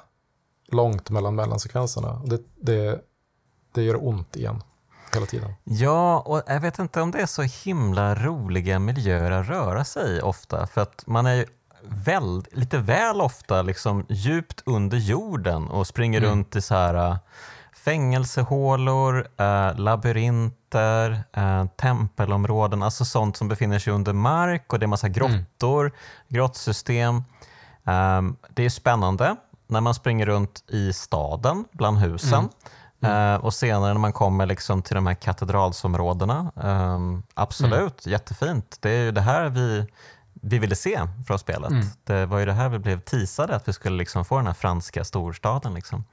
långt 0.67 1.11
mellan 1.11 1.35
mellansekvenserna. 1.35 2.23
Det, 2.25 2.41
det, 2.57 3.01
det 3.73 3.83
gör 3.83 4.09
ont 4.09 4.37
igen. 4.37 4.63
hela 5.15 5.27
tiden. 5.27 5.53
Ja, 5.65 6.21
och 6.21 6.43
jag 6.47 6.61
vet 6.61 6.79
inte 6.79 7.01
om 7.01 7.11
det 7.11 7.19
är 7.19 7.27
så 7.27 7.43
himla 7.43 8.15
roliga 8.15 8.79
miljöer 8.79 9.31
att 9.31 9.49
röra 9.49 9.85
sig 9.85 10.17
i 10.17 10.21
ofta. 10.21 10.67
För 10.67 10.81
att 10.81 11.07
man 11.07 11.27
är 11.27 11.35
ju 11.35 11.47
väl, 11.83 12.45
lite 12.53 12.79
väl 12.79 13.21
ofta 13.21 13.63
liksom 13.63 14.07
djupt 14.09 14.63
under 14.67 14.99
jorden 14.99 15.69
och 15.69 15.87
springer 15.87 16.19
Mm. 16.19 16.31
runt 16.31 16.57
i 16.57 16.63
så 16.63 16.75
här 16.75 16.95
äh, 16.95 17.17
fängelsehålor, 17.73 19.29
äh, 19.37 19.79
labyrinter, 20.75 21.25
äh, 21.33 21.67
tempelområden, 21.77 22.83
alltså 22.83 23.05
sånt 23.05 23.37
som 23.37 23.49
befinner 23.49 23.79
sig 23.79 23.93
under 23.93 24.13
mark 24.13 24.73
och 24.73 24.79
det 24.79 24.85
är 24.87 24.89
massa 24.89 25.09
grottor, 25.09 25.93
grottsystem. 26.29 27.25
Ehm, 27.85 28.37
det 28.55 28.65
är 28.65 28.71
spännande 28.71 29.37
när 29.69 29.81
man 29.81 29.95
springer 29.95 30.27
runt 30.27 30.65
i 30.69 30.93
staden 30.93 31.65
bland 31.73 31.99
husen. 31.99 32.49
Eh, 33.03 33.35
och 33.35 33.55
senare 33.55 33.93
när 33.93 34.01
man 34.01 34.13
kommer 34.13 34.47
liksom 34.47 34.83
till 34.83 34.95
de 34.95 35.07
här 35.07 35.15
katedralsområdena. 35.15 36.53
ehm, 36.63 37.23
absolut, 37.35 38.07
jättefint. 38.07 38.77
Det 38.81 38.91
är 38.91 39.03
ju 39.05 39.11
det 39.13 39.21
här 39.21 39.49
vi, 39.49 39.87
vi 40.33 40.59
ville 40.59 40.77
se 40.77 41.01
från 41.27 41.39
spelet. 41.39 41.73
Det 42.05 42.27
var 42.27 42.39
ju 42.39 42.47
det 42.47 42.53
här 42.53 42.69
vi 42.69 42.79
blev 42.79 43.01
teasade, 43.01 43.57
att 43.57 43.69
vi 43.69 43.73
skulle 43.73 43.97
liksom 43.97 44.25
få 44.25 44.37
den 44.37 44.47
här 44.47 44.55
franska 44.55 45.05
storstaden. 45.05 45.75
Liksom. 45.75 46.05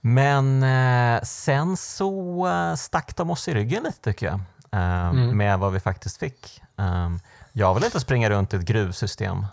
Men 0.00 0.62
eh, 0.62 1.22
sen 1.22 1.76
så 1.76 2.46
eh, 2.48 2.74
stack 2.74 3.16
de 3.16 3.30
oss 3.30 3.48
i 3.48 3.54
ryggen 3.54 3.82
lite 3.82 3.98
tycker 4.00 4.26
jag. 4.26 4.34
eh, 4.72 5.08
Mm. 5.10 5.36
Med 5.38 5.58
vad 5.58 5.72
vi 5.72 5.80
faktiskt 5.80 6.16
fick. 6.18 6.62
Um, 6.76 7.20
jag 7.52 7.74
vill 7.74 7.84
inte 7.84 8.00
springa 8.00 8.30
runt 8.30 8.54
i 8.54 8.56
ett 8.56 8.62
gruvsystem. 8.62 9.46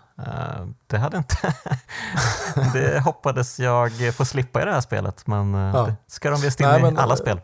Det 0.86 0.98
hade 0.98 1.16
inte... 1.16 1.54
det 2.72 3.00
hoppades 3.00 3.60
jag 3.60 4.14
få 4.16 4.24
slippa 4.24 4.62
i 4.62 4.64
det 4.64 4.72
här 4.72 4.80
spelet, 4.80 5.26
men 5.26 5.54
Ja. 5.54 5.86
det 5.86 5.96
ska 6.06 6.30
de 6.30 6.40
visst 6.40 6.60
in 6.60 6.66
Nej, 6.68 6.92
i 6.92 6.96
alla 6.96 7.16
spel. 7.16 7.40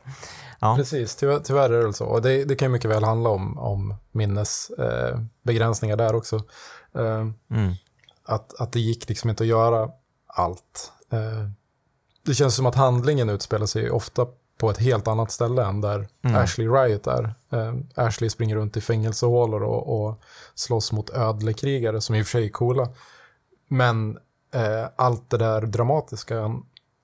Ja. 0.58 0.76
Precis, 0.76 1.16
tyvärr, 1.16 1.38
tyvärr 1.38 1.70
är 1.70 1.86
det 1.86 1.92
så. 1.92 2.04
Och 2.04 2.22
det, 2.22 2.44
det 2.44 2.56
kan 2.56 2.72
mycket 2.72 2.90
väl 2.90 3.04
handla 3.04 3.30
om, 3.30 3.58
om 3.58 3.94
minnesbegränsningar 4.12 5.28
begränsningar 5.44 5.96
där 5.96 6.14
också. 6.14 6.36
Eh, 6.94 7.26
Mm. 7.56 7.74
att, 8.26 8.60
att 8.60 8.72
det 8.72 8.80
gick 8.80 9.08
liksom 9.08 9.30
inte 9.30 9.42
att 9.42 9.48
göra 9.48 9.88
allt. 10.26 10.92
Det 12.24 12.34
känns 12.34 12.56
som 12.56 12.66
att 12.66 12.74
handlingen 12.74 13.28
utspelar 13.30 13.66
sig 13.66 13.90
ofta 13.90 14.26
på 14.58 14.70
ett 14.70 14.78
helt 14.78 15.08
annat 15.08 15.30
ställe 15.30 15.64
än 15.64 15.80
där 15.80 16.08
Mm. 16.24 16.42
Ashley 16.42 16.68
Riot 16.68 17.06
är. 17.06 17.34
Eh, 17.52 17.74
Ashley 17.94 18.30
springer 18.30 18.56
runt 18.56 18.76
i 18.76 18.80
fängelsehålor 18.80 19.62
och, 19.62 20.06
och 20.06 20.22
slåss 20.54 20.92
mot 20.92 21.10
ödlekrigare 21.10 22.00
som 22.00 22.14
i 22.14 22.22
och 22.22 22.26
för 22.26 22.30
sig 22.30 22.44
är 22.44 22.48
coola. 22.48 22.88
Men 23.68 24.18
eh, 24.54 24.88
allt 24.96 25.30
det 25.30 25.38
där 25.38 25.60
dramatiska 25.62 26.50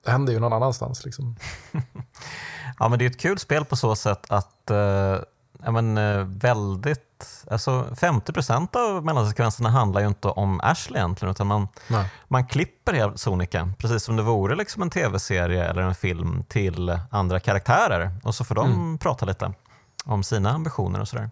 händer 0.05 0.33
ju 0.33 0.39
någon 0.39 0.53
annanstans. 0.53 1.05
Liksom. 1.05 1.35
Ja, 2.79 2.89
men 2.89 2.99
det 2.99 3.05
är 3.05 3.09
ett 3.09 3.19
kul 3.19 3.39
spel 3.39 3.65
på 3.65 3.75
så 3.75 3.95
sätt 3.95 4.25
att 4.29 4.69
eh, 4.71 5.17
ja, 5.63 5.71
men, 5.71 5.97
eh, 5.97 6.23
väldigt, 6.23 7.45
alltså 7.51 7.87
50% 7.95 8.75
av 8.75 9.05
mellansekvenserna 9.05 9.69
handlar 9.69 10.01
ju 10.01 10.07
inte 10.07 10.27
om 10.27 10.61
Ashley 10.63 10.99
egentligen, 10.99 11.31
utan 11.31 11.47
man, 11.47 11.67
Nej. 11.87 12.05
man 12.27 12.47
klipper 12.47 12.93
helt 12.93 13.19
sonika, 13.19 13.73
precis 13.77 14.03
som 14.03 14.15
det 14.15 14.23
vore 14.23 14.55
liksom 14.55 14.81
en 14.81 14.89
tv-serie 14.89 15.65
eller 15.65 15.81
en 15.81 15.95
film 15.95 16.43
till 16.47 16.99
andra 17.09 17.39
karaktärer 17.39 18.11
och 18.23 18.35
så 18.35 18.43
får 18.43 18.55
de 18.55 18.97
prata 18.97 19.25
lite 19.25 19.53
om 20.05 20.23
sina 20.23 20.51
ambitioner 20.51 20.99
och 20.99 21.07
sådär. 21.07 21.29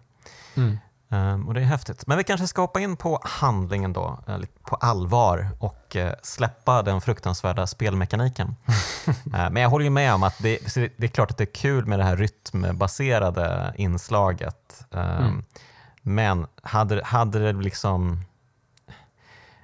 Mm. 0.54 0.78
Ehm, 1.12 1.48
och 1.48 1.54
det 1.54 1.60
är 1.60 1.64
häftigt. 1.64 2.06
Men 2.06 2.18
vi 2.18 2.24
kanske 2.24 2.46
ska 2.46 2.60
hoppa 2.62 2.80
in 2.80 2.96
på 2.96 3.20
handlingen 3.24 3.92
då, 3.92 4.18
eh, 4.26 4.38
på 4.62 4.76
allvar 4.76 5.48
och 5.58 5.96
eh, 5.96 6.14
släppa 6.22 6.82
den 6.82 7.00
fruktansvärda 7.00 7.66
spelmekaniken. 7.66 8.56
Eh, 9.34 9.50
Men 9.50 9.56
jag 9.56 9.70
håller 9.70 9.84
ju 9.84 9.90
med 9.90 10.14
om 10.14 10.22
att 10.22 10.38
det, 10.38 10.58
det 10.96 11.06
är 11.06 11.08
klart 11.08 11.30
att 11.30 11.36
det 11.38 11.44
är 11.44 11.54
kul 11.54 11.86
med 11.86 11.98
det 11.98 12.04
här 12.04 12.16
rytmbaserade 12.16 13.74
inslaget. 13.76 14.84
Ehm, 14.90 15.00
Mm. 15.16 15.44
Men 16.02 16.46
hade, 16.62 17.04
hade 17.04 17.38
det 17.38 17.52
liksom... 17.52 18.24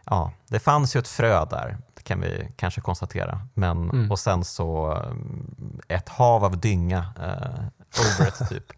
Ja, 0.05 0.33
det 0.49 0.59
fanns 0.59 0.97
ju 0.97 1.01
ett 1.01 1.09
frö 1.09 1.45
där, 1.45 1.79
det 1.95 2.03
kan 2.03 2.21
vi 2.21 2.53
kanske 2.57 2.81
konstatera. 2.81 3.41
Men, 3.55 3.91
Mm. 3.91 4.11
Och 4.11 4.19
sen 4.19 4.45
så 4.45 4.99
ett 5.89 6.09
hav 6.09 6.45
av 6.45 6.59
dynga 6.59 6.99
eh, 7.21 7.61
over 8.01 8.29
it 8.29 8.49
typ. 8.49 8.73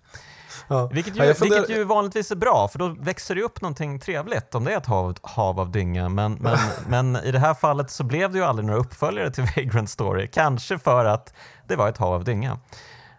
Ja. 0.68 0.86
Vilket 0.92 1.16
ju, 1.16 1.24
Ja, 1.24 1.34
funderar- 1.34 1.60
vilket 1.60 1.76
ju 1.76 1.84
vanligtvis 1.84 2.30
är 2.30 2.36
bra, 2.36 2.68
för 2.68 2.78
då 2.78 2.88
växer 3.00 3.34
det 3.34 3.42
upp 3.42 3.60
någonting 3.60 4.00
trevligt 4.00 4.54
om 4.54 4.64
det 4.64 4.72
är 4.72 4.76
ett 4.76 4.86
hav, 4.86 5.16
hav 5.22 5.60
av 5.60 5.70
dynga. 5.70 6.08
Men, 6.08 6.32
men, 6.32 6.58
men 6.88 7.16
i 7.16 7.32
det 7.32 7.38
här 7.38 7.54
fallet 7.54 7.90
så 7.90 8.04
blev 8.04 8.32
det 8.32 8.38
ju 8.38 8.44
aldrig 8.44 8.66
några 8.66 8.80
uppföljare 8.80 9.30
till 9.30 9.44
Vagrant 9.56 9.90
Story. 9.90 10.28
Kanske 10.32 10.78
för 10.78 11.04
att 11.04 11.32
det 11.68 11.76
var 11.76 11.88
ett 11.88 11.98
hav 11.98 12.12
av 12.14 12.24
dynga. 12.24 12.58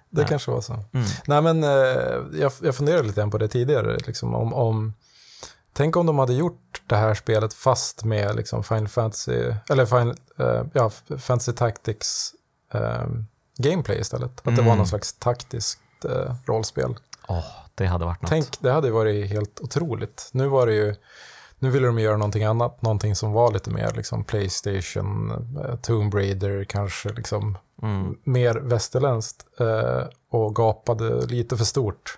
Det 0.09 0.21
Ja. 0.21 0.27
kanske 0.27 0.51
var 0.51 0.61
så. 0.61 0.73
Mm. 0.73 1.05
Nej, 1.27 1.41
men 1.41 1.63
eh, 1.63 1.69
jag, 2.39 2.51
jag 2.61 2.75
funderade 2.75 3.03
lite 3.03 3.21
grann 3.21 3.31
på 3.31 3.37
det 3.37 3.47
tidigare. 3.47 3.97
Liksom, 4.07 4.35
om, 4.35 4.53
om, 4.53 4.93
tänk 5.73 5.95
om 5.95 6.05
de 6.05 6.19
hade 6.19 6.33
gjort 6.33 6.81
det 6.87 6.95
här 6.95 7.13
spelet 7.13 7.53
fast 7.53 8.03
med 8.03 8.35
liksom, 8.35 8.63
Final 8.63 8.87
Fantasy, 8.87 9.53
eller 9.69 9.85
Final, 9.85 10.15
eh, 10.39 10.63
ja, 10.73 10.89
Fantasy 11.19 11.51
Tactics 11.53 12.31
eh, 12.73 13.05
gameplay 13.57 13.99
istället. 13.99 14.37
Att 14.37 14.43
det 14.43 14.51
Mm. 14.51 14.65
var 14.65 14.75
någon 14.75 14.87
slags 14.87 15.13
taktiskt 15.13 15.79
eh, 16.05 16.33
rollspel. 16.45 16.95
Åh, 17.29 17.45
det 17.75 17.85
hade 17.85 18.05
varit 18.05 18.21
något. 18.21 18.29
Tänk, 18.29 18.59
det 18.61 18.71
hade 18.71 18.91
varit 18.91 19.29
helt 19.29 19.59
otroligt. 19.61 20.29
Nu 20.33 20.47
var 20.47 20.67
det 20.67 20.73
ju, 20.73 20.95
nu 21.59 21.69
ville 21.69 21.87
de 21.87 21.99
göra 21.99 22.17
någonting 22.17 22.43
annat, 22.43 22.81
någonting 22.81 23.15
som 23.15 23.31
var 23.31 23.51
lite 23.51 23.69
mer 23.71 23.91
liksom 23.95 24.23
Playstation, 24.23 25.31
eh, 25.65 25.75
Tomb 25.75 26.13
Raider, 26.13 26.63
kanske 26.63 27.09
liksom 27.09 27.57
Mm. 27.81 28.17
mer 28.23 28.55
västerländskt 28.55 29.45
eh, 29.59 30.03
och 30.29 30.55
gapade 30.55 31.25
lite 31.25 31.57
för 31.57 31.65
stort. 31.65 32.17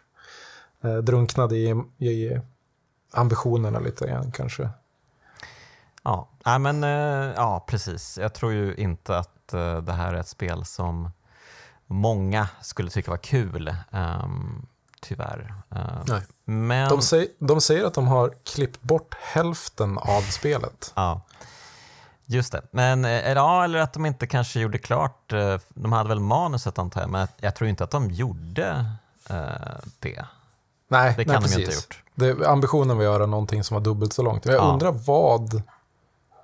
Eh, 0.83 0.97
drunknade 0.97 1.55
i, 1.57 1.69
i 1.97 2.41
ambitionerna 3.13 3.79
lite 3.79 4.07
grann 4.07 4.31
kanske. 4.31 4.69
Ja, 6.03 6.29
Nej, 6.45 6.59
men, 6.59 6.83
eh, 6.83 7.33
ja, 7.35 7.63
precis. 7.67 8.17
Jag 8.21 8.33
tror 8.33 8.51
ju 8.51 8.75
inte 8.75 9.17
att 9.17 9.53
eh, 9.53 9.77
det 9.77 9.93
här 9.93 10.13
är 10.13 10.19
ett 10.19 10.27
spel 10.27 10.65
som 10.65 11.09
många 11.87 12.47
skulle 12.61 12.89
tycka 12.89 13.11
var 13.11 13.17
kul. 13.17 13.75
ehm, 13.91 14.65
tyvärr. 15.01 15.53
Eh, 15.75 15.77
Nej. 16.07 16.21
Men, 16.45 16.89
De, 16.89 17.01
säger, 17.01 17.27
de 17.39 17.61
säger 17.61 17.85
att 17.85 17.93
de 17.93 18.07
har 18.07 18.33
klippt 18.43 18.81
bort 18.81 19.15
hälften 19.21 19.97
av 19.97 20.21
spelet. 20.21 20.91
Ja, 20.95 21.21
just 22.25 22.51
det. 22.51 22.61
Men 22.71 23.05
eh, 23.05 23.11
ja, 23.31 23.63
eller 23.63 23.79
att 23.79 23.93
de 23.93 24.05
inte 24.05 24.27
kanske 24.27 24.59
gjorde 24.59 24.77
klart. 24.77 25.33
eh, 25.33 25.57
De 25.69 25.91
hade 25.91 26.09
väl 26.09 26.19
manuset 26.19 26.79
antar 26.79 27.01
jag, 27.01 27.09
men 27.09 27.27
jag 27.37 27.55
tror 27.55 27.69
inte 27.69 27.83
att 27.83 27.91
de 27.91 28.11
gjorde 28.11 28.85
eh, 29.29 29.35
det. 29.99 30.25
Nej, 30.87 31.13
Det 31.17 31.25
nej, 31.25 31.25
kan 31.25 31.25
de 31.25 31.31
ju 31.33 31.41
precis. 31.41 31.57
inte 31.57 31.71
ha 31.71 31.75
gjort. 31.75 32.03
Det, 32.39 32.47
ambitionen 32.49 32.97
var 32.97 33.03
att 33.03 33.11
göra 33.11 33.25
någonting 33.25 33.63
som 33.63 33.75
var 33.75 33.81
dubbelt 33.81 34.13
så 34.13 34.21
långt. 34.23 34.45
Jag 34.45 34.55
Ja. 34.55 34.59
undrar 34.73 34.91
vad, 34.91 35.61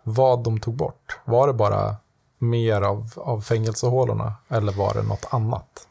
vad 0.03 0.43
de 0.43 0.59
tog 0.59 0.73
bort. 0.75 1.19
Var 1.25 1.47
det 1.47 1.53
bara 1.53 1.95
mer 2.37 2.81
av, 2.81 3.11
av 3.15 3.41
fängelsehålorna 3.41 4.33
eller 4.49 4.71
var 4.73 4.93
det 4.93 5.01
något 5.03 5.25
annat? 5.29 5.87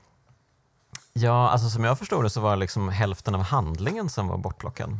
Ja, 1.18 1.48
alltså 1.50 1.68
som 1.70 1.84
jag 1.84 1.98
förstod 1.98 2.24
det 2.24 2.30
så 2.30 2.40
var 2.40 2.50
det 2.50 2.56
liksom 2.56 2.88
hälften 2.88 3.34
av 3.34 3.42
handlingen 3.42 4.08
som 4.08 4.28
var 4.28 4.36
bortplockad. 4.38 4.98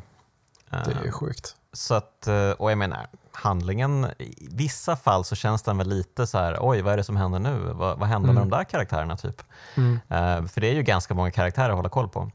Det 0.71 0.77
är 0.77 1.01
ju 1.03 1.07
Eh, 1.09 1.13
sjukt. 1.13 1.57
Så 1.73 1.95
att, 1.95 2.27
eh, 2.27 2.51
och 2.51 2.71
jag 2.71 2.79
menar, 2.79 3.07
handlingen, 3.33 4.07
i 4.19 4.49
vissa 4.51 4.97
fall 4.97 5.25
så 5.25 5.35
känns 5.37 5.63
den 5.63 5.79
väl 5.79 5.89
lite 5.89 6.27
så 6.27 6.39
här, 6.39 6.57
oj 6.61 6.83
vad 6.83 6.93
är 6.93 6.97
det 6.97 7.05
som 7.05 7.17
händer 7.17 7.39
nu? 7.39 7.59
Vad, 7.73 7.99
vad 7.99 8.09
hände 8.09 8.27
med 8.27 8.37
Mm. 8.37 8.49
de 8.51 8.57
där 8.57 8.65
karaktärerna 8.65 9.17
typ? 9.17 9.43
Mm, 9.75 10.01
Eh, 10.09 10.47
för 10.49 10.61
det 10.61 10.67
är 10.69 10.75
ju 10.75 10.83
ganska 10.83 11.15
många 11.15 11.31
karaktärer 11.31 11.69
att 11.71 11.77
hålla 11.77 11.89
koll 11.89 12.09
på. 12.09 12.31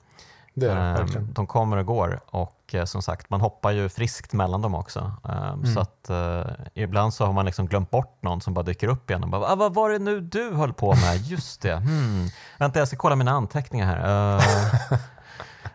Det 0.54 0.72
är 0.72 0.76
det 0.76 0.82
Eh, 0.82 0.94
verkligen. 0.94 1.34
De 1.34 1.48
kommer 1.48 1.78
och 1.78 1.86
går 1.86 2.20
och 2.26 2.76
eh, 2.76 2.86
som 2.86 3.02
sagt, 3.02 3.30
man 3.30 3.42
hoppar 3.42 3.72
ju 3.72 3.90
friskt 3.90 4.34
mellan 4.34 4.62
dem 4.62 4.76
också. 4.76 5.12
Eh, 5.30 5.48
Mm. 5.54 5.74
Så 5.74 5.80
att 5.80 6.10
eh, 6.10 6.44
ibland 6.74 7.14
så 7.14 7.26
har 7.26 7.34
man 7.34 7.46
liksom 7.46 7.68
glömt 7.68 7.92
bort 7.92 8.18
någon 8.22 8.42
som 8.42 8.54
bara 8.54 8.64
dyker 8.64 8.88
upp 8.88 9.10
igen 9.10 9.24
och 9.24 9.30
bara, 9.30 9.46
ah, 9.52 9.56
vad 9.56 9.74
var 9.74 9.90
det 9.90 10.00
nu 10.00 10.22
du 10.22 10.54
höll 10.54 10.74
på 10.74 10.96
med? 10.96 11.18
Just 11.26 11.62
det, 11.62 11.76
hmm. 11.76 12.28
vänta 12.58 12.80
jag 12.80 12.88
ska 12.88 12.98
kolla 12.98 13.16
mina 13.16 13.32
anteckningar 13.32 13.86
här. 13.86 14.36
Eh, 14.36 14.44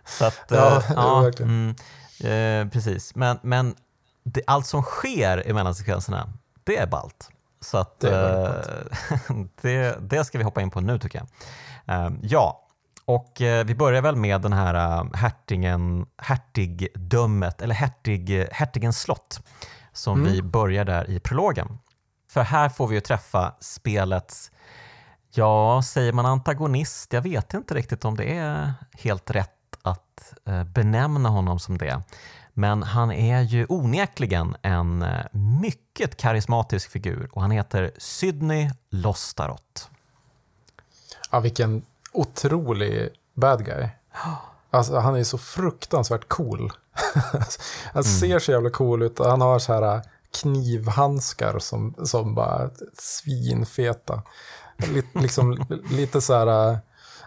så 0.05 0.25
att, 0.25 0.53
eh, 0.53 0.59
Ja, 0.59 0.83
ja, 0.97 1.21
verkligen. 1.21 1.51
mm, 2.21 2.67
eh, 2.67 2.73
precis. 2.73 3.15
Men, 3.15 3.39
men 3.43 3.75
det, 4.25 4.43
allt 4.47 4.67
som 4.67 4.83
sker 4.83 5.47
i 5.49 5.53
mellansekvenserna, 5.53 6.29
det 6.65 6.77
är 6.77 6.87
ballt. 6.87 7.31
Så 7.61 7.79
att, 7.79 8.01
Det 8.01 8.11
eh, 9.29 9.37
det, 9.63 9.97
det 10.01 10.25
ska 10.25 10.39
vi 10.39 10.45
hoppa 10.45 10.61
in 10.63 10.71
på 10.71 10.81
nu 10.81 10.99
tycker 10.99 11.19
jag. 11.19 11.29
Eh, 12.07 12.13
ja, 12.23 12.66
och 13.07 13.41
eh, 13.41 13.65
vi 13.65 13.75
börjar 13.75 14.03
väl 14.03 14.17
med 14.17 14.41
den 14.41 14.53
här 14.53 14.75
eh, 14.75 15.05
hertigen, 15.15 16.07
hertigdömet, 16.19 17.61
eller 17.63 17.75
hertig, 17.75 18.47
hertigens 18.53 19.01
slott, 19.01 19.41
som 19.93 20.21
Mm. 20.21 20.33
vi 20.33 20.43
börjar 20.43 20.85
där 20.85 21.11
i 21.11 21.21
prologen. 21.21 21.79
För 22.31 22.43
här 22.43 22.69
får 22.69 22.87
vi 22.87 22.95
ju 22.95 23.01
träffa 23.01 23.55
spelets, 23.61 24.51
ja, 25.31 25.83
säger 25.85 26.13
man 26.13 26.27
antagonist? 26.27 27.13
Jag 27.13 27.23
vet 27.23 27.55
inte 27.55 27.75
riktigt 27.75 28.05
om 28.05 28.17
det 28.17 28.37
är 28.37 28.73
helt 28.93 29.31
rätt 29.31 29.51
att 29.83 30.33
eh, 30.47 30.65
benämna 30.65 31.29
honom 31.29 31.59
som 31.59 31.79
det. 31.79 32.03
Men 32.59 32.83
han 32.83 33.13
är 33.13 33.41
ju 33.43 33.67
onekligen 33.69 34.57
en 34.63 35.05
mycket 35.61 36.17
karismatisk 36.17 36.91
figur 36.91 37.29
och 37.33 37.43
han 37.43 37.51
heter 37.51 37.93
Sydney 37.99 38.71
Lostaroth. 38.91 39.89
Ja, 41.31 41.41
vilken 41.41 41.83
otrolig 42.17 43.09
bad 43.35 43.65
guy. 43.65 43.89
Alltså, 44.71 44.97
han 44.97 45.17
är 45.17 45.25
så 45.25 45.39
fruktansvärt 45.39 46.29
cool. 46.29 46.73
han 47.93 48.05
ser 48.05 48.39
så 48.39 48.53
jävla 48.53 48.71
cool 48.71 49.03
ut. 49.03 49.19
Han 49.19 49.41
har 49.41 49.59
så 49.59 49.73
här 49.73 50.03
knivhandskar 50.41 51.59
som, 51.59 51.95
som 52.05 52.35
bara 52.35 52.71
svinfeta. 52.99 54.23
Lite, 54.77 55.19
liksom, 55.19 55.67
lite 55.91 56.21
så 56.21 56.35
här 56.35 56.79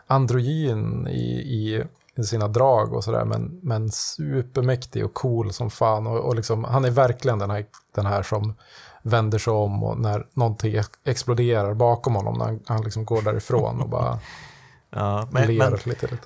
androgyn 0.08 1.08
i, 1.08 1.40
i, 1.40 1.84
i 2.16 2.24
sina 2.24 2.48
drag 2.48 2.94
och 2.94 3.04
sådär, 3.04 3.26
men, 3.26 3.60
men 3.64 3.92
supermäktig 3.92 5.06
och 5.06 5.14
cool 5.14 5.54
som 5.54 5.70
fan. 5.70 6.08
Och, 6.08 6.20
och 6.20 6.36
liksom, 6.36 6.64
han 6.64 6.86
är 6.86 6.92
verkligen 6.92 7.40
den 7.40 7.50
här, 7.50 7.66
den 7.96 8.06
här 8.06 8.24
som 8.24 8.56
vänder 9.02 9.38
sig 9.38 9.54
om 9.54 9.84
och 9.84 10.00
när 10.00 10.28
någonting 10.34 10.76
exploderar 11.04 11.74
bakom 11.74 12.16
honom, 12.16 12.38
när 12.38 12.46
han, 12.46 12.60
han 12.68 12.84
liksom 12.84 13.06
går 13.06 13.22
därifrån 13.22 13.82
och 13.82 13.90
bara 13.90 14.20
Ja, 14.92 15.28
men, 15.32 15.58
men, 15.58 15.78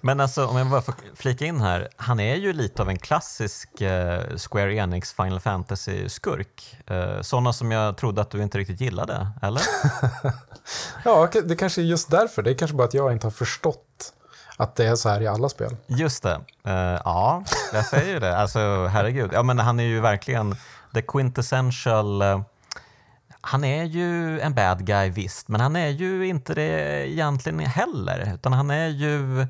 men 0.02 0.20
alltså, 0.20 0.46
om 0.46 0.58
jag 0.58 0.70
bara 0.70 0.82
får 0.82 0.96
flika 1.16 1.46
in 1.46 1.62
här, 1.62 1.90
han 1.98 2.20
är 2.20 2.36
ju 2.36 2.54
lite 2.54 2.82
av 2.82 2.90
en 2.90 2.98
klassisk 2.98 3.82
eh, 3.82 4.22
Square 4.38 4.76
Enix 4.76 5.14
Final 5.14 5.40
Fantasy-skurk. 5.40 6.78
Eh, 6.88 7.22
sådana 7.22 7.54
som 7.54 7.72
jag 7.72 7.98
trodde 7.98 8.22
att 8.22 8.30
du 8.32 8.44
inte 8.44 8.58
riktigt 8.58 8.82
gillade, 8.82 9.28
eller? 9.42 9.62
Ja, 11.06 11.30
det 11.44 11.56
kanske 11.56 11.82
är 11.82 11.86
just 11.86 12.12
därför. 12.12 12.42
Det 12.42 12.52
är 12.52 12.56
kanske 12.56 12.78
bara 12.78 12.88
att 12.88 12.94
jag 12.94 13.12
inte 13.12 13.26
har 13.28 13.32
förstått 13.32 14.14
att 14.58 14.76
det 14.76 14.86
är 14.86 14.96
så 14.96 15.10
här 15.10 15.22
i 15.22 15.28
alla 15.28 15.50
spel. 15.50 15.78
Just 15.88 16.24
det. 16.24 16.42
Eh, 16.66 17.02
ja, 17.06 17.44
jag 17.74 17.86
säger 17.86 18.14
ju 18.14 18.20
det. 18.20 18.38
Alltså, 18.38 18.88
herregud. 18.88 19.30
Ja, 19.34 19.44
men 19.44 19.60
han 19.60 19.80
är 19.80 19.84
ju 19.84 20.00
verkligen 20.00 20.56
the 20.94 21.02
quintessential 21.02 22.22
eh, 22.22 22.42
han 23.46 23.64
är 23.64 23.84
ju 23.84 24.40
en 24.40 24.54
bad 24.54 24.86
guy 24.86 25.10
visst, 25.10 25.48
men 25.48 25.62
han 25.62 25.76
är 25.76 25.90
ju 25.90 26.28
inte 26.28 26.54
det 26.54 27.10
egentligen 27.10 27.60
heller. 27.60 28.34
Utan 28.34 28.54
han 28.54 28.70
är 28.72 28.88
ju... 28.88 29.48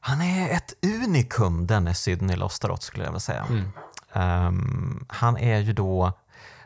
Han 0.00 0.20
är 0.20 0.50
ett 0.50 0.74
unikum, 0.82 1.66
denne 1.66 1.94
Sydney 1.94 2.36
Lostaroth 2.36 2.82
skulle 2.82 3.04
jag 3.04 3.10
vilja 3.10 3.20
säga. 3.20 3.46
Mm. 3.50 3.72
Um, 4.46 5.06
han 5.08 5.36
är 5.36 5.58
ju 5.58 5.72
då 5.72 6.12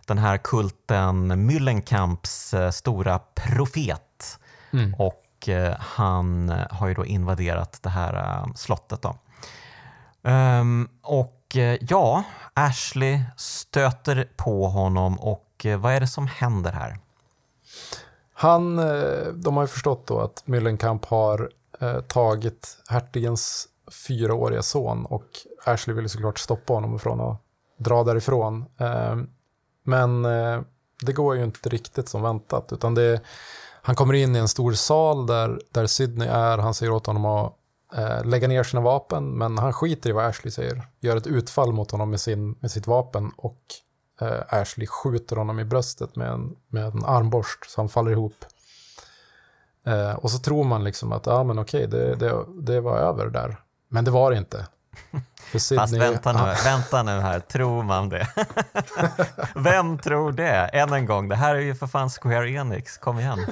den 0.07 0.19
här 0.19 0.39
kulten 0.39 1.33
Müllenkamps 1.51 2.55
uh, 2.55 2.71
stora 2.71 3.19
profet. 3.19 4.39
Mm. 4.73 4.95
Och 4.95 5.49
uh, 5.49 5.75
han 5.79 6.49
har 6.71 6.89
ju 6.89 6.95
då 6.95 7.07
invaderat 7.07 7.79
det 7.83 7.91
här 7.91 8.15
uh, 8.15 8.55
slottet. 8.55 9.03
Då. 9.03 9.17
Um, 10.31 10.89
och 11.03 11.57
ja, 11.81 12.25
Ashley 12.55 13.21
stöter 13.37 14.29
på 14.37 14.69
honom 14.69 15.21
och 15.21 15.46
Eh, 15.65 15.79
vad 15.79 15.93
är 15.93 16.01
det 16.01 16.07
som 16.07 16.27
händer 16.27 16.73
här? 16.73 16.99
Han, 18.33 18.79
eh, 18.79 19.27
de 19.35 19.57
har 19.57 19.65
ju 19.65 19.69
förstått 19.69 20.07
då 20.07 20.21
att 20.21 20.43
Müllenkamp 20.47 21.07
har 21.07 21.51
eh, 21.81 22.01
tagit 22.01 22.79
hertigens 22.89 23.69
fyraåriga 24.07 24.63
son 24.63 25.07
och 25.07 25.27
Ashley 25.65 25.97
vill 25.97 26.09
såklart 26.09 26.39
stoppa 26.39 26.73
honom 26.73 26.99
från 26.99 27.21
att 27.21 27.41
dra 27.79 28.05
därifrån. 28.05 28.65
Ehm, 28.79 29.31
men 29.83 30.23
det 31.03 31.13
går 31.13 31.37
ju 31.37 31.45
inte 31.45 31.69
riktigt 31.69 32.09
som 32.09 32.23
väntat 32.23 32.73
utan 32.73 32.95
det, 32.95 33.21
han 33.83 33.95
kommer 33.95 34.15
in 34.15 34.37
i 34.37 34.39
en 34.39 34.49
stor 34.49 34.73
sal 34.73 35.27
där, 35.27 35.61
där 35.71 35.87
Sydney 35.87 36.29
är, 36.29 36.59
han 36.59 36.75
säger 36.75 36.93
åt 36.93 37.07
honom 37.07 37.25
att 37.25 37.55
lägga 38.25 38.49
ner 38.49 38.63
sina 38.63 38.83
vapen 38.83 39.39
men 39.39 39.59
han 39.59 39.73
skiter 39.73 40.11
i 40.11 40.13
vad 40.13 40.25
Ashley 40.25 40.51
säger, 40.51 40.83
gör 41.01 41.17
ett 41.17 41.27
utfall 41.27 41.73
mot 41.73 41.91
honom 41.91 42.11
med, 42.11 42.21
sin, 42.21 42.53
med 42.61 42.71
sitt 42.71 42.87
vapen 42.87 43.33
och 43.37 43.61
eh, 44.21 44.41
Ashley 44.49 44.87
skjuter 44.87 45.37
honom 45.37 45.61
i 45.61 45.65
bröstet 45.65 46.17
med 46.17 46.29
en, 46.29 46.57
med 46.69 46.85
en 46.85 47.05
armborst 47.05 47.71
så 47.71 47.81
han 47.81 47.89
faller 47.89 48.11
ihop. 48.11 48.45
Eh, 49.87 50.13
och 50.13 50.31
så 50.31 50.39
tror 50.39 50.65
man 50.65 50.85
liksom 50.85 51.13
att 51.13 51.27
ja, 51.27 51.45
men 51.45 51.59
okej, 51.59 51.87
det, 51.87 52.15
det, 52.15 52.45
det 52.61 52.81
var 52.81 52.99
över 52.99 53.27
där. 53.27 53.57
Men 53.89 54.05
det 54.05 54.11
var 54.11 54.31
det 54.31 54.37
inte. 54.39 54.67
För 55.51 55.59
Sydney, 55.59 55.83
Fast 55.83 55.95
vänta 55.95 56.33
nu, 56.33 56.55
vänta 56.65 57.03
nu 57.03 57.21
här, 57.21 57.41
tror 57.41 57.83
man 57.83 58.09
det? 58.09 58.29
Vem 59.55 59.99
tror 59.99 60.33
det? 60.33 60.71
Än 60.73 60.93
en 60.93 61.07
gång, 61.07 61.29
det 61.29 61.37
här 61.37 61.55
är 61.55 61.61
ju 61.61 61.75
för 61.75 61.87
fan 61.87 62.11
Square 62.11 62.51
Enix, 62.51 62.99
kom 62.99 63.21
igen. 63.21 63.47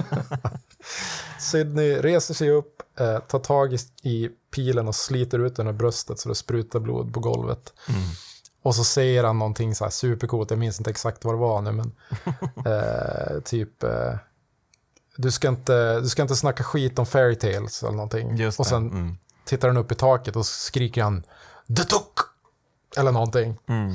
Sydney 1.39 2.01
reser 2.01 2.35
sig 2.35 2.51
upp, 2.51 2.83
eh, 3.01 3.19
tar 3.19 3.39
tag 3.39 3.73
i, 3.73 3.79
i 4.03 4.31
pilen 4.55 4.89
och 4.89 4.95
sliter 4.95 5.39
ut 5.39 5.57
den 5.57 5.67
ur 5.67 5.73
bröstet 5.73 6.19
så 6.19 6.29
det 6.29 6.35
sprutar 6.35 6.81
blod 6.81 7.15
på 7.15 7.21
golvet. 7.21 7.73
Mm. 7.89 8.01
Och 8.65 8.75
så 8.75 8.85
säger 8.85 9.25
han 9.25 9.39
någonting 9.39 9.75
så 9.75 9.85
här 9.85 9.91
supercoolt, 9.91 10.51
jag 10.51 10.59
minns 10.59 10.81
inte 10.81 10.91
exakt 10.91 11.25
vad 11.25 11.35
det 11.35 11.39
var 11.39 11.63
nu, 11.63 11.73
men 11.73 11.93
eh, 12.67 13.41
typ 13.41 13.83
eh, 13.83 14.15
du, 15.17 15.31
ska 15.31 15.49
inte, 15.49 16.01
du 16.01 16.09
ska 16.09 16.23
inte 16.23 16.37
snacka 16.37 16.65
skit 16.65 16.99
om 16.99 17.07
fairy 17.07 17.35
tales 17.35 17.83
eller 17.83 17.93
någonting. 17.93 18.47
och 18.59 18.67
sen 18.67 18.91
mm. 18.91 19.17
tittar 19.45 19.69
han 19.69 19.77
upp 19.77 19.93
i 19.93 19.95
taket 19.95 20.37
och 20.37 20.47
skriker 20.47 21.03
han 21.03 21.23
Detuk! 21.67 22.19
Eller 22.97 23.13
någonting. 23.13 23.59
Mm. 23.67 23.95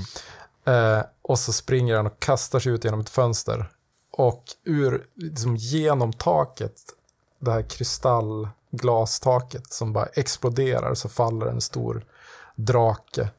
Eh, 0.66 1.02
och 1.22 1.40
så 1.40 1.54
springer 1.54 1.96
han 1.96 2.08
och 2.08 2.20
kastar 2.20 2.60
sig 2.60 2.72
ut 2.72 2.84
genom 2.84 3.00
ett 3.00 3.10
fönster. 3.10 3.72
Och 4.12 4.44
ur, 4.64 5.06
liksom 5.16 5.56
genom 5.56 6.14
taket, 6.14 6.82
det 7.40 7.52
här 7.52 7.62
kristallglastaket 7.62 9.74
som 9.74 9.94
bara 9.94 10.06
exploderar 10.06 10.96
så 10.96 11.10
faller 11.10 11.46
en 11.46 11.62
stor 11.62 12.06
drake 12.56 13.30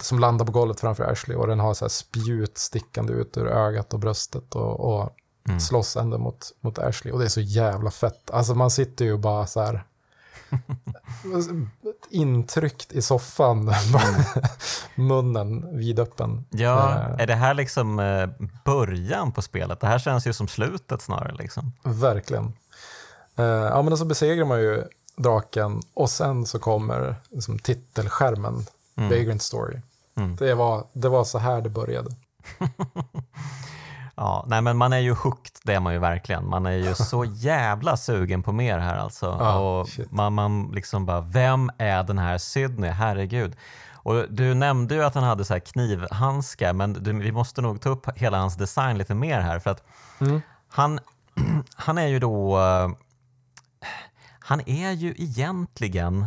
som 0.00 0.18
landar 0.18 0.46
på 0.46 0.52
golvet 0.52 0.80
framför 0.80 1.04
Ashley 1.04 1.36
och 1.36 1.46
den 1.46 1.60
har 1.60 1.74
så 1.74 1.84
här 1.84 1.90
spjut 1.90 2.58
stickande 2.58 3.12
ut 3.12 3.36
ur 3.36 3.46
ögat 3.46 3.94
och 3.94 4.00
bröstet 4.00 4.54
och, 4.54 4.80
och 4.80 5.16
mm. 5.48 5.60
slåss 5.60 5.96
ändå 5.96 6.18
mot, 6.18 6.52
mot 6.60 6.78
Ashley. 6.78 7.12
Och 7.12 7.18
det 7.18 7.24
är 7.24 7.28
så 7.28 7.40
jävla 7.40 7.90
fett. 7.90 8.30
Alltså 8.30 8.54
man 8.54 8.70
sitter 8.70 9.04
ju 9.04 9.16
bara 9.16 9.46
så 9.46 9.60
här 9.60 9.84
intryckt 12.10 12.92
i 12.92 13.02
soffan, 13.02 13.74
munnen 14.94 15.78
vidöppen. 15.78 16.44
Ja, 16.50 16.90
eh. 16.90 17.22
är 17.22 17.26
det 17.26 17.34
här 17.34 17.54
liksom 17.54 17.98
eh, 17.98 18.28
början 18.64 19.32
på 19.32 19.42
spelet? 19.42 19.80
Det 19.80 19.86
här 19.86 19.98
känns 19.98 20.26
ju 20.26 20.32
som 20.32 20.48
slutet 20.48 21.02
snarare. 21.02 21.34
Liksom. 21.34 21.72
Verkligen. 21.82 22.52
Eh, 23.36 23.44
ja, 23.44 23.82
men 23.82 23.98
så 23.98 24.04
besegrar 24.04 24.44
man 24.44 24.60
ju 24.60 24.84
draken 25.16 25.82
och 25.94 26.10
sen 26.10 26.46
så 26.46 26.58
kommer 26.58 27.14
liksom, 27.30 27.58
titelskärmen 27.58 28.66
mm. 28.96 29.10
Vagrant 29.10 29.42
Story. 29.42 29.80
Mm. 30.16 30.36
Det, 30.36 30.54
var, 30.54 30.86
det 30.92 31.08
var 31.08 31.24
så 31.24 31.38
här 31.38 31.60
det 31.60 31.70
började. 31.70 32.10
ja, 34.14 34.44
nej 34.48 34.62
men 34.62 34.76
man 34.76 34.92
är 34.92 34.98
ju 34.98 35.12
hooked, 35.12 35.52
det 35.62 35.74
är 35.74 35.80
man 35.80 35.92
ju 35.92 35.98
verkligen. 35.98 36.48
Man 36.48 36.66
är 36.66 36.76
ju 36.76 36.94
så 36.94 37.24
jävla 37.24 37.96
sugen 37.96 38.42
på 38.42 38.52
mer 38.52 38.78
här 38.78 38.96
alltså. 38.96 39.26
Ah, 39.26 39.58
och 39.58 39.88
man, 40.10 40.32
man 40.32 40.70
liksom 40.74 41.06
bara, 41.06 41.20
vem 41.20 41.70
är 41.78 42.02
den 42.02 42.18
här 42.18 42.38
Sydney? 42.38 42.90
Herregud. 42.90 43.56
Och 44.04 44.24
du 44.30 44.54
nämnde 44.54 44.94
ju 44.94 45.04
att 45.04 45.14
han 45.14 45.24
hade 45.24 45.44
så 45.44 45.52
här 45.52 45.60
knivhandskar, 45.60 46.72
men 46.72 46.92
du, 46.92 47.12
vi 47.12 47.32
måste 47.32 47.62
nog 47.62 47.80
ta 47.80 47.88
upp 47.88 48.18
hela 48.18 48.38
hans 48.38 48.56
design 48.56 48.98
lite 48.98 49.14
mer 49.14 49.40
här. 49.40 49.58
För 49.58 49.70
att 49.70 49.82
mm. 50.20 50.40
han, 50.68 51.00
han 51.74 51.98
är 51.98 52.06
ju 52.06 52.18
då... 52.18 52.58
Han 54.44 54.60
är 54.66 54.90
ju 54.90 55.14
egentligen 55.16 56.26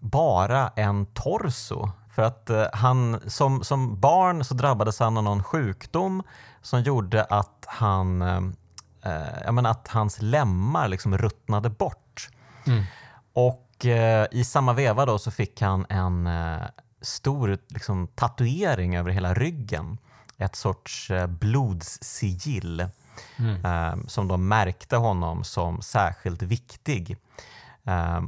bara 0.00 0.68
en 0.68 1.06
torso. 1.06 1.90
För 2.10 2.22
att 2.22 2.50
eh, 2.50 2.66
han, 2.72 3.20
som, 3.26 3.64
som 3.64 4.00
barn 4.00 4.44
så 4.44 4.54
drabbades 4.54 5.00
han 5.00 5.16
av 5.16 5.24
någon 5.24 5.42
sjukdom 5.42 6.22
som 6.62 6.82
gjorde 6.82 7.24
att, 7.24 7.64
han, 7.66 8.22
eh, 8.22 9.42
eh 9.46 9.52
menar, 9.52 9.70
att 9.70 9.88
hans 9.88 10.22
lemmar 10.22 10.88
liksom 10.88 11.18
ruttnade 11.18 11.70
bort. 11.70 12.28
Mm. 12.66 12.84
Och 13.32 13.86
eh, 13.86 14.26
i 14.30 14.44
samma 14.44 14.72
veva 14.72 15.06
då 15.06 15.18
så 15.18 15.30
fick 15.30 15.62
han 15.62 15.86
en 15.88 16.26
eh, 16.26 16.62
stor 17.00 17.58
liksom, 17.68 18.06
tatuering 18.06 18.96
över 18.96 19.10
hela 19.10 19.34
ryggen. 19.34 19.98
Ett 20.38 20.56
sorts 20.56 21.10
eh, 21.10 21.26
blodssigill 21.26 22.88
mm. 23.36 24.08
som 24.08 24.28
då 24.28 24.36
märkte 24.36 24.96
honom 24.96 25.44
som 25.44 25.82
särskilt 25.82 26.42
viktig. 26.42 27.16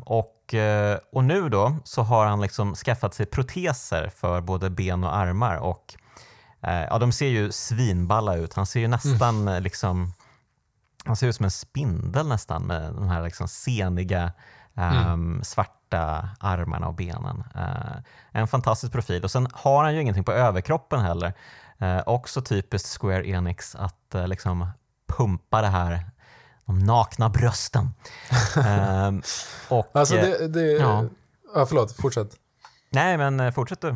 Och 0.05 0.37
Eh, 0.55 0.99
och 1.13 1.25
nu 1.25 1.49
då 1.49 1.77
så 1.85 2.03
har 2.03 2.27
han 2.27 2.41
liksom 2.41 2.75
skaffat 2.75 3.15
sig 3.15 3.27
proteser 3.27 4.09
för 4.09 4.41
både 4.41 4.71
ben 4.71 5.05
och 5.05 5.17
armar 5.17 5.57
och 5.57 5.95
eh, 6.63 6.85
ja, 6.85 6.99
de 6.99 7.13
ser 7.13 7.29
ju 7.29 7.53
svinballa 7.53 8.37
ut. 8.37 8.55
Han 8.55 8.67
ser 8.67 8.81
ju 8.81 8.89
nästan 8.89 9.49
mm. 9.49 9.63
liksom 9.63 10.13
han 11.05 11.17
ser 11.17 11.27
ut 11.27 11.37
som 11.37 11.45
en 11.45 11.51
spindel 11.51 12.29
nästan 12.29 12.63
med 12.63 12.95
de 12.95 13.09
här 13.09 13.23
liksom 13.23 13.49
seniga 13.49 14.33
um, 14.75 14.83
mm. 14.83 15.45
svarta 15.45 16.29
armarna 16.41 16.89
och 16.89 16.95
benen. 16.95 17.45
Uh, 17.57 17.97
en 18.33 18.49
fantastisk 18.49 18.93
profil. 18.93 19.25
Och 19.25 19.31
sen 19.31 19.49
har 19.53 19.85
han 19.85 19.95
ju 19.95 20.01
ingenting 20.01 20.25
på 20.25 20.33
överkroppen 20.33 21.01
heller. 21.01 21.33
Uh, 21.83 22.01
också 22.07 22.43
typiskt 22.43 23.01
Square 23.01 23.29
Enix 23.29 23.75
att 23.75 24.15
uh, 24.15 24.29
liksom 24.29 24.71
pumpa 25.09 25.63
det 25.63 25.69
här 25.69 26.11
de 26.71 26.79
nakna 26.79 27.29
brösten. 27.29 27.89
ehm, 28.67 29.23
och, 29.69 29.87
alltså 29.93 30.15
det, 30.15 30.49
det, 30.49 30.73
ja. 30.73 31.05
ja, 31.55 31.67
förlåt, 31.67 31.97
fortsätt. 31.97 32.37
Nej, 32.91 33.19
men 33.19 33.41
eh, 33.41 33.53
fortsätt 33.53 33.81
du. 33.81 33.95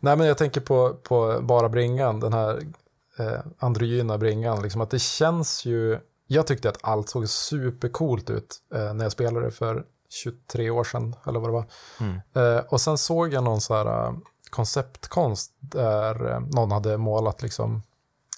Nej, 0.00 0.16
men 0.16 0.26
jag 0.26 0.38
tänker 0.38 0.60
på, 0.60 0.94
på 0.94 1.40
bara 1.42 1.68
bringan, 1.68 2.20
den 2.20 2.32
här 2.32 2.60
eh, 3.18 3.40
androgyna 3.58 4.18
bringan. 4.18 4.62
Liksom 4.62 4.80
att 4.80 4.90
det 4.90 4.98
känns 4.98 5.64
ju 5.64 5.98
jag 6.26 6.46
tyckte 6.46 6.68
att 6.68 6.78
allt 6.80 7.08
såg 7.08 7.28
supercoolt 7.28 8.30
ut 8.30 8.56
eh, 8.74 8.94
när 8.94 9.04
jag 9.04 9.12
spelade 9.12 9.50
för 9.50 9.84
23 10.10 10.70
år 10.70 10.84
sedan, 10.84 11.16
eller 11.26 11.40
vad 11.40 11.48
det 11.48 11.52
var. 11.52 11.66
Mm. 12.00 12.20
Eh, 12.34 12.64
och 12.64 12.80
sen 12.80 12.98
såg 12.98 13.32
jag 13.32 13.44
någon 13.44 13.60
så 13.60 13.74
här 13.74 14.08
uh, 14.08 14.18
konceptkonst 14.50 15.52
där 15.60 16.40
någon 16.40 16.72
hade 16.72 16.98
målat 16.98 17.42
liksom 17.42 17.82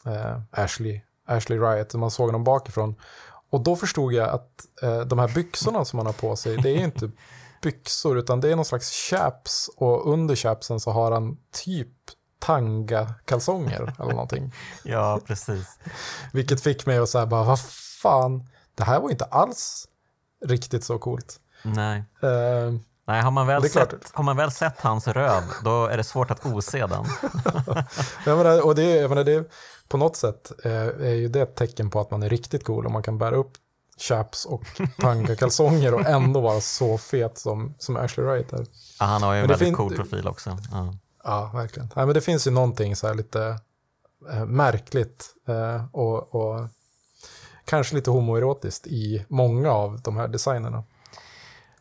uh, 0.07 0.41
Ashley, 0.51 1.01
Ashley 1.27 1.59
Riot, 1.59 1.95
man 1.95 2.11
såg 2.11 2.33
dem 2.33 2.45
bakifrån. 2.45 2.95
Och 3.57 3.63
då 3.63 3.77
förstod 3.77 4.13
jag 4.13 4.29
att 4.29 4.51
de 5.07 5.19
här 5.19 5.29
byxorna 5.35 5.85
som 5.85 5.97
man 5.97 6.07
har 6.07 6.13
på 6.13 6.37
sig, 6.37 6.57
det 6.57 6.71
är 6.71 6.85
inte 6.85 7.11
byxor, 7.63 8.19
utan 8.19 8.41
det 8.41 8.53
är 8.53 8.57
någon 8.57 8.65
slags 8.65 8.91
chaps 8.91 9.71
och 9.77 10.13
under 10.13 10.37
chapsen 10.37 10.81
så 10.81 10.91
har 10.91 11.13
han 11.13 11.37
typ 11.65 11.89
tanga-kalsonger 12.39 13.95
eller 14.01 14.13
någonting. 14.13 14.53
ja, 14.83 15.21
precis. 15.27 15.79
Vilket 16.33 16.63
fick 16.63 16.87
mig 16.87 16.99
att 16.99 17.09
säga 17.09 17.27
bara, 17.27 17.45
vad 17.45 17.61
fan, 18.03 18.49
det 18.75 18.85
här 18.85 19.01
var 19.01 19.11
inte 19.11 19.25
alls 19.25 19.89
riktigt 20.45 20.85
så 20.85 20.99
coolt. 20.99 21.41
Nej. 21.63 22.05
Uh, 22.25 22.79
Nej, 23.09 23.23
har 23.23 23.31
man, 23.31 23.47
väl 23.47 23.71
sett, 23.71 24.11
har 24.13 24.25
man 24.25 24.37
väl 24.37 24.51
sett 24.51 24.81
hans 24.81 25.09
röv, 25.09 25.43
då 25.65 25.87
är 25.87 25.97
det 25.97 26.05
svårt 26.05 26.31
att 26.31 26.47
ose 26.47 26.87
den. 26.87 27.05
jag 28.27 28.39
menar, 28.39 28.67
och 28.67 28.75
det, 28.75 28.97
jag 28.97 29.09
menar, 29.09 29.25
det, 29.25 29.51
på 29.89 29.97
något 29.97 30.17
sätt 30.17 30.53
eh, 30.65 30.73
är 30.87 31.15
ju 31.15 31.29
det 31.29 31.41
ett 31.41 31.55
tecken 31.55 31.91
på 31.91 32.01
att 32.01 32.11
man 32.11 32.23
är 32.23 32.29
riktigt 32.29 32.65
cool 32.65 32.87
om 32.87 32.93
man 32.93 33.03
kan 33.03 33.19
bära 33.19 33.37
upp 33.37 33.53
chaps 33.99 34.45
och 34.45 34.65
tanga-kalsonger 34.99 35.95
och 35.95 36.07
ändå 36.07 36.41
vara 36.41 36.61
så 36.61 36.99
fet 36.99 37.39
som, 37.39 37.75
som 37.79 37.97
Ashley 37.97 38.27
Wright 38.27 38.53
är. 38.53 38.67
Ja, 39.01 39.07
han 39.07 39.23
har 39.23 39.35
ju 39.35 39.41
en 39.41 39.49
väldigt 39.49 39.77
cool 39.77 39.97
profil 39.97 40.29
också. 40.29 40.59
Ja, 40.73 40.95
ja 41.25 41.51
verkligen. 41.55 41.89
Nej, 41.97 42.07
men 42.07 42.15
det 42.15 42.21
finns 42.21 42.47
ju 42.47 42.51
någonting 42.51 42.97
så 42.97 43.07
här 43.07 43.15
lite 43.15 43.59
eh, 44.31 44.47
märkligt 44.47 45.35
eh, 45.49 45.85
och, 45.93 46.35
och 46.35 46.69
kanske 47.65 47.95
lite 47.95 48.11
homoerotiskt 48.11 48.87
i 48.87 49.25
många 49.29 49.71
av 49.71 50.01
de 50.01 50.17
här 50.17 50.29
designerna. 50.29 50.85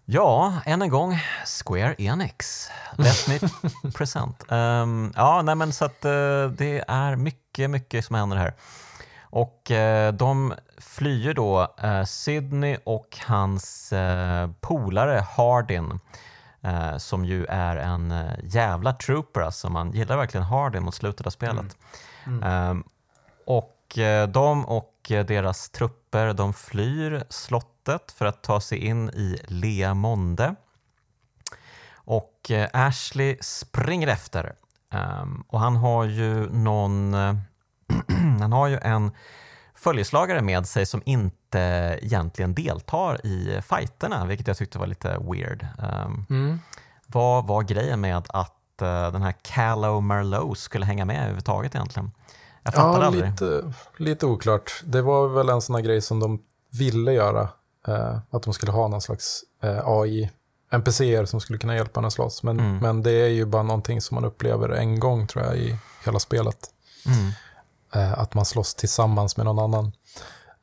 Ja, 0.07 0.53
än 0.65 0.81
en 0.81 0.89
gång, 0.89 1.19
Square 1.45 1.95
Enix. 1.97 2.69
Let 2.95 3.27
me 3.27 3.39
present. 3.91 4.43
Um, 4.51 5.13
ja, 5.15 5.41
nej 5.41 5.55
men 5.55 5.73
så 5.73 5.85
att 5.85 6.05
uh, 6.05 6.49
det 6.49 6.83
är 6.87 7.15
mycket, 7.15 7.44
mycket 7.57 8.05
som 8.05 8.15
händer 8.15 8.37
här. 8.37 8.53
Och 9.21 9.71
uh, 9.71 10.17
de 10.17 10.53
flyr 10.77 11.33
då 11.33 11.75
uh, 11.83 12.03
Sydney 12.03 12.77
och 12.83 13.17
hans 13.27 13.93
uh, 13.93 14.51
polare 14.59 15.25
Hardin 15.37 15.99
som 16.97 17.25
ju 17.25 17.45
är 17.45 17.75
en 17.75 18.13
jävla 18.43 18.93
trooper, 18.93 19.41
alltså 19.41 19.69
man 19.69 19.91
gillar 19.91 20.17
verkligen 20.17 20.45
Hardin 20.45 20.83
mot 20.83 20.95
slutet 20.95 21.25
av 21.25 21.31
spelet. 21.31 21.77
Mm. 22.25 22.43
Mm. 22.43 22.69
Um, 22.69 22.83
och 23.45 23.97
de 24.29 24.65
och 24.65 24.95
deras 25.07 25.69
trupper 25.69 26.33
de 26.33 26.53
flyr 26.53 27.23
slottet 27.29 28.11
för 28.11 28.25
att 28.25 28.41
ta 28.41 28.61
sig 28.61 28.77
in 28.77 29.09
i 29.09 29.39
Lea 29.47 29.93
Monde. 29.93 30.55
Och 32.05 32.51
eh, 32.51 32.69
Ashley 32.73 33.37
springer 33.41 34.07
efter. 34.07 34.55
Um, 35.21 35.43
och 35.47 35.59
han 35.59 35.75
har 35.75 36.03
ju 36.03 36.49
någon... 36.49 37.13
han 38.39 38.51
har 38.51 38.67
ju 38.67 38.77
en 38.81 39.11
följeslagare 39.75 40.41
med 40.41 40.67
sig 40.67 40.85
som 40.85 41.01
inte 41.05 41.59
egentligen 42.01 42.53
deltar 42.53 43.25
i 43.25 43.61
fighterna, 43.61 44.25
vilket 44.25 44.47
jag 44.47 44.57
tyckte 44.57 44.79
var 44.79 44.87
lite 44.87 45.17
weird. 45.19 45.67
Um, 45.79 46.25
mm. 46.29 46.59
Vad 47.07 47.47
var 47.47 47.63
grejen 47.63 48.01
med 48.01 48.17
att 48.29 48.81
uh, 48.81 49.11
den 49.11 49.21
här 49.21 49.33
Callow 49.41 50.03
Merlot 50.03 50.59
skulle 50.59 50.85
hänga 50.85 51.05
med 51.05 51.17
överhuvudtaget 51.17 51.75
egentligen? 51.75 52.11
Jag 52.63 52.73
fattar 52.73 53.01
ja, 53.01 53.05
aldrig. 53.05 53.29
Lite, 53.29 53.73
lite 53.97 54.25
oklart. 54.25 54.81
Det 54.85 55.01
var 55.01 55.27
väl 55.27 55.49
en 55.49 55.61
sån 55.61 55.75
här 55.75 55.81
grej 55.81 56.01
som 56.01 56.19
de 56.19 56.39
ville 56.71 57.13
göra. 57.13 57.49
Eh, 57.87 58.17
att 58.29 58.43
de 58.43 58.53
skulle 58.53 58.71
ha 58.71 58.87
någon 58.87 59.01
slags 59.01 59.43
eh, 59.63 59.87
AI, 59.87 60.31
NPCer 60.69 61.25
som 61.25 61.41
skulle 61.41 61.59
kunna 61.59 61.75
hjälpa 61.75 61.99
en 61.99 62.05
att 62.05 62.13
slåss. 62.13 62.43
Men, 62.43 62.59
mm. 62.59 62.77
men 62.77 63.03
det 63.03 63.11
är 63.11 63.27
ju 63.27 63.45
bara 63.45 63.63
någonting 63.63 64.01
som 64.01 64.15
man 64.15 64.25
upplever 64.25 64.69
en 64.69 64.99
gång 64.99 65.27
tror 65.27 65.45
jag 65.45 65.57
i 65.57 65.77
hela 66.05 66.19
spelet. 66.19 66.69
Mm. 67.05 67.31
Eh, 67.93 68.19
att 68.19 68.33
man 68.33 68.45
slåss 68.45 68.75
tillsammans 68.75 69.37
med 69.37 69.45
någon 69.45 69.59
annan. 69.59 69.91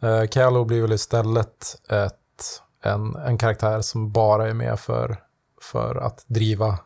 Eh, 0.00 0.28
Callo 0.28 0.64
blir 0.64 0.82
väl 0.82 0.92
istället 0.92 1.76
ett, 1.88 2.62
en, 2.82 3.16
en 3.16 3.38
karaktär 3.38 3.80
som 3.80 4.12
bara 4.12 4.48
är 4.48 4.54
med 4.54 4.80
för, 4.80 5.16
för 5.62 5.96
att 5.96 6.24
driva 6.26 6.78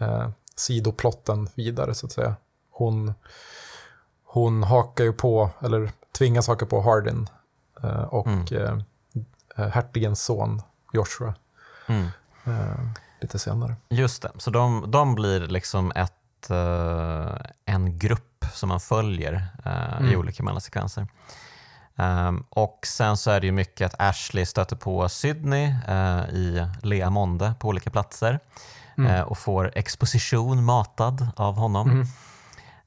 eh, 0.00 0.28
sidoplotten 0.56 1.48
vidare 1.54 1.94
så 1.94 2.06
att 2.06 2.12
säga. 2.12 2.36
Hon 2.70 3.14
hon 4.34 4.62
hakar 4.62 5.04
ju 5.04 5.12
på, 5.12 5.50
eller 5.60 5.92
tvingas 6.18 6.48
haka 6.48 6.66
på 6.66 6.80
Hardin 6.80 7.28
eh, 7.82 8.02
och 8.02 8.26
mm. 8.26 8.46
Eh, 8.52 8.78
eh, 9.56 9.68
hertigens 9.68 10.24
son 10.24 10.62
Joshua. 10.92 11.34
Mm. 11.86 12.08
Lite 13.20 13.38
senare. 13.38 13.76
Just 13.88 14.22
det, 14.22 14.30
så 14.38 14.50
de, 14.50 14.90
de 14.90 15.14
blir 15.14 15.40
liksom 15.40 15.92
ett, 15.96 16.50
en 17.64 17.98
grupp 17.98 18.44
som 18.52 18.68
man 18.68 18.80
följer 18.80 19.46
mm. 19.64 20.12
i 20.12 20.16
olika 20.16 20.42
mellansekvenser. 20.42 21.06
Um, 21.96 22.44
och 22.48 22.78
sen 22.86 23.16
så 23.16 23.30
är 23.30 23.40
det 23.40 23.46
ju 23.46 23.52
mycket 23.52 23.86
att 23.86 24.00
Ashley 24.00 24.46
stöter 24.46 24.76
på 24.76 25.08
Sydney 25.08 25.74
uh, 25.88 26.28
i 26.34 26.66
Lea 26.82 27.10
Monde 27.10 27.54
på 27.60 27.68
olika 27.68 27.90
platser 27.90 28.40
mm. 28.98 29.14
uh, 29.14 29.20
och 29.20 29.38
får 29.38 29.72
exposition 29.74 30.64
matad 30.64 31.28
av 31.36 31.54
honom. 31.56 31.90
Mm. 31.90 32.06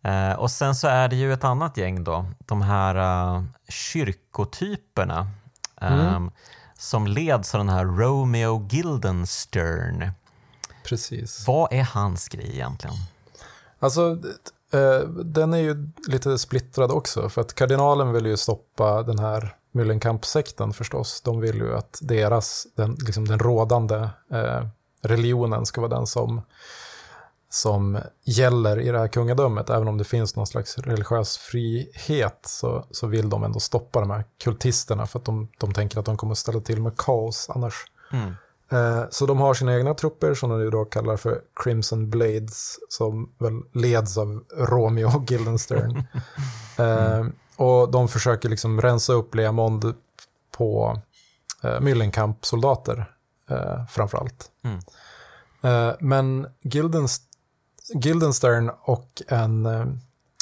Eh, 0.02 0.34
och 0.34 0.52
sen 0.52 0.76
så 0.76 0.88
är 0.88 1.08
det 1.08 1.16
ju 1.16 1.34
ett 1.34 1.44
annat 1.44 1.78
gäng 1.78 2.04
då, 2.04 2.26
de 2.40 2.62
här 2.62 2.96
uh, 2.96 3.44
kyrkotyperna 3.70 5.28
mm. 5.82 6.32
Som 6.78 7.08
leds 7.08 7.56
av 7.56 7.60
den 7.60 7.70
här 7.70 7.86
Romeo 7.86 8.58
Guildenstern. 8.58 10.12
Precis. 10.84 11.48
Vad 11.48 11.74
är 11.74 11.84
hans 11.84 12.28
grej 12.28 12.50
egentligen? 12.54 12.96
Alltså, 13.80 14.18
eh, 14.74 15.10
den 15.10 15.54
är 15.54 15.58
ju 15.58 15.90
lite 16.08 16.38
splittrad 16.38 16.92
också, 16.92 17.30
för 17.30 17.42
att 17.42 17.54
kardinalen 17.54 18.14
vill 18.14 18.26
ju 18.26 18.38
stoppa 18.38 19.04
den 19.04 19.20
här 19.20 19.56
Müllenkamp-sekten 19.72 20.74
förstås. 20.74 21.22
De 21.22 21.40
vill 21.40 21.56
ju 21.56 21.78
att 21.78 22.00
deras, 22.02 22.68
den, 22.76 22.98
liksom 23.06 23.28
den 23.28 23.40
rådande 23.40 24.10
eh, 24.32 24.68
religionen 25.02 25.66
ska 25.66 25.82
vara 25.82 25.96
den 25.96 26.08
som 26.08 26.42
som 27.50 28.00
gäller 28.24 28.80
i 28.80 28.92
det 28.92 29.00
här 29.00 29.08
kungadömet. 29.08 29.70
Även 29.70 29.88
om 29.88 29.98
det 29.98 30.04
finns 30.04 30.36
någon 30.36 30.48
slags 30.48 30.78
religiös 30.78 31.38
frihet 31.38 32.40
så, 32.42 32.86
så 32.92 33.08
vill 33.08 33.30
de 33.30 33.44
ändå 33.44 33.60
stoppa 33.60 34.00
de 34.00 34.10
här 34.10 34.24
kultisterna 34.44 35.08
för 35.08 35.20
att 35.20 35.26
de, 35.26 35.48
de 35.58 35.74
tänker 35.74 36.00
att 36.00 36.06
de 36.06 36.18
kommer 36.18 36.32
att 36.32 36.38
ställa 36.38 36.60
till 36.60 36.82
med 36.82 36.98
kaos 36.98 37.50
annars. 37.50 37.74
Mm. 38.12 38.34
Eh, 38.72 39.06
så 39.10 39.26
de 39.26 39.38
har 39.38 39.54
sina 39.54 39.76
egna 39.76 39.94
trupper 39.94 40.34
som 40.34 40.50
de 40.50 40.70
då 40.70 40.86
kallar 40.86 41.18
för 41.18 41.42
Crimson 41.64 42.10
Blades 42.10 42.78
som 42.90 43.34
väl 43.38 43.62
leds 43.74 44.18
av 44.18 44.44
Romeo 44.58 45.20
Guildenstern. 45.20 45.98
eh, 46.78 47.26
och 47.56 47.92
de 47.92 48.08
försöker 48.08 48.50
liksom 48.50 48.82
rensa 48.82 49.14
upp 49.14 49.36
Leamond 49.36 49.94
på 50.52 51.02
eh, 51.64 51.80
Myllenkamp-soldater 51.82 53.12
eh, 53.50 53.86
framförallt. 53.90 54.52
Mm. 54.64 54.80
Eh, 55.62 55.96
men 56.00 56.48
Guildenstern 56.62 57.27
Guildenstern 57.94 58.72
och 58.82 59.22
en 59.28 59.66
eh, 59.66 59.86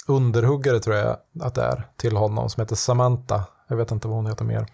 underhuggare 0.07 0.79
tror 0.79 0.95
jag 0.95 1.17
att 1.41 1.55
det 1.55 1.61
är 1.61 1.87
till 1.97 2.15
honom 2.17 2.49
som 2.49 2.61
heter 2.61 2.75
Samantha. 2.75 3.43
Jag 3.67 3.77
vet 3.77 3.91
inte 3.91 4.07
vad 4.07 4.17
hon 4.17 4.27
heter 4.27 4.45
mer. 4.45 4.67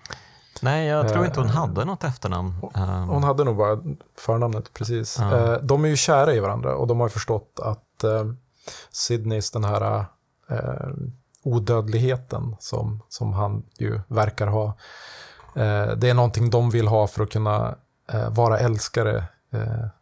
Nej, 0.62 0.88
jag 0.88 1.10
tror 1.10 1.26
inte 1.26 1.40
hon 1.40 1.50
eh, 1.50 1.56
hade 1.56 1.86
något 1.86 2.04
efternamn. 2.04 2.54
Hon, 2.62 2.84
hon 3.10 3.24
hade 3.24 3.44
nog 3.44 3.58
bara 3.58 3.80
förnamnet, 4.18 4.74
precis. 4.74 5.18
Ja. 5.20 5.38
Eh, 5.38 5.60
de 5.62 5.86
är 5.86 5.90
ju 5.90 5.96
kära 5.96 6.34
i 6.34 6.40
varandra 6.40 6.76
och 6.76 6.88
de 6.88 7.00
har 7.00 7.10
förstått 7.10 7.60
att 7.64 8.04
Sydneys 8.92 9.52
den 9.52 9.64
här 9.64 10.06
odödligheten 11.44 12.56
som, 12.60 13.02
som 13.10 13.34
han 13.34 13.64
ju 13.78 14.00
verkar 14.08 14.48
ha, 14.48 14.74
det 15.98 16.10
är 16.10 16.14
någonting 16.14 16.50
de 16.50 16.70
vill 16.70 16.88
ha 16.88 17.08
för 17.08 17.24
att 17.24 17.30
kunna 17.30 17.76
vara 18.30 18.60
älskare 18.60 19.24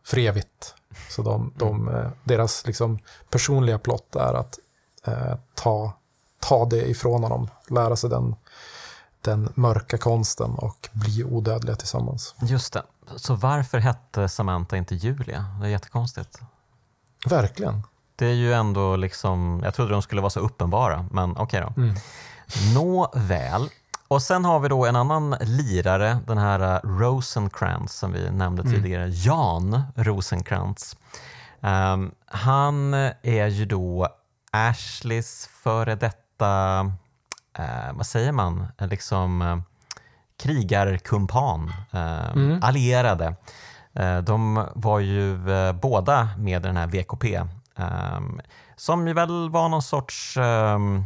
för 0.06 0.18
evigt. 0.18 0.76
Så 1.10 1.22
de, 1.22 1.54
de, 1.56 1.88
mm. 1.88 1.96
Eh, 1.96 2.12
deras 2.24 2.66
liksom 2.66 3.00
personliga 3.30 3.80
plott 3.80 4.16
är 4.16 4.34
att 4.34 4.60
eh, 5.06 5.36
ta, 5.56 5.94
ta 6.40 6.66
det 6.66 6.90
ifrån 6.90 7.24
honom, 7.24 7.50
lära 7.70 7.96
sig 7.96 8.10
den, 8.10 8.36
den 9.22 9.54
mörka 9.56 9.98
konsten 9.98 10.52
och 10.52 10.90
bli 10.94 11.24
odödliga 11.24 11.76
tillsammans. 11.76 12.36
Just 12.42 12.74
det. 12.74 12.84
Så 13.16 13.36
varför 13.36 13.78
hette 13.78 14.30
Samantha 14.30 14.78
inte 14.78 14.96
Julia? 14.96 15.46
Det 15.62 15.68
är 15.68 15.70
jättekonstigt. 15.70 16.40
Verkligen. 17.26 17.84
Det 18.16 18.26
är 18.26 18.34
ju 18.34 18.54
ändå 18.54 18.96
liksom, 18.96 19.62
jag 19.64 19.74
trodde 19.74 19.92
de 19.92 20.02
skulle 20.02 20.22
vara 20.22 20.30
så 20.30 20.40
uppenbara, 20.40 21.06
men 21.12 21.32
okej 21.32 21.44
okay 21.44 21.62
då. 21.62 21.82
Mm. 21.82 21.96
Nåväl, 22.76 23.70
och 24.10 24.22
sen 24.22 24.46
har 24.46 24.60
vi 24.60 24.70
då 24.70 24.86
en 24.86 24.96
annan 24.96 25.36
lirare, 25.42 26.20
den 26.28 26.38
här 26.38 26.86
uh, 26.86 27.00
Rosenkrantz 27.00 27.94
som 27.94 28.12
vi 28.12 28.32
nämnde 28.32 28.62
mm. 28.62 28.74
tidigare, 28.74 29.10
Jan 29.10 29.82
Rosenkrantz. 29.96 30.98
Um, 31.60 32.12
han 32.26 32.94
är 33.22 33.48
ju 33.48 33.66
då 33.66 34.08
Ashleys 34.52 35.50
före 35.64 35.96
detta, 35.96 36.82
uh, 37.60 37.94
vad 37.94 38.06
säger 38.06 38.32
man, 38.32 38.68
liksom 38.78 39.42
uh, 39.42 39.58
krigarkumpan, 40.40 41.74
eh, 41.92 42.32
mm. 42.32 42.60
allierade. 42.64 43.36
Eh, 43.94 44.18
de 44.18 44.68
var 44.76 45.00
ju 45.00 45.52
eh, 45.52 45.74
båda 45.74 46.30
med 46.38 46.62
i 46.62 46.68
den 46.68 46.78
här 46.78 46.88
VKP, 46.88 47.36
eh, 47.76 48.20
som 48.76 49.08
ju 49.08 49.14
väl 49.14 49.50
var 49.50 49.70
någon 49.70 49.82
sorts 49.82 50.38
ehm, 50.38 51.06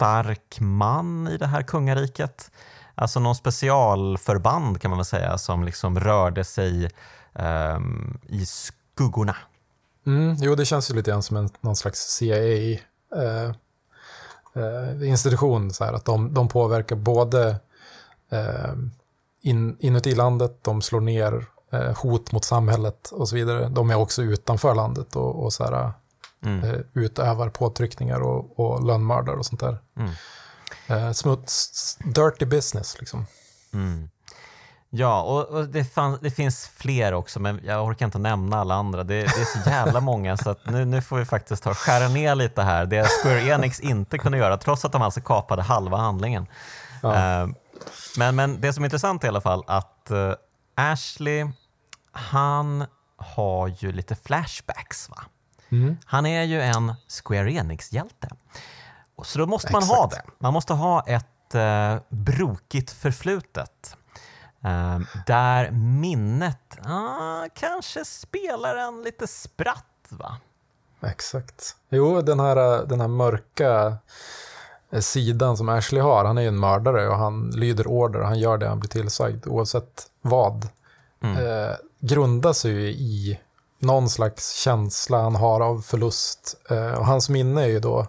stark 0.00 0.60
man 0.60 1.28
i 1.28 1.36
det 1.36 1.46
här 1.46 1.62
kungariket. 1.62 2.50
Alltså 2.94 3.20
någon 3.20 3.34
specialförband 3.34 4.80
kan 4.80 4.90
man 4.90 4.98
väl 4.98 5.04
säga 5.04 5.38
som 5.38 5.64
liksom 5.64 6.00
rörde 6.00 6.44
sig 6.44 6.90
um, 7.32 8.18
i 8.28 8.46
skuggorna. 8.46 9.36
Mm, 10.06 10.36
jo, 10.40 10.54
det 10.54 10.64
känns 10.64 10.90
ju 10.90 10.94
lite 10.94 11.10
grann 11.10 11.22
som 11.22 11.36
en, 11.36 11.50
någon 11.60 11.76
slags 11.76 11.98
CIA 11.98 12.78
eh, 13.16 13.50
eh, 14.54 15.08
institution, 15.08 15.70
så 15.70 15.84
här, 15.84 15.92
att 15.92 16.04
de, 16.04 16.34
de 16.34 16.48
påverkar 16.48 16.96
både 16.96 17.56
eh, 18.30 18.72
in, 19.40 19.76
inuti 19.80 20.14
landet, 20.14 20.58
de 20.62 20.82
slår 20.82 21.00
ner 21.00 21.46
eh, 21.72 21.96
hot 22.02 22.32
mot 22.32 22.44
samhället 22.44 23.10
och 23.12 23.28
så 23.28 23.36
vidare. 23.36 23.68
De 23.68 23.90
är 23.90 23.96
också 23.96 24.22
utanför 24.22 24.74
landet 24.74 25.16
och, 25.16 25.44
och 25.44 25.52
så 25.52 25.64
här, 25.64 25.92
mm. 26.44 26.64
eh, 26.64 26.80
utövar 26.94 27.48
påtryckningar 27.48 28.20
och, 28.20 28.60
och 28.60 28.86
lönnmördar 28.86 29.34
och 29.34 29.46
sånt 29.46 29.60
där. 29.60 29.78
Mm. 29.96 30.10
Eh, 30.86 31.12
smuts, 31.12 31.98
dirty 32.04 32.46
business 32.46 32.96
liksom. 32.98 33.26
Mm. 33.72 34.10
Ja, 34.92 35.22
och, 35.22 35.48
och 35.48 35.68
det, 35.68 35.84
fann, 35.84 36.18
det, 36.20 36.30
finns 36.30 36.68
fler 36.68 37.14
också, 37.14 37.40
men 37.40 37.60
jag 37.64 37.84
orkar 37.84 38.06
inte 38.06 38.18
nämna 38.18 38.56
alla 38.56 38.74
andra. 38.74 39.04
Det, 39.04 39.14
det 39.14 39.40
är 39.40 39.62
så 39.62 39.70
jävla 39.70 40.00
många, 40.10 40.36
så 40.36 40.56
nu, 40.64 40.84
nu 40.84 41.02
får 41.02 41.18
vi 41.18 41.24
faktiskt 41.24 41.62
ta 41.62 41.74
skära 41.74 42.08
ner 42.08 42.34
lite 42.34 42.62
här. 42.62 42.86
Det 42.86 43.08
Square 43.08 43.40
Enix 43.40 43.80
inte 43.80 44.18
kunde 44.18 44.38
göra, 44.38 44.56
trots 44.56 44.84
att 44.84 44.92
de 44.92 45.02
alltså 45.02 45.20
kapade 45.20 45.62
halva 45.62 45.96
handlingen. 45.96 46.46
Ja. 47.02 47.42
Uh, 47.42 47.50
men, 48.18 48.36
men 48.36 48.60
det 48.60 48.72
som 48.72 48.84
är 48.84 48.86
intressant 48.86 49.24
i 49.24 49.28
alla 49.28 49.40
fall, 49.40 49.64
att 49.66 50.08
uh, 50.10 50.32
Ashley, 50.74 51.46
han 52.12 52.86
har 53.16 53.68
ju 53.68 53.92
lite 53.92 54.14
flashbacks. 54.14 55.08
va? 55.08 55.22
Mm. 55.70 55.96
Han 56.04 56.26
är 56.26 56.42
ju 56.42 56.60
en 56.60 56.94
Square 57.08 57.52
Enix-hjälte. 57.52 58.28
Så 59.22 59.38
då 59.38 59.46
måste 59.46 59.72
man 59.72 59.82
Exakt. 59.82 59.98
ha 59.98 60.06
det. 60.06 60.22
Man 60.38 60.52
måste 60.52 60.72
ha 60.72 61.02
ett 61.06 61.54
uh, 61.54 61.96
brokigt 62.08 62.90
förflutet. 62.90 63.96
Uh, 64.64 65.00
där 65.26 65.70
minnet 65.70 66.78
uh, 66.86 67.44
kanske 67.54 68.04
spelar 68.04 68.76
en 68.76 69.02
lite 69.02 69.26
spratt, 69.26 70.08
va? 70.08 70.36
Exakt. 71.02 71.76
Jo, 71.90 72.20
den 72.20 72.40
här, 72.40 72.86
den 72.86 73.00
här 73.00 73.08
mörka 73.08 73.96
eh, 74.90 75.00
sidan 75.00 75.56
som 75.56 75.68
Ashley 75.68 76.02
har, 76.02 76.24
han 76.24 76.38
är 76.38 76.42
ju 76.42 76.48
en 76.48 76.60
mördare 76.60 77.08
och 77.08 77.16
han 77.16 77.50
lyder 77.50 77.86
order 77.86 78.20
och 78.20 78.26
han 78.26 78.38
gör 78.38 78.58
det 78.58 78.68
han 78.68 78.80
blir 78.80 78.90
tillsagd 78.90 79.46
oavsett 79.46 80.06
vad. 80.22 80.68
Mm. 81.22 81.36
Eh, 81.36 81.74
grundar 82.00 82.52
sig 82.52 82.72
ju 82.72 82.88
i 82.88 83.40
någon 83.80 84.08
slags 84.08 84.54
känsla 84.54 85.22
han 85.22 85.34
har 85.34 85.60
av 85.60 85.80
förlust. 85.80 86.56
Eh, 86.70 86.92
och 86.92 87.06
hans 87.06 87.28
minne 87.28 87.62
är 87.62 87.68
ju 87.68 87.80
då 87.80 88.06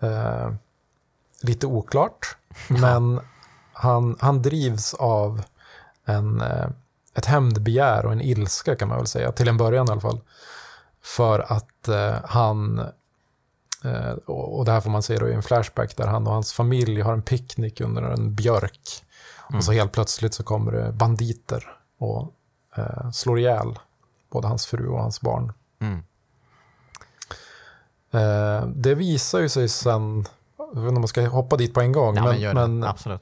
eh, 0.00 0.52
lite 1.42 1.66
oklart, 1.66 2.36
men 2.68 3.20
han, 3.72 4.16
han 4.20 4.42
drivs 4.42 4.94
av 4.94 5.42
en, 6.04 6.40
eh, 6.40 6.66
ett 7.14 7.26
hämndbegär 7.26 8.06
och 8.06 8.12
en 8.12 8.20
ilska 8.20 8.76
kan 8.76 8.88
man 8.88 8.98
väl 8.98 9.06
säga, 9.06 9.32
till 9.32 9.48
en 9.48 9.56
början 9.56 9.88
i 9.88 9.90
alla 9.90 10.00
fall. 10.00 10.20
För 11.02 11.52
att 11.52 11.88
eh, 11.88 12.14
han, 12.24 12.78
eh, 13.84 14.12
och 14.26 14.64
det 14.64 14.72
här 14.72 14.80
får 14.80 14.90
man 14.90 15.02
se 15.02 15.18
då 15.18 15.28
i 15.28 15.34
en 15.34 15.42
flashback, 15.42 15.96
där 15.96 16.06
han 16.06 16.26
och 16.26 16.32
hans 16.32 16.52
familj 16.52 17.00
har 17.00 17.12
en 17.12 17.22
picknick 17.22 17.80
under 17.80 18.02
en 18.02 18.34
björk. 18.34 19.04
Mm. 19.48 19.58
Och 19.58 19.64
så 19.64 19.72
helt 19.72 19.92
plötsligt 19.92 20.34
så 20.34 20.42
kommer 20.42 20.72
det 20.72 20.92
banditer 20.92 21.76
och 21.98 22.32
eh, 22.76 23.10
slår 23.10 23.38
ihjäl 23.38 23.78
både 24.32 24.48
hans 24.48 24.66
fru 24.66 24.88
och 24.88 25.00
hans 25.00 25.20
barn. 25.20 25.52
Mm. 25.80 26.02
Eh, 28.10 28.66
det 28.66 28.94
visar 28.94 29.40
ju 29.40 29.48
sig 29.48 29.68
sen, 29.68 30.26
jag 30.56 30.66
vet 30.66 30.76
inte 30.76 30.88
om 30.88 30.94
man 30.94 31.08
ska 31.08 31.28
hoppa 31.28 31.56
dit 31.56 31.74
på 31.74 31.80
en 31.80 31.92
gång, 31.92 32.16
ja, 32.16 32.24
men, 32.24 32.40
men, 32.40 32.54
men 32.54 32.84
absolut. 32.84 33.20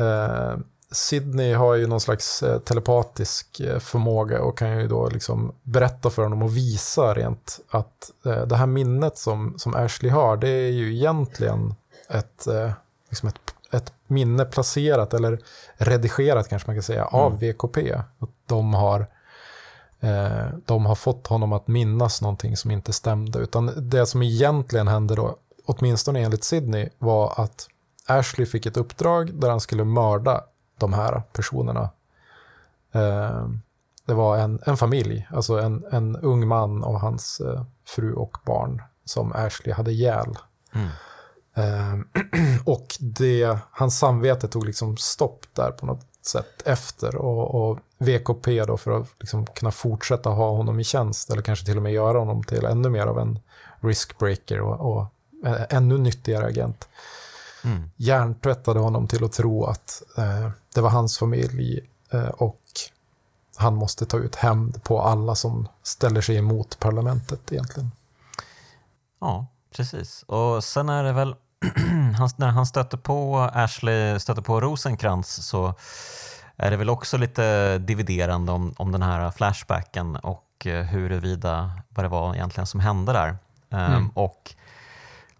Eh, 0.00 0.56
Sydney 0.90 1.54
har 1.54 1.74
ju 1.74 1.86
någon 1.86 2.00
slags 2.00 2.42
eh, 2.42 2.58
telepatisk 2.58 3.60
eh, 3.60 3.78
förmåga 3.78 4.42
och 4.42 4.58
kan 4.58 4.80
ju 4.80 4.88
då 4.88 5.08
liksom 5.08 5.52
berätta 5.62 6.10
för 6.10 6.22
honom 6.22 6.42
och 6.42 6.56
visa 6.56 7.14
rent 7.14 7.60
att 7.70 8.10
eh, 8.24 8.46
det 8.46 8.56
här 8.56 8.66
minnet 8.66 9.18
som, 9.18 9.58
som 9.58 9.74
Ashley 9.74 10.10
har, 10.10 10.36
det 10.36 10.48
är 10.48 10.70
ju 10.70 10.94
egentligen 10.94 11.74
ett, 12.08 12.46
liksom 13.08 13.28
ett, 13.28 13.54
ett 13.70 13.92
minne 14.06 14.44
placerat 14.44 15.14
eller 15.14 15.38
redigerat 15.76 16.48
kanske 16.48 16.68
man 16.68 16.76
kan 16.76 16.82
säga 16.82 17.04
av 17.04 17.32
mm. 17.32 17.38
VKP. 17.38 17.92
Att 18.18 18.30
de 18.46 18.74
har, 18.74 19.06
de 20.64 20.86
har 20.86 20.94
fått 20.94 21.26
honom 21.26 21.52
att 21.52 21.68
minnas 21.68 22.22
någonting 22.22 22.56
som 22.56 22.70
inte 22.70 22.92
stämde. 22.92 23.38
Utan 23.38 23.72
det 23.76 24.06
som 24.06 24.22
egentligen 24.22 24.88
hände 24.88 25.14
då, 25.14 25.36
åtminstone 25.64 26.20
enligt 26.20 26.44
Sydney, 26.44 26.88
var 26.98 27.34
att 27.36 27.68
Ashley 28.06 28.46
fick 28.46 28.66
ett 28.66 28.76
uppdrag 28.76 29.34
där 29.34 29.50
han 29.50 29.60
skulle 29.60 29.84
mörda 29.84 30.44
de 30.78 30.92
här 30.92 31.22
personerna. 31.32 31.90
Eh, 32.92 33.48
det 34.06 34.14
var 34.14 34.36
en, 34.36 34.60
en 34.66 34.76
familj, 34.76 35.28
alltså 35.30 35.58
en, 35.58 35.84
en 35.90 36.16
ung 36.16 36.48
man 36.48 36.84
och 36.84 37.00
hans 37.00 37.40
eh, 37.40 37.64
fru 37.86 38.12
och 38.12 38.36
barn 38.44 38.82
som 39.04 39.32
Ashley 39.32 39.74
hade 39.74 39.92
ihjäl. 39.92 40.34
Mm. 40.72 40.88
Eh, 41.54 41.98
och 42.64 42.96
det, 43.00 43.58
hans 43.70 43.98
samvete 43.98 44.48
tog 44.48 44.66
liksom 44.66 44.96
stopp 44.96 45.46
där 45.52 45.70
på 45.70 45.86
något 45.86 46.06
sätt 46.28 46.62
efter. 46.64 47.16
Och, 47.16 47.54
och 47.54 47.78
VKP 47.98 48.64
då 48.64 48.76
för 48.76 49.00
att 49.00 49.08
liksom 49.20 49.46
kunna 49.46 49.70
fortsätta 49.70 50.30
ha 50.30 50.50
honom 50.50 50.80
i 50.80 50.84
tjänst 50.84 51.30
eller 51.30 51.42
kanske 51.42 51.66
till 51.66 51.76
och 51.76 51.82
med 51.82 51.92
göra 51.92 52.18
honom 52.18 52.44
till 52.44 52.64
ännu 52.64 52.88
mer 52.88 53.06
av 53.06 53.18
en 53.18 53.38
riskbreaker 53.80 54.60
och, 54.60 54.92
och 54.92 55.06
ännu 55.70 55.98
nyttigare 55.98 56.46
agent. 56.46 56.88
Mm. 57.64 57.90
Hjärntvättade 57.96 58.80
honom 58.80 59.08
till 59.08 59.24
att 59.24 59.32
tro 59.32 59.64
att 59.64 60.02
eh, 60.16 60.50
det 60.74 60.80
var 60.80 60.90
hans 60.90 61.18
familj 61.18 61.80
eh, 62.10 62.28
och 62.28 62.60
han 63.56 63.74
måste 63.74 64.06
ta 64.06 64.18
ut 64.18 64.34
hämnd 64.34 64.82
på 64.82 65.00
alla 65.00 65.34
som 65.34 65.68
ställer 65.82 66.20
sig 66.20 66.36
emot 66.36 66.78
parlamentet 66.78 67.52
egentligen. 67.52 67.90
Ja, 69.20 69.46
precis. 69.76 70.22
Och 70.22 70.64
sen 70.64 70.88
är 70.88 71.04
det 71.04 71.12
väl 71.12 71.34
när 72.36 72.48
han 72.48 72.66
stöter 72.66 72.96
på 72.98 73.50
Ashley, 73.54 74.18
stöter 74.18 74.42
på 74.42 74.60
Rosenkrantz 74.60 75.46
så 75.46 75.74
är 76.56 76.70
det 76.70 76.76
väl 76.76 76.90
också 76.90 77.16
lite 77.16 77.78
dividerande 77.78 78.52
om, 78.52 78.74
om 78.76 78.92
den 78.92 79.02
här 79.02 79.30
flashbacken 79.30 80.16
och 80.16 80.66
eh, 80.66 80.84
huruvida 80.84 81.70
vad 81.88 82.04
det 82.04 82.08
var 82.08 82.34
egentligen 82.34 82.66
som 82.66 82.80
hände 82.80 83.12
där. 83.12 83.28
Ehm, 83.70 83.80
mm. 83.80 83.96
Um, 83.96 84.10
och 84.14 84.54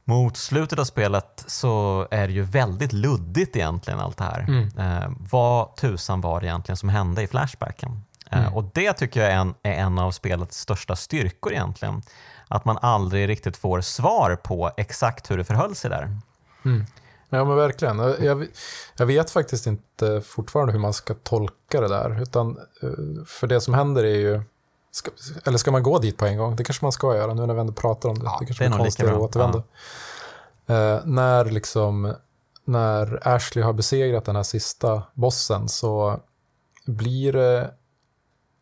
mot 0.05 0.37
slutet 0.37 0.79
av 0.79 0.85
spelet 0.85 1.45
så 1.47 2.07
är 2.11 2.27
det 2.27 2.33
ju 2.33 2.43
väldigt 2.43 2.93
luddigt 2.93 3.57
egentligen 3.57 4.01
allt 4.01 4.17
det 4.17 4.25
här. 4.25 4.41
Mm. 4.41 4.79
Eh, 4.79 5.11
vad 5.31 5.77
tusan 5.77 6.21
var 6.21 6.41
det 6.41 6.47
egentligen 6.47 6.77
som 6.77 6.89
hände 6.89 7.23
i 7.23 7.27
Flashbacken? 7.27 8.05
Eh, 8.31 8.39
mm. 8.39 8.55
och 8.55 8.71
det 8.75 8.93
tycker 8.93 9.21
jag 9.21 9.33
är 9.33 9.37
en, 9.37 9.55
är 9.63 9.73
en 9.73 9.99
av 9.99 10.11
spelets 10.11 10.59
största 10.59 10.97
styrkor 10.97 11.53
egentligen. 11.53 12.03
Att 12.49 12.65
man 12.65 12.79
aldrig 12.83 13.29
riktigt 13.29 13.57
får 13.57 13.81
svar 13.81 14.37
på 14.37 14.71
exakt 14.77 15.31
hur 15.31 15.37
det 15.37 15.45
förhöll 15.45 15.75
sig 15.75 15.91
där. 15.91 16.17
Mm. 16.65 16.87
Ja 17.29 17.45
men 17.45 17.57
verkligen. 17.57 17.99
Jag, 17.99 18.47
jag, 18.97 19.07
vet 19.07 19.31
faktiskt 19.31 19.67
inte 19.67 20.21
fortfarande 20.21 20.73
hur 20.73 20.81
man 20.81 20.93
ska 20.93 21.15
tolka 21.15 21.81
det 21.81 21.89
där. 21.89 22.23
Utan, 22.23 22.59
eh, 22.83 23.25
för 23.27 23.47
det 23.47 23.61
som 23.61 23.75
händer 23.75 24.05
är 24.05 24.19
ju 24.19 24.43
Ska, 24.91 25.11
eller 25.45 25.59
ska 25.59 25.71
man 25.71 25.83
gå 25.83 25.99
dit 25.99 26.17
på 26.17 26.27
en 26.27 26.39
gång? 26.39 26.57
Det 26.57 26.65
kanske 26.65 26.85
man 26.85 26.93
ska 26.93 27.17
göra 27.17 27.35
nu 27.35 27.47
när 27.47 27.55
vi 27.55 27.61
ändå 27.61 27.73
pratar 27.73 28.09
om 28.09 28.19
det. 28.19 28.25
Ja, 28.25 28.37
det 28.41 28.47
kanske 28.47 28.65
det 28.65 28.75
är 28.75 28.79
konstigt 28.79 29.09
att 29.09 29.19
återvända. 29.19 29.63
Ja. 30.67 30.75
Eh, 30.75 31.01
när, 31.05 31.45
liksom, 31.45 32.15
när 32.65 33.29
Ashley 33.29 33.65
har 33.65 33.73
besegrat 33.73 34.25
den 34.25 34.37
här 34.37 34.43
sista 34.43 35.03
bossen 35.15 35.69
så 35.69 36.21
blir 36.87 37.33
det 37.33 37.71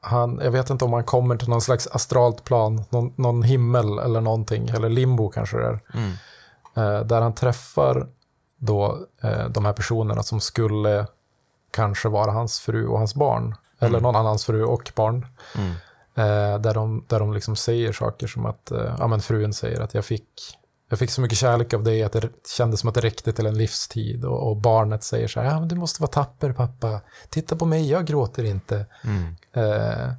han, 0.07 0.41
jag 0.43 0.51
vet 0.51 0.71
inte 0.71 0.85
om 0.85 0.93
han 0.93 1.05
kommer 1.05 1.37
till 1.37 1.49
någon 1.49 1.61
slags 1.61 1.87
astralt 1.87 2.45
plan, 2.45 2.85
någon, 2.91 3.13
någon 3.17 3.43
himmel 3.43 3.99
eller 3.99 4.21
någonting, 4.21 4.69
eller 4.69 4.89
limbo 4.89 5.29
kanske 5.29 5.57
det 5.57 5.67
är. 5.67 5.81
Mm. 5.95 6.13
Eh, 6.77 7.07
där 7.07 7.21
han 7.21 7.35
träffar 7.35 8.07
då 8.57 8.99
eh, 9.23 9.49
de 9.49 9.65
här 9.65 9.73
personerna 9.73 10.23
som 10.23 10.41
skulle 10.41 11.07
kanske 11.71 12.09
vara 12.09 12.33
hans 12.33 12.61
fru 12.61 12.87
och 12.87 12.99
hans 12.99 13.15
barn. 13.15 13.45
Mm. 13.45 13.57
Eller 13.79 14.01
någon 14.01 14.17
annans 14.17 14.45
fru 14.45 14.65
och 14.65 14.93
barn. 14.95 15.27
Mm. 15.55 15.71
Eh, 16.15 16.59
där 16.59 16.75
de, 16.75 17.05
där 17.09 17.19
de 17.19 17.33
liksom 17.33 17.57
säger 17.57 17.93
saker 17.93 18.27
som 18.27 18.47
att, 18.47 18.71
eh, 18.71 18.95
ja 18.99 19.07
men 19.07 19.21
frun 19.21 19.53
säger 19.53 19.81
att 19.81 19.95
jag 19.95 20.05
fick, 20.05 20.59
jag 20.89 20.99
fick 20.99 21.11
så 21.11 21.21
mycket 21.21 21.39
kärlek 21.39 21.75
av 21.75 21.85
dig 21.85 22.03
att 22.03 22.13
det 22.13 22.31
kändes 22.57 22.81
som 22.81 22.89
att 22.89 22.95
det 22.95 23.01
räckte 23.01 23.33
till 23.33 23.47
en 23.47 23.59
livstid. 23.59 24.25
Och, 24.25 24.49
och 24.49 24.57
barnet 24.57 25.05
säger 25.05 25.29
så 25.29 25.41
här, 25.41 25.51
ja 25.51 25.61
men 25.61 25.69
du 25.69 25.75
måste 25.75 26.03
vara 26.03 26.11
tapper 26.11 26.53
pappa, 26.53 27.01
titta 27.29 27.57
på 27.57 27.65
mig, 27.65 27.91
jag 27.91 28.07
gråter 28.07 28.45
inte. 28.45 28.87
Mm. 29.05 29.37
Eh, 29.53 30.13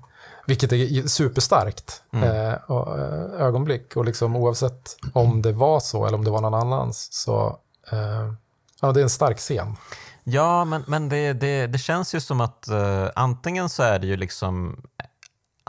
vilket 0.48 0.74
är 0.74 1.08
superstarkt 1.08 2.02
mm. 2.14 2.30
eh, 2.30 2.54
och, 2.54 3.00
eh, 3.00 3.42
ögonblick. 3.42 3.96
Och 3.96 4.06
liksom 4.06 4.36
oavsett 4.36 4.98
om 5.14 5.42
det 5.42 5.52
var 5.52 5.80
så 5.80 6.06
eller 6.06 6.18
om 6.18 6.26
det 6.26 6.32
var 6.32 6.42
någon 6.42 6.54
annans 6.54 7.08
så, 7.12 7.60
eh, 7.92 8.34
ja 8.82 8.92
det 8.92 9.00
är 9.00 9.04
en 9.04 9.10
stark 9.10 9.38
scen. 9.38 9.76
Ja, 10.24 10.66
men, 10.66 10.84
men 10.88 11.10
det, 11.10 11.34
det, 11.34 11.68
det 11.68 11.78
känns 11.78 12.16
ju 12.16 12.20
som 12.20 12.42
att 12.42 12.68
uh, 12.72 13.10
antingen 13.16 13.70
så 13.70 13.84
är 13.84 14.00
det 14.00 14.08
ju 14.08 14.18
liksom, 14.18 14.82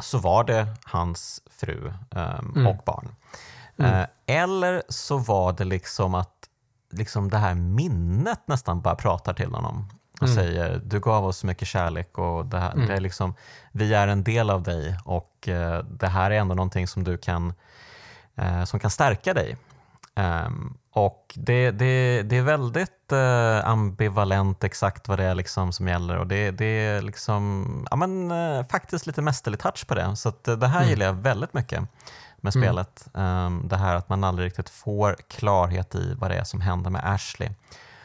så 0.02 0.18
var 0.18 0.44
det 0.44 0.66
hans 0.84 1.42
fru 1.50 1.92
um, 2.10 2.52
mm. 2.56 2.66
och 2.66 2.82
barn. 2.86 3.08
Mm. 3.78 4.00
Uh, 4.00 4.06
eller 4.26 4.82
så 4.88 5.18
var 5.18 5.52
det 5.52 5.64
liksom 5.64 6.14
att 6.14 6.34
liksom 6.90 7.30
det 7.30 7.38
här 7.38 7.54
minnet 7.54 8.40
nästan 8.46 8.80
bara 8.80 8.94
pratar 8.94 9.34
till 9.34 9.52
honom 9.52 9.88
och 10.20 10.28
mm. 10.28 10.34
säger 10.34 10.80
du 10.84 11.00
gav 11.00 11.24
oss 11.24 11.36
så 11.36 11.46
mycket 11.46 11.68
kärlek 11.68 12.18
och 12.18 12.46
det 12.46 12.58
här, 12.58 12.72
mm. 12.72 12.86
det 12.86 12.94
är 12.94 13.00
liksom, 13.00 13.34
vi 13.72 13.94
är 13.94 14.08
en 14.08 14.24
del 14.24 14.50
av 14.50 14.62
dig 14.62 14.98
och 15.04 15.48
uh, 15.48 15.78
det 15.78 16.08
här 16.08 16.30
är 16.30 16.38
ändå 16.38 16.54
någonting 16.54 16.86
som 16.86 17.04
du 17.04 17.18
kan, 17.18 17.54
som 18.66 18.80
kan 18.80 18.90
stärka 18.90 19.34
dig. 19.34 19.56
Um, 20.14 20.78
och 20.92 21.34
det, 21.36 21.70
det, 21.70 22.22
det 22.22 22.36
är 22.36 22.42
väldigt 22.42 23.12
ambivalent 23.64 24.64
exakt 24.64 25.08
vad 25.08 25.18
det 25.18 25.24
är 25.24 25.34
liksom 25.34 25.72
som 25.72 25.88
gäller 25.88 26.16
och 26.16 26.26
det, 26.26 26.50
det 26.50 26.64
är 26.64 27.02
liksom, 27.02 27.86
ja, 27.90 27.96
men, 27.96 28.32
faktiskt 28.64 29.06
lite 29.06 29.22
mästerlig 29.22 29.60
touch 29.60 29.86
på 29.86 29.94
det. 29.94 30.16
Så 30.16 30.32
det 30.42 30.66
här 30.66 30.78
mm. 30.78 30.88
gillar 30.88 31.06
jag 31.06 31.12
väldigt 31.12 31.54
mycket 31.54 31.88
med 32.40 32.56
mm. 32.56 32.66
spelet. 32.66 33.08
Um, 33.12 33.68
det 33.68 33.76
här 33.76 33.94
att 33.94 34.08
man 34.08 34.24
aldrig 34.24 34.46
riktigt 34.46 34.68
får 34.70 35.16
klarhet 35.28 35.94
i 35.94 36.14
vad 36.14 36.30
det 36.30 36.36
är 36.36 36.44
som 36.44 36.60
händer 36.60 36.90
med 36.90 37.02
Ashley. 37.04 37.50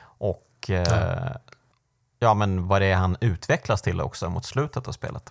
Och 0.03 0.49
ja. 0.67 0.85
ja. 2.19 2.33
men 2.33 2.67
vad 2.67 2.81
det 2.81 2.85
är 2.85 2.95
han 2.95 3.17
utvecklas 3.21 3.81
till 3.81 4.01
också 4.01 4.29
mot 4.29 4.45
slutet 4.45 4.87
av 4.87 4.91
spelet. 4.91 5.29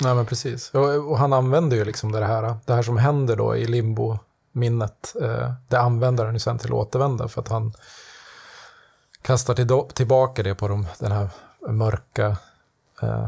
Nej 0.00 0.14
men 0.14 0.26
precis, 0.26 0.70
och, 0.70 1.10
och 1.10 1.18
han 1.18 1.32
använder 1.32 1.76
ju 1.76 1.84
liksom 1.84 2.12
det 2.12 2.26
här, 2.26 2.56
det 2.64 2.74
här 2.74 2.82
som 2.82 2.96
händer 2.96 3.36
då 3.36 3.56
i 3.56 3.66
limbo 3.66 4.18
minnet. 4.52 5.14
Eh, 5.22 5.52
det 5.68 5.80
använder 5.80 6.24
han 6.24 6.34
ju 6.34 6.40
sen 6.40 6.58
till 6.58 6.72
att 6.72 6.78
återvända 6.78 7.28
för 7.28 7.40
att 7.40 7.48
han 7.48 7.72
kastar 9.22 9.54
till, 9.54 9.94
tillbaka 9.94 10.42
det 10.42 10.54
på 10.54 10.68
de, 10.68 10.86
den 10.98 11.12
här 11.12 11.30
mörka, 11.68 12.36
eh, 13.02 13.26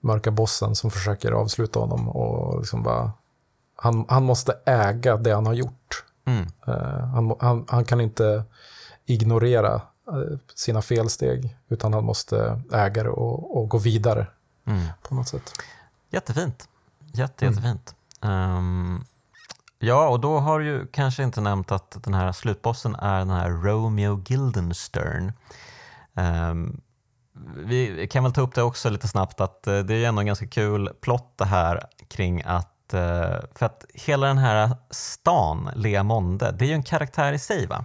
mörka 0.00 0.30
bossen 0.30 0.74
som 0.74 0.90
försöker 0.90 1.32
avsluta 1.32 1.80
honom. 1.80 2.08
Och 2.08 2.58
liksom 2.60 2.82
bara, 2.82 3.12
han, 3.82 4.04
han 4.08 4.24
måste 4.24 4.58
äga 4.66 5.16
det 5.16 5.34
han 5.34 5.46
har 5.46 5.54
gjort. 5.54 6.04
Mm. 6.24 6.46
Eh, 6.66 7.06
han, 7.14 7.36
han, 7.40 7.64
han, 7.68 7.84
kan 7.84 8.00
inte 8.00 8.44
ignorera 9.06 9.74
eh, 10.08 10.38
sina 10.54 10.82
felsteg, 10.82 11.56
utan 11.68 11.94
han 11.94 12.04
måste 12.04 12.62
äga 12.72 13.02
det 13.02 13.10
och, 13.10 13.56
och 13.56 13.68
gå 13.68 13.78
vidare 13.78 14.26
mm. 14.66 14.86
på 15.02 15.14
något 15.14 15.28
sätt. 15.28 15.52
Jättefint. 16.10 16.68
Jätte, 17.12 17.44
jättefint. 17.44 17.94
Mm. 18.20 18.56
Um, 18.56 19.04
Ja, 19.80 20.08
och 20.08 20.20
då 20.20 20.38
har 20.38 20.60
du 20.60 20.86
kanske 20.86 21.22
inte 21.22 21.40
nämnt 21.40 21.72
att 21.72 22.04
den 22.04 22.14
här 22.14 22.32
slutbossen 22.32 22.94
är 22.94 23.18
den 23.18 23.30
här 23.30 23.50
Romeo 23.50 24.16
Guildenstern. 24.16 25.32
Um, 26.14 26.80
vi 27.56 28.08
kan 28.08 28.24
väl 28.24 28.32
ta 28.32 28.40
upp 28.40 28.54
det 28.54 28.62
också 28.62 28.90
lite 28.90 29.08
snabbt 29.08 29.40
att 29.40 29.64
uh, 29.68 29.78
det 29.80 29.94
är 29.94 30.08
ändå 30.08 30.20
en 30.20 30.26
ganska 30.26 30.46
kul 30.46 30.90
plott 31.00 31.32
det 31.36 31.44
här 31.44 31.86
kring 32.08 32.42
att, 32.44 32.72
uh, 32.94 33.00
för 33.54 33.66
att 33.66 33.84
hela 33.94 34.26
den 34.26 34.38
här 34.38 34.70
stan, 34.90 35.70
Lea 35.74 36.02
Monde, 36.02 36.52
det 36.58 36.64
är 36.64 36.68
ju 36.68 36.74
en 36.74 36.82
karaktär 36.82 37.32
i 37.32 37.38
sig 37.38 37.66
va? 37.66 37.84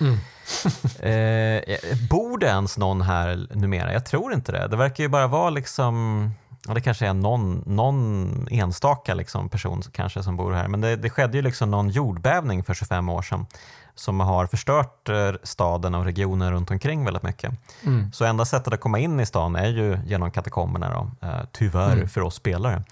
Mm. 0.00 0.12
uh, 0.12 1.76
bor 2.10 2.38
det 2.38 2.46
ens 2.46 2.78
någon 2.78 3.00
här 3.00 3.46
numera? 3.50 3.92
Jag 3.92 4.06
tror 4.06 4.32
inte 4.32 4.52
det. 4.52 4.68
Det 4.68 4.76
verkar 4.76 5.04
ju 5.04 5.08
bara 5.08 5.26
vara 5.26 5.50
liksom 5.50 6.30
ja, 6.68 6.74
det 6.74 6.80
kanske 6.80 7.06
är 7.06 7.14
någon, 7.14 7.62
någon 7.66 8.48
enstaka 8.50 9.14
liksom 9.14 9.48
person 9.48 9.82
kanske 9.92 10.22
som 10.22 10.36
bor 10.36 10.52
här, 10.52 10.68
men 10.68 10.80
det, 10.80 10.96
det 10.96 11.10
skedde 11.10 11.36
ju 11.36 11.42
liksom 11.42 11.70
någon 11.70 11.88
jordbävning 11.88 12.64
för 12.64 12.74
25 12.74 13.08
år 13.08 13.22
sedan 13.22 13.46
som 13.94 14.20
har 14.20 14.46
förstört 14.46 15.08
eh, 15.08 15.32
staden 15.42 15.94
och 15.94 16.04
regionen 16.04 16.52
runt 16.52 16.70
omkring 16.70 17.04
väldigt 17.04 17.22
mycket. 17.22 17.52
Mm. 17.86 18.12
Så 18.12 18.24
enda 18.24 18.44
sättet 18.44 18.72
att 18.72 18.80
komma 18.80 18.98
in 18.98 19.20
i 19.20 19.26
stan 19.26 19.56
är 19.56 19.68
ju 19.68 19.98
genom 20.06 20.30
katakomberna, 20.30 20.90
då, 20.90 21.28
eh, 21.28 21.40
tyvärr 21.52 21.92
mm. 21.92 22.08
för 22.08 22.20
oss 22.20 22.34
spelare. 22.34 22.82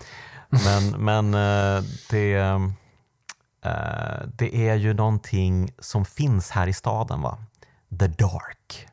Men, 0.49 1.05
men 1.05 1.35
eh, 1.35 1.85
det, 2.11 2.61
det 4.37 4.69
är 4.69 4.75
ju 4.75 4.95
någonting 4.95 5.75
som 5.79 6.05
finns 6.05 6.51
här 6.51 6.67
i 6.67 6.73
staden, 6.73 7.23
va? 7.23 7.39
The 7.99 8.07
Dark. 8.07 8.89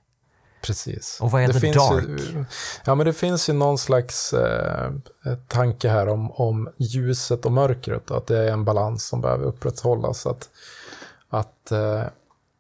Precis. 0.66 1.18
Och 1.22 1.32
vad 1.32 1.42
är 1.42 1.48
det 1.48 1.60
The 1.60 1.72
Dark? 1.72 2.06
Ju, 2.08 2.46
ja, 2.86 2.96
men 2.96 3.06
det 3.06 3.14
finns 3.14 3.50
ju 3.50 3.54
någon 3.54 3.78
slags 3.78 4.34
eh, 4.34 4.92
tanke 5.48 5.90
här 5.90 6.08
om, 6.08 6.32
om 6.32 6.70
ljuset 6.78 7.46
och 7.46 7.52
mörkret, 7.52 8.12
att 8.12 8.28
det 8.28 8.38
är 8.38 8.52
en 8.52 8.66
balans 8.66 9.08
som 9.08 9.22
behöver 9.22 9.46
upprätthållas. 9.46 10.26
Att, 10.26 10.50
att, 11.30 11.72
eh, 11.72 12.04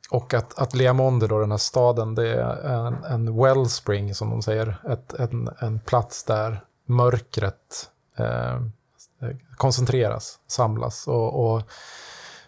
och 0.09 0.33
att, 0.33 0.59
att 0.59 0.75
Leamonde, 0.75 1.27
då, 1.27 1.39
den 1.39 1.51
här 1.51 1.57
staden, 1.57 2.15
det 2.15 2.33
är 2.33 2.87
en, 2.87 3.03
en 3.03 3.37
wellspring, 3.43 4.15
som 4.15 4.29
de 4.29 4.41
säger, 4.41 4.77
ett, 4.89 5.13
en, 5.13 5.49
en 5.59 5.79
plats 5.79 6.23
där 6.23 6.63
mörkret 6.85 7.89
eh, 8.17 8.61
koncentreras, 9.57 10.39
samlas. 10.47 11.07
Och, 11.07 11.55
och 11.55 11.61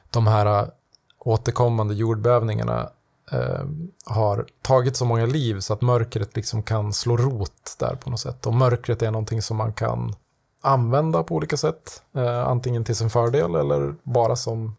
de 0.10 0.28
här 0.28 0.72
återkommande 1.20 1.94
jordbävningarna 1.94 2.90
eh, 3.32 3.66
har 4.06 4.46
tagit 4.62 4.96
så 4.96 5.06
många 5.06 5.26
liv 5.26 5.60
så 5.60 5.74
att 5.74 5.82
mörkret 5.82 6.36
liksom 6.36 6.64
kan 6.64 6.94
slå 6.94 7.18
rot 7.18 7.76
där 7.80 7.96
på 7.96 8.10
något 8.10 8.20
sätt. 8.20 8.46
Och 8.46 8.54
mörkret 8.54 9.02
är 9.02 9.12
någonting 9.12 9.42
som 9.42 9.58
man 9.58 9.74
kan 9.74 10.16
använda 10.62 11.24
på 11.24 11.36
olika 11.36 11.58
sätt. 11.58 12.02
Eh, 12.16 12.48
antingen 12.48 12.84
till 12.84 12.96
sin 12.96 13.10
fördel 13.10 13.56
eller 13.56 13.96
bara 14.04 14.36
som, 14.36 14.76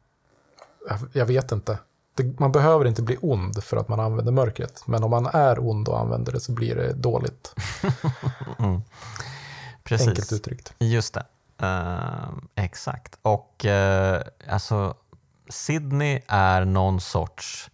jag, 0.88 0.98
jag 1.12 1.26
vet 1.26 1.52
inte. 1.52 1.78
Det, 2.14 2.40
man 2.40 2.52
behöver 2.52 2.84
inte 2.84 3.02
bli 3.02 3.16
ond 3.20 3.64
för 3.64 3.76
att 3.76 3.88
man 3.88 4.00
använder 4.00 4.32
mörkret. 4.32 4.82
Men 4.86 5.04
om 5.04 5.10
man 5.10 5.26
är 5.26 5.68
ond 5.68 5.88
och 5.88 6.00
använder 6.00 6.32
det 6.32 6.40
så 6.40 6.52
blir 6.52 6.74
det 6.74 6.92
dåligt. 6.92 7.54
mm. 8.58 8.80
Precis. 9.84 10.08
Enkelt 10.08 10.32
uttryckt. 10.32 10.74
Just 10.78 11.14
det. 11.14 11.24
Uh, 11.62 12.32
exakt. 12.54 13.18
Och 13.22 13.64
uh, 13.64 14.20
alltså 14.48 14.94
Sydney 15.48 16.20
är 16.28 16.64
någon 16.64 17.00
sorts 17.00 17.70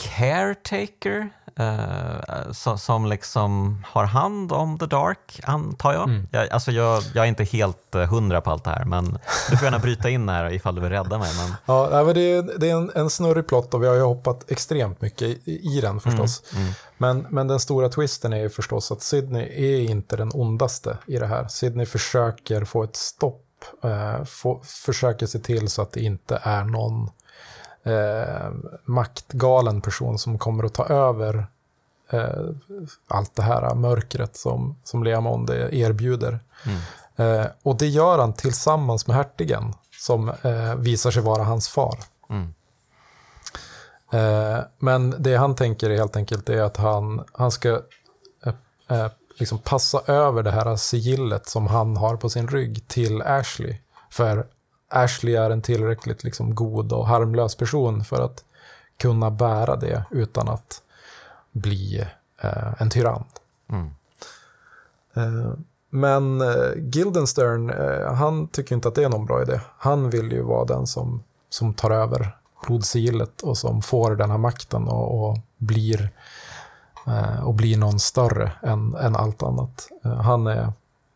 caretaker 0.00 1.30
uh, 1.60 2.52
som, 2.52 2.78
som 2.78 3.06
liksom 3.06 3.82
har 3.86 4.04
hand 4.04 4.52
om 4.52 4.78
the 4.78 4.86
dark, 4.86 5.40
antar 5.42 5.92
jag. 5.92 6.08
Mm. 6.08 6.28
jag 6.32 6.48
alltså 6.50 6.72
jag, 6.72 7.02
jag, 7.14 7.24
är 7.24 7.28
inte 7.28 7.44
helt 7.44 7.94
uh, 7.94 8.02
hundra 8.02 8.40
på 8.40 8.50
allt 8.50 8.64
det 8.64 8.70
här, 8.70 8.84
men 8.84 9.18
du 9.50 9.56
får 9.56 9.64
gärna 9.64 9.78
bryta 9.78 10.10
in 10.10 10.28
här 10.28 10.52
ifall 10.52 10.74
du 10.74 10.80
vill 10.80 10.90
rädda 10.90 11.18
mig. 11.18 11.30
Men... 11.36 11.54
Ja, 11.66 12.02
men 12.04 12.14
det 12.14 12.20
är, 12.20 12.58
det 12.58 12.70
är 12.70 12.74
en, 12.74 12.90
en 12.94 13.10
snurrig 13.10 13.46
plott 13.46 13.74
och 13.74 13.82
vi 13.82 13.86
har 13.86 13.94
ju 13.94 14.02
hoppat 14.02 14.50
extremt 14.50 15.00
mycket 15.00 15.22
i, 15.22 15.76
i 15.76 15.80
den 15.80 16.00
förstås. 16.00 16.42
Mm, 16.52 16.62
mm. 16.62 16.74
Men, 16.98 17.26
men 17.30 17.48
den 17.48 17.60
stora 17.60 17.88
twisten 17.88 18.32
är 18.32 18.40
ju 18.40 18.50
förstås 18.50 18.92
att 18.92 19.02
Sydney 19.02 19.42
är 19.42 19.90
inte 19.90 20.16
den 20.16 20.30
ondaste 20.34 20.98
i 21.06 21.18
det 21.18 21.26
här. 21.26 21.48
Sydney 21.48 21.86
försöker 21.86 22.64
få 22.64 22.82
ett 22.82 22.96
stopp, 22.96 23.46
uh, 23.84 24.24
få, 24.24 24.62
försöker 24.64 25.26
se 25.26 25.38
till 25.38 25.68
så 25.68 25.82
att 25.82 25.92
det 25.92 26.00
inte 26.00 26.40
är 26.42 26.64
någon 26.64 27.10
eh, 27.84 28.50
maktgalen 28.84 29.80
person 29.80 30.18
som 30.18 30.38
kommer 30.38 30.64
att 30.64 30.74
ta 30.74 30.86
över 30.86 31.46
eh, 32.10 32.44
allt 33.08 33.34
det 33.34 33.42
här 33.42 33.74
mörkret 33.74 34.36
som, 34.36 34.76
som 34.84 35.04
Leamonde 35.04 35.76
erbjuder. 35.76 36.40
Mm. 36.66 36.80
Eh, 37.16 37.46
och 37.62 37.76
det 37.76 37.88
gör 37.88 38.18
han 38.18 38.32
tillsammans 38.32 39.06
med 39.06 39.16
hertigen 39.16 39.74
som 39.90 40.28
eh, 40.28 40.74
visar 40.74 41.10
sig 41.10 41.22
vara 41.22 41.44
hans 41.44 41.68
far. 41.68 41.98
Mm. 42.30 42.54
Eh, 44.12 44.64
men 44.78 45.14
det 45.18 45.36
han 45.36 45.54
tänker 45.54 45.90
helt 45.90 46.16
enkelt 46.16 46.48
är 46.48 46.62
att 46.62 46.76
han, 46.76 47.24
han 47.32 47.50
ska 47.50 47.80
eh, 48.88 49.06
liksom 49.38 49.58
passa 49.58 50.02
över 50.06 50.42
det 50.42 50.50
här 50.50 50.76
sigillet 50.76 51.48
som 51.48 51.66
han 51.66 51.96
har 51.96 52.16
på 52.16 52.30
sin 52.30 52.48
rygg 52.48 52.88
till 52.88 53.22
Ashley. 53.22 53.76
För 54.10 54.46
Ashley 54.90 55.34
är 55.34 55.50
en 55.50 55.62
tillräckligt 55.62 56.24
liksom 56.24 56.54
god 56.54 56.92
och 56.92 57.06
harmlös 57.06 57.54
person 57.54 58.04
för 58.04 58.22
att 58.22 58.44
kunna 58.96 59.30
bära 59.30 59.76
det 59.76 60.04
utan 60.10 60.48
att 60.48 60.82
bli 61.52 62.06
eh, 62.40 62.82
en 62.82 62.90
tyrann. 62.90 63.24
Mm. 63.68 63.90
Eh, 65.14 65.52
men 65.90 66.40
eh, 66.40 66.72
Guildenstern, 66.76 67.70
eh, 67.70 68.14
han 68.14 68.48
tycker 68.48 68.74
inte 68.74 68.88
att 68.88 68.94
det 68.94 69.04
är 69.04 69.08
någon 69.08 69.26
bra 69.26 69.42
idé. 69.42 69.60
Han 69.78 70.10
vill 70.10 70.32
ju 70.32 70.42
vara 70.42 70.64
den 70.64 70.86
som, 70.86 71.22
som 71.50 71.74
tar 71.74 71.90
över 71.90 72.36
blodsigillet 72.66 73.42
och 73.42 73.58
som 73.58 73.82
får 73.82 74.16
den 74.16 74.30
här 74.30 74.38
makten 74.38 74.88
och, 74.88 75.30
och 75.30 75.38
blir, 75.56 76.10
eh, 77.06 77.46
och 77.46 77.54
blir 77.54 77.76
någon 77.76 78.00
större 78.00 78.52
än, 78.62 78.94
än 78.94 79.16
allt 79.16 79.42
annat. 79.42 79.88
Eh, 80.04 80.14
han, 80.14 80.46
är, 80.46 80.72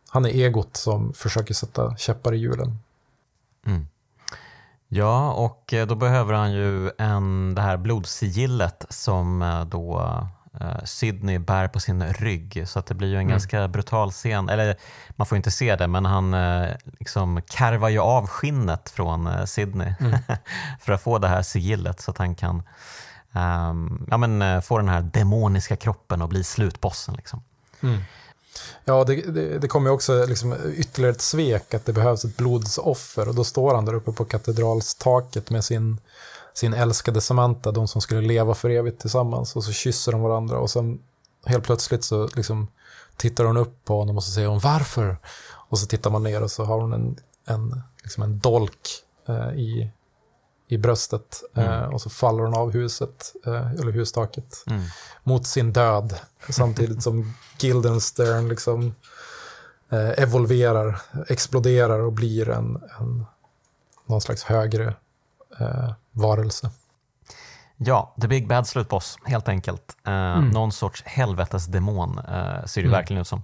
han 0.09 0.25
är 0.25 0.29
egot 0.29 0.77
som 0.77 1.13
försöker 1.13 1.53
sätta 1.53 1.95
käppar 1.97 2.33
i 2.33 2.37
hjulen 2.37 2.77
Mm. 3.65 3.87
Ja, 4.87 5.31
och 5.31 5.73
eh, 5.73 5.87
då 5.87 5.95
behöver 5.95 6.33
han 6.33 6.53
ju 6.53 6.91
en, 6.97 7.55
det 7.55 7.61
här 7.61 7.77
blodsigillet 7.77 8.85
som 8.89 9.41
eh, 9.41 9.65
då 9.65 9.99
uh, 10.61 10.83
Sydney 10.83 11.39
bär 11.39 11.67
på 11.67 11.79
sin 11.79 12.03
rygg. 12.03 12.63
Så 12.67 12.79
att 12.79 12.85
det 12.85 12.93
blir 12.93 13.07
ju 13.07 13.15
en 13.15 13.21
mm. 13.21 13.31
ganska 13.31 13.67
brutal 13.67 14.11
scen. 14.11 14.49
Eller 14.49 14.75
man 15.09 15.27
får 15.27 15.35
inte 15.35 15.51
se 15.51 15.75
det, 15.75 15.87
men 15.87 16.05
han 16.05 16.35
liksom 16.99 17.41
karvar 17.47 17.89
ju 17.89 17.99
av 17.99 18.27
skinnet 18.27 18.89
från 18.89 19.47
Sydney 19.47 19.93
mm. 19.99 20.19
för 20.79 20.93
att 20.93 21.01
få 21.01 21.17
det 21.17 21.27
här 21.27 21.41
sigillet 21.41 22.01
så 22.01 22.11
att 22.11 22.17
han 22.17 22.35
kan 22.35 22.63
um, 23.31 24.07
ja, 24.09 24.17
men, 24.17 24.61
få 24.61 24.77
den 24.77 24.89
här 24.89 25.01
demoniska 25.01 25.75
kroppen 25.75 26.21
och 26.21 26.29
bli 26.29 26.43
slutbossen. 26.43 27.15
Liksom. 27.15 27.43
Mm. 27.83 28.01
Ja, 28.85 29.03
det, 29.03 29.15
det, 29.15 29.59
det 29.59 29.67
kommer 29.67 29.89
ju 29.89 29.93
också 29.93 30.25
liksom 30.25 30.55
ytterligare 30.75 31.11
ett 31.11 31.21
svek 31.21 31.73
att 31.73 31.85
det 31.85 31.93
behövs 31.93 32.25
ett 32.25 32.37
blodsoffer 32.37 33.27
och 33.27 33.35
då 33.35 33.43
står 33.43 33.75
han 33.75 33.85
där 33.85 33.93
uppe 33.93 34.11
på 34.11 34.25
katedralstaket 34.25 35.49
med 35.49 35.65
sin, 35.65 35.99
sin 36.53 36.73
älskade 36.73 37.21
Samantha, 37.21 37.71
de 37.71 37.87
som 37.87 38.01
skulle 38.01 38.21
leva 38.21 38.53
för 38.53 38.69
evigt 38.69 39.01
tillsammans 39.01 39.55
och 39.55 39.63
så 39.63 39.71
kysser 39.71 40.11
de 40.11 40.21
varandra 40.21 40.57
och 40.57 40.69
sen 40.69 40.99
helt 41.45 41.63
plötsligt 41.63 42.03
så 42.03 42.29
liksom 42.35 42.67
tittar 43.17 43.45
hon 43.45 43.57
upp 43.57 43.85
på 43.85 43.99
honom 43.99 44.17
och 44.17 44.23
så 44.23 44.31
säger 44.31 44.47
hon 44.47 44.59
varför? 44.59 45.17
Och 45.47 45.79
så 45.79 45.85
tittar 45.85 46.09
man 46.09 46.23
ner 46.23 46.43
och 46.43 46.51
så 46.51 46.63
har 46.63 46.81
hon 46.81 46.93
en, 46.93 47.17
en, 47.45 47.81
liksom 48.03 48.23
en 48.23 48.39
dolk 48.39 48.89
eh, 49.25 49.49
i, 49.49 49.91
i 50.67 50.77
bröstet 50.77 51.43
mm. 51.53 51.71
eh, 51.71 51.83
och 51.83 52.01
så 52.01 52.09
faller 52.09 52.43
hon 52.43 52.55
av 52.55 52.71
huset, 52.71 53.33
eh, 53.45 53.71
eller 53.71 53.91
hustaket, 53.91 54.63
mm. 54.67 54.83
mot 55.23 55.47
sin 55.47 55.73
död. 55.73 56.19
Samtidigt 56.49 57.03
som 57.03 57.33
Guildenstern 57.59 58.49
liksom 58.49 58.95
eh, 59.89 60.23
evolverar, 60.23 61.01
exploderar 61.27 61.99
och 61.99 62.13
blir 62.13 62.49
en, 62.49 62.83
en 62.99 63.25
någon 64.05 64.21
slags 64.21 64.43
högre 64.43 64.93
eh, 65.59 65.91
varelse. 66.11 66.69
Ja, 67.77 68.15
The 68.21 68.27
Big 68.27 68.47
Bad 68.47 68.67
Slutboss, 68.67 69.17
helt 69.25 69.47
enkelt. 69.47 69.97
Uh, 70.07 70.13
mm. 70.13 70.49
Någon 70.49 70.71
sorts 70.71 71.03
helvetesdemon 71.05 72.19
uh, 72.19 72.65
ser 72.65 72.81
det 72.81 72.87
mm. 72.87 72.91
verkligen 72.91 73.21
ut 73.21 73.27
som. 73.27 73.43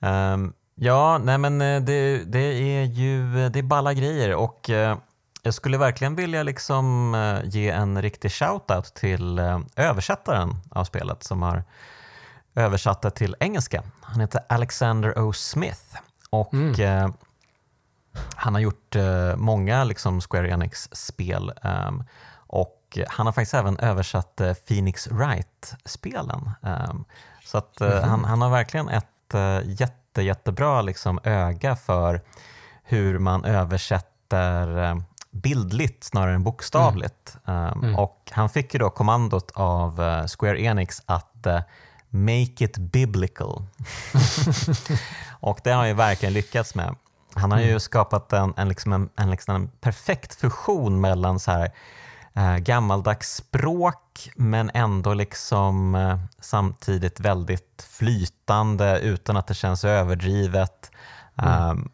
Um, 0.00 0.52
ja, 0.74 1.18
nej 1.18 1.38
men 1.38 1.58
det, 1.58 2.24
det, 2.24 2.38
är 2.40 2.84
ju 2.84 3.48
det 3.48 3.58
är 3.58 3.62
balla 3.62 3.94
grejer 3.94 4.34
och 4.34 4.70
jag 5.42 5.54
skulle 5.54 5.78
verkligen 5.78 6.14
vilja 6.14 6.42
liksom 6.42 7.16
ge 7.44 7.70
en 7.70 8.02
riktig 8.02 8.30
shout-out 8.30 8.94
till 8.94 9.38
översättaren 9.76 10.56
av 10.70 10.84
spelet 10.84 11.22
som 11.22 11.42
har 11.42 11.64
översatt 12.54 13.02
det 13.02 13.10
till 13.10 13.36
engelska. 13.40 13.82
Han 14.00 14.20
heter 14.20 14.40
Alexander 14.48 15.18
O. 15.18 15.32
Smith 15.32 15.96
och 16.30 16.54
mm. 16.54 17.12
han 18.34 18.54
har 18.54 18.60
gjort 18.60 18.96
många 19.36 19.84
liksom 19.84 20.20
Square 20.20 20.50
Enix-spel. 20.50 21.52
Um, 21.62 22.04
och 22.48 22.98
han 23.08 23.26
har 23.26 23.32
faktiskt 23.32 23.54
även 23.54 23.78
översatt 23.78 24.40
eh, 24.40 24.54
Phoenix 24.54 25.08
Wright-spelen. 25.08 26.50
Ehm, 26.62 27.04
så 27.44 27.58
att 27.58 27.80
mm 27.80 27.92
-hmm. 27.92 28.06
han, 28.06 28.24
han 28.24 28.42
har 28.42 28.50
verkligen 28.50 28.88
ett 28.88 29.34
eh, 29.34 29.60
jätte, 29.64 30.22
jättebra 30.22 30.82
liksom 30.82 31.20
öga 31.24 31.76
för 31.76 32.20
hur 32.82 33.18
man 33.18 33.44
översätter 33.44 35.02
bildligt 35.30 36.04
snarare 36.04 36.34
än 36.34 36.44
bokstavligt. 36.44 37.36
Mm. 37.46 37.72
Um, 37.72 37.84
mm. 37.84 37.96
Och 37.96 38.30
han 38.30 38.48
fick 38.48 38.74
ju 38.74 38.78
då 38.78 38.90
kommandot 38.90 39.50
av 39.54 40.00
uh, 40.00 40.26
Square 40.26 40.60
Enix 40.60 41.02
att 41.06 41.46
uh, 41.46 41.60
make 42.10 42.64
it 42.64 42.78
biblical. 42.78 43.62
och 45.40 45.60
det 45.64 45.70
har 45.70 45.76
han 45.76 45.88
ju 45.88 45.94
verkligen 45.94 46.32
lyckats 46.32 46.74
med. 46.74 46.94
Han 47.34 47.52
har 47.52 47.58
ju 47.58 47.68
mm. 47.68 47.80
skapat 47.80 48.32
en, 48.32 48.54
en, 48.56 48.68
liksom 48.68 48.92
en, 48.92 49.08
en, 49.16 49.30
liksom 49.30 49.54
en 49.54 49.68
perfekt 49.68 50.34
fusion 50.34 51.00
mellan 51.00 51.40
så 51.40 51.50
här 51.50 51.72
eh, 52.34 52.56
gammaldags 52.56 53.34
språk 53.34 54.30
men 54.36 54.70
ändå 54.74 55.14
liksom 55.14 55.94
eh, 55.94 56.18
samtidigt 56.40 57.20
väldigt 57.20 57.88
flytande 57.90 59.00
utan 59.00 59.36
att 59.36 59.46
det 59.46 59.54
känns 59.54 59.84
överdrivet. 59.84 60.90
Mm. 61.36 61.70
Um, 61.70 61.90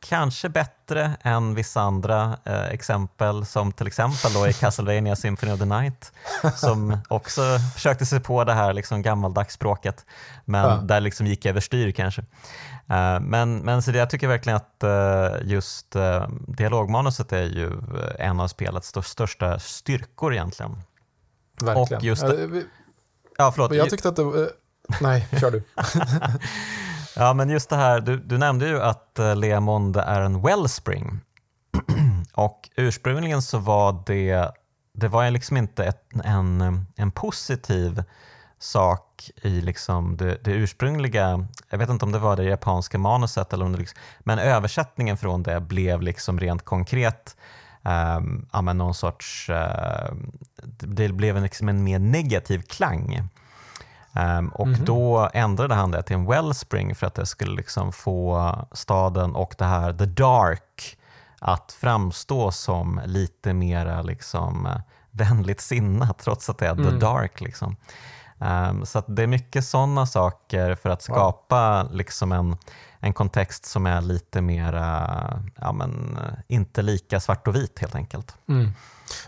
kanske 0.00 0.48
bättre 0.48 1.16
än 1.22 1.54
vissa 1.54 1.80
andra 1.80 2.36
eh, 2.44 2.66
exempel 2.66 3.46
som 3.46 3.72
till 3.72 3.86
exempel 3.86 4.32
då 4.32 4.48
i 4.48 4.52
Castlevania 4.52 5.16
Symphony 5.16 5.52
of 5.52 5.58
the 5.58 5.64
Night 5.64 6.12
som 6.56 6.98
också 7.08 7.42
försökte 7.74 8.06
sig 8.06 8.20
på 8.20 8.44
det 8.44 8.52
här 8.52 8.72
liksom 8.72 9.02
gammaldags 9.02 9.54
språket 9.54 10.06
men 10.44 10.70
ja. 10.70 10.76
där 10.76 11.00
liksom 11.00 11.26
gick 11.26 11.46
överstyr 11.46 11.90
kanske. 11.92 12.22
Eh, 12.88 13.20
men, 13.20 13.58
men 13.58 13.82
så 13.82 13.90
det, 13.90 13.98
jag 13.98 14.10
tycker 14.10 14.28
verkligen 14.28 14.56
att 14.56 14.82
eh, 14.82 15.48
just 15.48 15.96
eh, 15.96 16.28
dialogmanuset 16.48 17.32
är 17.32 17.42
ju 17.42 17.72
en 18.18 18.40
av 18.40 18.48
spelets 18.48 18.92
största 19.02 19.58
styrkor 19.58 20.32
egentligen. 20.32 20.76
Verkligen. 21.60 21.98
Och 21.98 22.04
just 22.04 22.24
ja, 23.38 23.52
förlåt. 23.52 23.74
Jag 23.74 23.90
tyckte 23.90 24.08
att 24.08 24.16
det... 24.16 24.50
Nej, 25.00 25.28
kör 25.40 25.50
du. 25.50 25.62
ja, 27.16 27.34
men 27.34 27.50
just 27.50 27.70
det 27.70 27.76
här, 27.76 28.00
du, 28.00 28.16
du 28.16 28.38
nämnde 28.38 28.68
ju 28.68 28.82
att 28.82 29.18
eh, 29.18 29.36
Leamond 29.36 29.96
är 29.96 30.20
en 30.20 30.42
wellspring. 30.42 31.20
och 32.34 32.70
ursprungligen 32.76 33.42
så 33.42 33.58
var 33.58 34.02
det, 34.06 34.50
det 34.94 35.08
var 35.08 35.30
liksom 35.30 35.56
inte 35.56 35.84
ett, 35.84 36.04
en, 36.24 36.86
en 36.96 37.10
positiv 37.10 38.02
sak 38.58 39.30
i 39.42 39.60
liksom 39.60 40.16
det, 40.16 40.38
det, 40.44 40.52
ursprungliga, 40.52 41.46
jag 41.70 41.78
vet 41.78 41.90
inte 41.90 42.04
om 42.04 42.12
det 42.12 42.18
var 42.18 42.36
det 42.36 42.44
japanska 42.44 42.98
manuset, 42.98 43.52
eller 43.52 43.64
om 43.64 43.72
det 43.72 43.78
liksom, 43.78 43.98
men 44.20 44.38
översättningen 44.38 45.16
från 45.16 45.42
det 45.42 45.60
blev 45.60 46.02
liksom 46.02 46.40
rent 46.40 46.64
konkret 46.64 47.36
um, 47.82 48.48
ja, 48.52 48.60
någon 48.60 48.94
sorts, 48.94 49.50
eh, 49.50 50.14
det 50.78 51.08
blev 51.08 51.42
liksom 51.42 51.68
en 51.68 51.84
mer 51.84 51.98
negativ 51.98 52.62
klang. 52.62 53.28
Um, 54.14 54.48
och 54.48 54.66
mm 54.66 54.80
-hmm. 54.80 54.84
då 54.84 55.30
ändrade 55.34 55.74
han 55.74 55.90
det 55.90 56.02
till 56.02 56.16
en 56.16 56.26
wellspring 56.26 56.94
för 56.94 57.06
att 57.06 57.14
det 57.14 57.26
skulle 57.26 57.56
liksom 57.56 57.92
få 57.92 58.54
staden 58.72 59.34
och 59.34 59.54
det 59.58 59.64
här 59.64 59.92
the 59.92 60.06
dark 60.06 60.98
att 61.40 61.72
framstå 61.80 62.50
som 62.50 63.00
lite 63.06 63.54
mera 63.54 64.02
liksom, 64.02 64.66
uh, 64.66 64.76
vänligt 65.10 65.60
sinnat 65.60 66.18
trots 66.24 66.50
att 66.50 66.58
det 66.58 66.66
är 66.66 66.72
mm. 66.72 66.84
the 66.84 66.96
dark. 67.06 67.40
Liksom. 67.40 67.76
Um, 68.38 68.86
så 68.86 69.02
det 69.06 69.22
är 69.22 69.26
mycket 69.26 69.64
sådana 69.64 70.06
saker 70.06 70.74
för 70.74 70.90
att 70.90 71.02
skapa 71.02 71.82
wow. 71.82 71.92
liksom 71.92 72.32
en, 72.32 72.56
en 73.00 73.12
kontext 73.12 73.64
som 73.64 73.86
är 73.86 74.00
lite 74.00 74.40
mer, 74.40 74.72
ja, 75.60 75.72
men, 75.72 76.18
inte 76.48 76.82
lika 76.82 77.20
svart 77.20 77.48
och 77.48 77.56
vit 77.56 77.78
helt 77.78 77.94
enkelt. 77.94 78.36
Mm. 78.48 78.72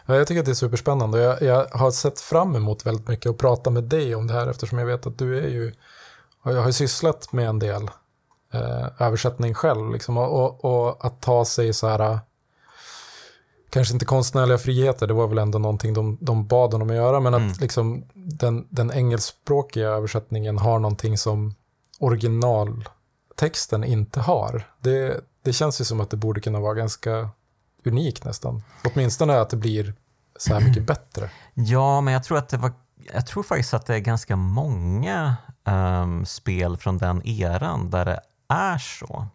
Jag 0.06 0.26
tycker 0.26 0.40
att 0.40 0.46
det 0.46 0.52
är 0.52 0.54
superspännande. 0.54 1.20
Jag, 1.20 1.42
jag 1.42 1.66
har 1.72 1.90
sett 1.90 2.20
fram 2.20 2.56
emot 2.56 2.86
väldigt 2.86 3.08
mycket 3.08 3.30
att 3.30 3.38
prata 3.38 3.70
med 3.70 3.84
dig 3.84 4.14
om 4.14 4.26
det 4.26 4.32
här 4.34 4.46
eftersom 4.46 4.78
jag 4.78 4.86
vet 4.86 5.06
att 5.06 5.18
du 5.18 5.38
är 5.38 5.48
ju, 5.48 5.72
jag 6.44 6.60
har 6.60 6.66
ju 6.66 6.72
sysslat 6.72 7.32
med 7.32 7.48
en 7.48 7.58
del 7.58 7.90
eh, 8.52 8.86
översättning 8.98 9.54
själv. 9.54 9.92
Liksom, 9.92 10.18
och, 10.18 10.64
och, 10.64 11.06
att 11.06 11.22
ta 11.22 11.44
sig 11.44 11.72
så 11.72 11.88
här 11.88 12.18
kanske 13.70 13.94
inte 13.94 14.06
konstnärliga 14.06 14.58
friheter, 14.58 15.06
det 15.06 15.14
var 15.14 15.26
väl 15.26 15.38
ändå 15.38 15.58
någonting 15.58 15.94
de, 15.94 16.18
de 16.20 16.46
bad 16.46 16.72
honom 16.72 16.90
att 16.90 16.96
göra, 16.96 17.20
men 17.20 17.34
mm. 17.34 17.50
att 17.50 17.60
liksom 17.60 18.04
den, 18.14 18.66
den 18.70 18.92
engelskspråkiga 18.92 19.88
översättningen 19.88 20.58
har 20.58 20.78
någonting 20.78 21.18
som 21.18 21.54
originaltexten 21.98 23.84
inte 23.84 24.20
har. 24.20 24.68
Det, 24.80 25.20
det 25.42 25.52
känns 25.52 25.80
ju 25.80 25.84
som 25.84 26.00
att 26.00 26.10
det 26.10 26.16
borde 26.16 26.40
kunna 26.40 26.60
vara 26.60 26.74
ganska 26.74 27.28
unikt 27.86 28.24
nästan. 28.24 28.62
Åtminstone 28.84 29.40
att 29.40 29.50
det 29.50 29.56
blir 29.56 29.94
så 30.38 30.54
här 30.54 30.60
mycket 30.60 30.82
bättre. 30.86 31.30
Ja, 31.54 32.00
men 32.00 32.14
jag 32.14 32.24
tror 32.24 32.38
att 32.38 32.48
det 32.48 32.56
var 32.56 32.72
jag 33.12 33.26
tror 33.26 33.42
faktiskt 33.42 33.74
att 33.74 33.86
det 33.86 33.94
är 33.94 33.98
ganska 33.98 34.36
många 34.36 35.36
um, 35.64 36.26
spel 36.26 36.76
från 36.76 36.98
den 36.98 37.26
eran 37.26 37.90
där 37.90 38.04
det 38.04 38.20
är 38.48 38.78
så. 38.78 39.26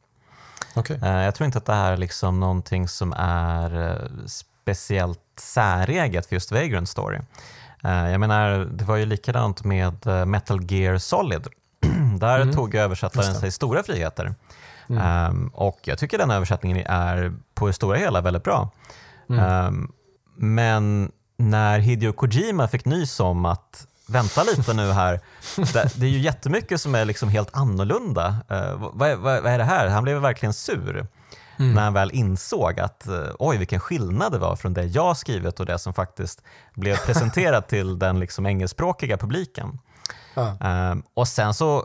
Okay. 0.76 0.97
Eh, 1.04 1.24
jag 1.24 1.36
tror 1.36 1.45
inte 1.45 1.58
att 1.58 1.66
det 1.66 1.74
här 1.74 1.91
är 1.91 1.97
liksom 1.97 2.39
någonting 2.39 2.88
som 2.88 3.14
är 3.18 3.89
eh, 3.89 4.26
speciellt 4.26 5.20
säreget 5.39 6.26
för 6.26 6.36
just 6.36 6.52
Vagrant 6.52 6.89
Story. 6.89 7.20
Eh, 7.84 8.12
jag 8.12 8.20
menar, 8.20 8.60
det 8.60 8.84
var 8.84 8.95
ju 8.95 9.06
likadant 9.06 9.64
med 9.64 10.28
Metal 10.28 10.72
Gear 10.72 10.97
Solid. 10.97 11.47
Där 12.20 12.39
mm. 12.39 12.56
tog 12.56 12.76
översättaren 12.76 13.36
sig 13.36 13.52
stora 13.52 13.84
friheter. 13.84 14.36
Mm. 14.90 15.30
Um, 15.32 15.52
och 15.54 15.80
jag 15.84 15.98
tycker 15.98 16.18
den 16.18 16.32
översättningen 16.32 16.86
är 16.86 17.34
på 17.54 17.68
det 17.68 17.74
stora 17.74 17.98
hela 17.98 18.22
väldigt 18.22 18.44
bra. 18.44 18.72
Mm. 19.30 19.66
Um, 19.66 19.92
men 20.36 21.12
när 21.38 21.80
Hideo 21.80 22.14
Kojima 22.14 22.68
fick 22.68 22.86
nys 22.86 23.20
om 23.20 23.46
att 23.46 23.88
vänta 24.10 24.44
lite 24.44 24.74
nu 24.74 24.92
här. 24.92 25.20
Det, 25.74 25.94
det 25.96 26.06
är 26.06 26.10
ju 26.10 26.20
jättemycket 26.20 26.82
som 26.82 26.96
är 26.96 27.06
liksom 27.06 27.30
helt 27.30 27.50
annorlunda. 27.54 28.28
Uh, 28.52 28.92
vad, 28.94 29.18
vad, 29.18 29.42
vad, 29.42 29.46
är 29.46 29.58
det 29.58 29.64
här? 29.64 29.88
Han 29.88 30.04
blev 30.04 30.22
verkligen 30.22 30.54
sur 30.54 31.08
mm. 31.60 31.74
när 31.74 31.82
han 31.82 31.94
väl 31.94 32.12
insåg 32.12 32.80
att 32.80 33.08
uh, 33.10 33.30
oj, 33.40 33.58
vilken 33.58 33.80
skillnad 33.80 34.32
det 34.32 34.38
var 34.38 34.56
från 34.56 34.74
det 34.74 34.84
jag 34.86 35.18
skrivit 35.18 35.60
och 35.60 35.66
det 35.66 35.80
som 35.80 35.94
faktiskt 35.94 36.42
blev 36.74 36.98
presenterat 36.98 37.68
till 37.68 38.00
den 38.00 38.20
liksom 38.20 38.46
engelskspråkiga 38.46 39.18
publiken. 39.18 39.80
Uh, 40.38 40.96
och 41.14 41.28
sen 41.28 41.54
så, 41.54 41.78
eh, 41.78 41.84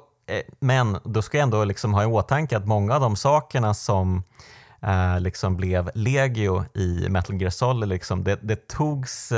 men 0.60 0.98
då 1.04 1.22
ska 1.22 1.38
jag 1.38 1.42
ändå 1.42 1.64
liksom 1.64 1.94
ha 1.94 2.02
i 2.02 2.06
åtanke 2.06 2.56
att 2.56 2.66
många 2.66 2.94
av 2.94 3.00
de 3.00 3.16
sakerna 3.16 3.74
som 3.74 4.22
liksom 5.20 5.56
blev 5.56 5.90
legio 5.94 6.64
i 6.74 7.08
Metal 7.08 7.40
Gear 7.40 7.50
Solid, 7.50 7.88
liksom, 7.88 8.24
det, 8.24 8.38
det 8.42 8.68
togs 8.68 9.32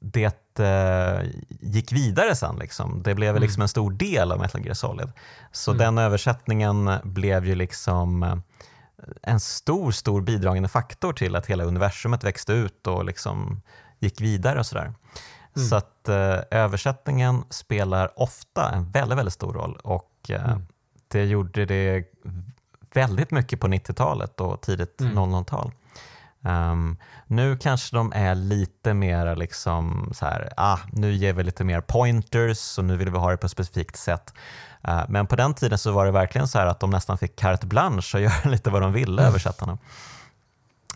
det 0.00 0.42
eh, 0.58 1.20
gick 1.60 1.92
vidare 1.92 2.36
sen. 2.36 2.56
Liksom. 2.56 3.02
Det 3.02 3.14
blev 3.14 3.30
mm. 3.30 3.42
liksom 3.42 3.62
en 3.62 3.68
stor 3.68 3.90
del 3.90 4.32
av 4.32 4.38
Metal 4.38 4.64
Gear 4.64 4.74
Solid. 4.74 5.12
Så 5.52 5.70
mm. 5.70 5.78
den 5.78 5.98
översättningen 5.98 6.90
blev 7.02 7.46
ju 7.46 7.54
liksom 7.54 8.22
eh, 8.22 8.36
en 9.22 9.40
stor, 9.40 9.90
stor 9.90 10.20
bidragande 10.20 10.68
faktor 10.68 11.12
till 11.12 11.36
att 11.36 11.46
hela 11.46 11.64
universumet 11.64 12.24
växte 12.24 12.52
ut 12.52 12.86
och 12.86 13.04
liksom 13.04 13.62
gick 13.98 14.20
vidare 14.20 14.58
och 14.58 14.66
sådär. 14.66 14.94
Mm. 15.56 15.68
Så 15.68 15.76
att 15.76 16.08
eh, 16.08 16.38
översättningen 16.50 17.44
spelar 17.50 18.20
ofta 18.20 18.70
en 18.70 18.90
väldigt, 18.90 19.18
väldigt 19.18 19.34
stor 19.34 19.52
roll 19.52 19.78
och 19.84 20.10
eh, 20.28 20.44
mm. 20.44 20.66
det 21.08 21.24
gjorde 21.24 21.64
det 21.64 22.04
väldigt 22.94 23.30
mycket 23.30 23.60
på 23.60 23.66
90-talet 23.66 24.40
och 24.40 24.60
tidigt 24.60 25.00
mm. 25.00 25.18
00-tal. 25.18 25.72
Um, 26.44 26.50
ehm, 26.50 26.96
nu 27.26 27.56
kanske 27.56 27.96
de 27.96 28.12
är 28.14 28.34
lite 28.34 28.94
mer 28.94 29.36
liksom 29.36 30.10
så 30.14 30.26
här, 30.26 30.52
ah, 30.56 30.78
nu 30.92 31.12
ger 31.12 31.32
vi 31.32 31.42
lite 31.42 31.64
mer 31.64 31.80
pointers 31.80 32.78
och 32.78 32.84
nu 32.84 32.96
vill 32.96 33.10
vi 33.10 33.18
ha 33.18 33.30
det 33.30 33.36
på 33.36 33.46
ett 33.46 33.52
specifikt 33.52 33.96
sätt. 33.96 34.34
Uh, 34.88 35.04
men 35.08 35.26
på 35.26 35.36
den 35.36 35.54
tiden 35.54 35.78
så 35.78 35.92
var 35.92 36.06
det 36.06 36.12
verkligen 36.12 36.48
så 36.48 36.58
här 36.58 36.66
att 36.66 36.80
de 36.80 36.90
nästan 36.90 37.18
fick 37.18 37.36
carte 37.36 37.66
blanche 37.66 38.16
och 38.16 38.20
göra 38.20 38.50
lite 38.50 38.70
vad 38.70 38.82
de 38.82 38.92
ville, 38.92 39.22
mm. 39.22 39.28
översättarna. 39.28 39.78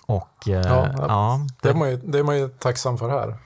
Och, 0.06 0.48
uh, 0.48 0.54
ja, 0.54 0.88
ja, 0.98 1.40
det, 1.62 1.68
det, 1.68 1.68
är 1.68 1.74
man 1.74 1.90
ju, 1.90 1.96
det 1.96 2.18
är 2.18 2.22
man 2.22 2.38
ju 2.38 2.48
tacksam 2.48 2.98
för 2.98 3.08
här. 3.08 3.38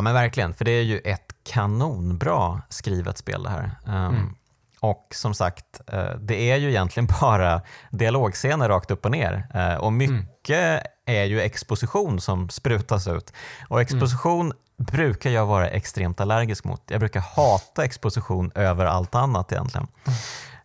Ja 0.00 0.02
men 0.02 0.14
verkligen, 0.14 0.54
för 0.54 0.64
det 0.64 0.70
är 0.70 0.82
ju 0.82 0.98
ett 0.98 1.34
kanonbra 1.44 2.62
skrivet 2.68 3.18
spel 3.18 3.42
det 3.42 3.50
här. 3.50 3.70
Um, 3.86 3.94
mm. 3.94 4.34
Och 4.80 5.06
som 5.10 5.34
sagt, 5.34 5.80
uh, 5.92 6.14
det 6.20 6.50
är 6.50 6.56
ju 6.56 6.68
egentligen 6.70 7.08
bara 7.20 7.62
dialogscener 7.90 8.68
rakt 8.68 8.90
upp 8.90 9.04
och 9.04 9.10
ner. 9.10 9.46
Uh, 9.54 9.74
och 9.74 9.92
mycket 9.92 10.50
mm. 10.50 10.82
är 11.06 11.24
ju 11.24 11.40
exposition 11.40 12.20
som 12.20 12.48
sprutas 12.48 13.08
ut. 13.08 13.32
Och 13.68 13.80
exposition 13.80 14.46
mm. 14.46 14.56
brukar 14.76 15.30
jag 15.30 15.46
vara 15.46 15.68
extremt 15.68 16.20
allergisk 16.20 16.64
mot. 16.64 16.82
Jag 16.86 17.00
brukar 17.00 17.20
hata 17.20 17.84
exposition 17.84 18.52
över 18.54 18.84
allt 18.86 19.14
annat 19.14 19.52
egentligen. 19.52 19.86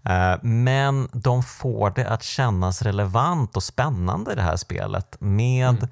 Uh, 0.09 0.43
men 0.43 1.09
de 1.13 1.43
får 1.43 1.89
det 1.89 2.09
att 2.09 2.23
kännas 2.23 2.81
relevant 2.81 3.57
och 3.57 3.63
spännande 3.63 4.31
i 4.31 4.35
det 4.35 4.41
här 4.41 4.57
spelet 4.57 5.17
med 5.19 5.69
mm 5.69 5.87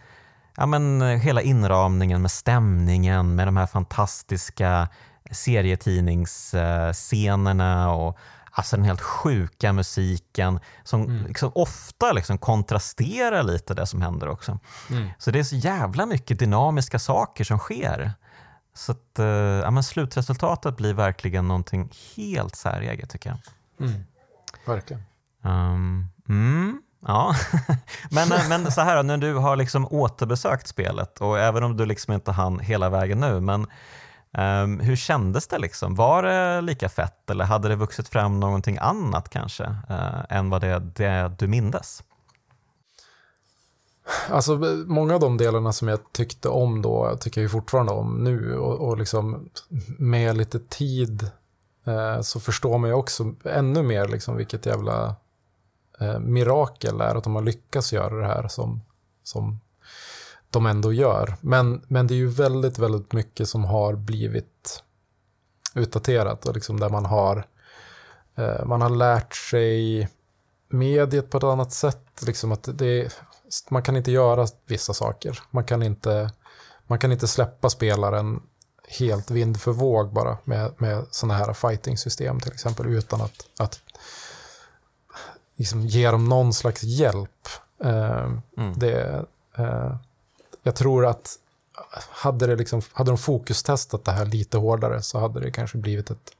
ja, 0.57 0.65
men, 0.65 1.01
eh, 1.01 1.07
hela 1.07 1.41
inramningen 1.41 2.21
med 2.21 2.31
stämningen, 2.31 3.35
med 3.35 3.47
de 3.47 3.57
här 3.57 3.67
fantastiska 3.67 4.87
serietidningsscenerna 5.31 7.93
och 7.93 8.17
alltså 8.51 8.75
den 8.75 8.85
helt 8.85 9.01
sjuka 9.01 9.73
musiken 9.73 10.59
som 10.83 11.01
mm. 11.01 11.25
liksom 11.25 11.51
ofta 11.55 12.11
liksom 12.11 12.37
kontrasterar 12.37 13.43
lite 13.43 13.73
det 13.73 13.85
som 13.85 14.01
händer 14.01 14.29
också. 14.29 14.59
Mm. 14.89 15.09
Så 15.17 15.31
det 15.31 15.39
är 15.39 15.43
så 15.43 15.55
jävla 15.55 16.05
mycket 16.05 16.39
dynamiska 16.39 16.99
saker 16.99 17.43
som 17.43 17.59
sker. 17.59 18.13
Så 18.73 18.91
att, 18.91 19.19
eh, 19.19 19.25
ja, 19.25 19.71
men 19.71 19.83
slutresultatet 19.83 20.77
blir 20.77 20.93
verkligen 20.93 21.47
någonting 21.47 21.91
helt 22.15 22.55
säreget 22.55 23.09
tycker 23.09 23.29
jag. 23.29 23.39
Mm. 23.89 24.03
Verkligen. 24.65 25.03
Um, 25.41 26.09
mm. 26.29 26.81
Ja, 27.07 27.35
men, 28.11 28.31
eh, 28.31 28.49
men 28.49 28.71
så 28.71 28.81
här 28.81 29.03
när 29.03 29.17
du 29.17 29.33
har 29.33 29.55
liksom 29.55 29.87
återbesökt 29.91 30.67
spelet 30.67 31.21
och 31.21 31.39
även 31.39 31.63
om 31.63 31.77
du 31.77 31.85
liksom 31.85 32.13
inte 32.13 32.31
hann 32.31 32.59
hela 32.59 32.89
vägen 32.89 33.19
nu, 33.19 33.39
men 33.39 33.67
um, 34.37 34.79
hur 34.79 34.95
kändes 34.95 35.47
det? 35.47 35.57
liksom? 35.57 35.95
Var 35.95 36.23
det 36.23 36.61
lika 36.61 36.89
fett 36.89 37.29
eller 37.29 37.45
hade 37.45 37.67
det 37.69 37.75
vuxit 37.75 38.09
fram 38.09 38.39
någonting 38.39 38.77
annat 38.81 39.29
kanske 39.29 39.63
uh, 39.63 40.25
än 40.29 40.49
vad 40.49 40.61
det, 40.61 40.79
det 40.79 41.35
du 41.39 41.47
mindes? 41.47 42.03
Alltså 44.29 44.55
många 44.85 45.13
av 45.13 45.19
de 45.19 45.37
delarna 45.37 45.73
som 45.73 45.87
jag 45.87 45.99
tyckte 46.11 46.49
om 46.49 46.81
då 46.81 47.17
tycker 47.19 47.41
jag 47.41 47.51
fortfarande 47.51 47.91
om 47.91 48.23
nu 48.23 48.57
och, 48.57 48.89
och 48.89 48.97
liksom 48.97 49.49
med 49.97 50.37
lite 50.37 50.59
tid 50.59 51.29
eh, 51.85 52.21
så 52.21 52.39
förstår 52.39 52.77
man 52.77 52.89
ju 52.89 52.93
också 52.93 53.33
ännu 53.43 53.83
mer 53.83 54.07
liksom 54.07 54.37
vilket 54.37 54.65
jävla 54.65 55.15
eh, 55.99 56.19
mirakel 56.19 57.01
är 57.01 57.15
att 57.15 57.23
de 57.23 57.35
har 57.35 57.41
lyckats 57.41 57.93
göra 57.93 58.15
det 58.15 58.27
här 58.27 58.47
som, 58.47 58.81
som 59.23 59.59
de 60.49 60.65
ändå 60.65 60.93
gör. 60.93 61.35
Men, 61.41 61.85
men 61.87 62.07
det 62.07 62.13
är 62.13 62.17
ju 62.17 62.27
väldigt, 62.27 62.79
väldigt 62.79 63.13
mycket 63.13 63.49
som 63.49 63.65
har 63.65 63.95
blivit 63.95 64.83
utdaterat 65.75 66.45
och 66.45 66.53
liksom 66.55 66.79
där 66.79 66.89
man 66.89 67.05
har, 67.05 67.47
eh, 68.35 68.65
man 68.65 68.81
har 68.81 68.89
lärt 68.89 69.35
sig 69.35 70.09
mediet 70.69 71.29
på 71.29 71.37
ett 71.37 71.43
annat 71.43 71.71
sätt. 71.71 72.23
Liksom 72.25 72.51
att 72.51 72.69
det, 72.77 73.21
man 73.69 73.83
kan 73.83 73.97
inte 73.97 74.11
göra 74.11 74.47
vissa 74.65 74.93
saker. 74.93 75.39
Man 75.51 75.63
kan 75.63 75.83
inte, 75.83 76.31
man 76.87 76.99
kan 76.99 77.11
inte 77.11 77.27
släppa 77.27 77.69
spelaren 77.69 78.41
helt 78.87 79.31
vind 79.31 79.61
för 79.61 79.71
våg 79.71 80.13
bara 80.13 80.37
med, 80.43 80.73
med 80.77 81.05
sådana 81.11 81.33
här 81.33 81.53
fighting-system 81.53 82.39
till 82.39 82.51
exempel 82.51 82.87
utan 82.87 83.21
att, 83.21 83.45
att 83.59 83.79
liksom 85.55 85.87
ge 85.87 86.11
dem 86.11 86.25
någon 86.25 86.53
slags 86.53 86.83
hjälp. 86.83 87.47
Eh, 87.83 88.31
mm. 88.57 88.73
det, 88.75 89.25
eh, 89.55 89.95
jag 90.63 90.75
tror 90.75 91.05
att 91.05 91.39
hade, 92.09 92.47
det 92.47 92.55
liksom, 92.55 92.81
hade 92.93 93.11
de 93.11 93.17
fokustestat 93.17 94.05
det 94.05 94.11
här 94.11 94.25
lite 94.25 94.57
hårdare 94.57 95.01
så 95.01 95.19
hade 95.19 95.39
det 95.39 95.51
kanske 95.51 95.77
blivit 95.77 96.11
ett, 96.11 96.31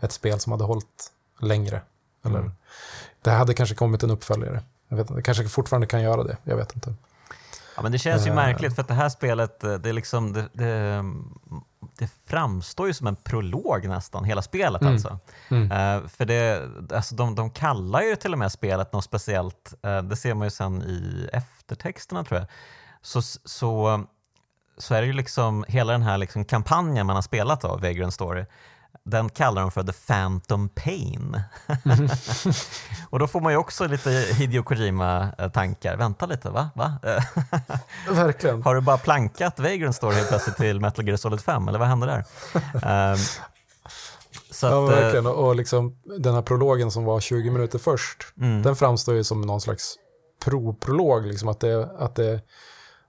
ett 0.00 0.12
spel 0.12 0.40
som 0.40 0.52
hade 0.52 0.64
hållit 0.64 1.12
längre. 1.40 1.82
Eller, 2.24 2.38
mm. 2.38 2.52
Det 3.22 3.30
hade 3.30 3.54
kanske 3.54 3.74
kommit 3.74 4.02
en 4.02 4.10
uppföljare. 4.10 4.62
Jag 4.88 4.96
vet, 4.96 5.14
det 5.14 5.22
kanske 5.22 5.48
fortfarande 5.48 5.86
kan 5.86 6.02
göra 6.02 6.24
det, 6.24 6.36
jag 6.44 6.56
vet 6.56 6.74
inte. 6.74 6.94
Ja, 7.78 7.82
men 7.82 7.92
det 7.92 7.98
känns 7.98 8.26
ju 8.26 8.30
uh, 8.30 8.36
märkligt 8.36 8.74
för 8.74 8.82
att 8.82 8.88
det 8.88 8.94
här 8.94 9.08
spelet, 9.08 9.60
det, 9.60 9.88
är 9.88 9.92
liksom, 9.92 10.32
det, 10.32 10.48
det, 10.52 11.04
det 11.98 12.10
framstår 12.26 12.86
ju 12.86 12.94
som 12.94 13.06
en 13.06 13.16
prolog 13.16 13.88
nästan, 13.88 14.24
hela 14.24 14.42
spelet 14.42 14.82
mm. 14.82 14.92
alltså. 14.92 15.18
Mm. 15.50 15.62
Uh, 15.62 16.08
för 16.08 16.24
det, 16.24 16.68
alltså 16.94 17.14
de, 17.14 17.34
de 17.34 17.50
kallar 17.50 18.02
ju 18.02 18.16
till 18.16 18.32
och 18.32 18.38
med 18.38 18.52
spelet 18.52 18.92
något 18.92 19.04
speciellt, 19.04 19.74
det 20.10 20.16
ser 20.16 20.34
man 20.34 20.46
ju 20.46 20.50
sen 20.50 20.82
i 20.82 21.28
eftertexterna 21.32 22.24
tror 22.24 22.40
jag. 22.40 22.48
Så, 23.02 23.22
så, 23.22 24.04
så 24.78 24.94
är 24.94 25.00
det 25.00 25.06
ju 25.06 25.12
liksom 25.12 25.64
hela 25.68 25.92
den 25.92 26.02
här 26.02 26.18
liksom 26.18 26.44
kampanjen 26.44 27.06
man 27.06 27.16
har 27.16 27.22
spelat 27.22 27.64
av 27.64 27.80
Vagrant 27.80 28.14
Story, 28.14 28.44
den 29.04 29.28
kallar 29.28 29.62
de 29.62 29.70
för 29.70 29.82
The 29.82 29.92
Phantom 29.92 30.68
Pain. 30.68 31.42
Mm. 31.84 32.08
och 33.10 33.18
då 33.18 33.26
får 33.26 33.40
man 33.40 33.52
ju 33.52 33.58
också 33.58 33.86
lite 33.86 34.10
Hideo 34.10 34.62
Kojima-tankar. 34.62 35.96
Vänta 35.96 36.26
lite, 36.26 36.50
va? 36.50 36.70
va? 36.74 36.98
Verkligen. 38.10 38.62
Har 38.62 38.74
du 38.74 38.80
bara 38.80 38.98
plankat 38.98 39.58
Vagrant 39.58 39.96
Story 39.96 40.14
helt 40.14 40.28
plötsligt 40.28 40.56
till 40.56 40.80
Metal 40.80 41.06
Gear 41.06 41.16
Solid 41.16 41.40
5, 41.40 41.68
eller 41.68 41.78
vad 41.78 41.88
hände 41.88 42.06
där? 42.06 42.24
um, 43.12 43.18
så 44.50 44.66
ja, 44.66 44.84
att, 44.84 44.90
verkligen. 44.90 45.26
Och 45.26 45.56
liksom, 45.56 45.96
den 46.18 46.34
här 46.34 46.42
prologen 46.42 46.90
som 46.90 47.04
var 47.04 47.20
20 47.20 47.50
minuter 47.50 47.78
först, 47.78 48.18
mm. 48.40 48.62
den 48.62 48.76
framstår 48.76 49.14
ju 49.14 49.24
som 49.24 49.40
någon 49.40 49.60
slags 49.60 49.94
pro-prolog. 50.44 51.26
Liksom 51.26 51.48
att 51.48 51.60
det, 51.60 51.90
att 51.98 52.14
det, 52.14 52.40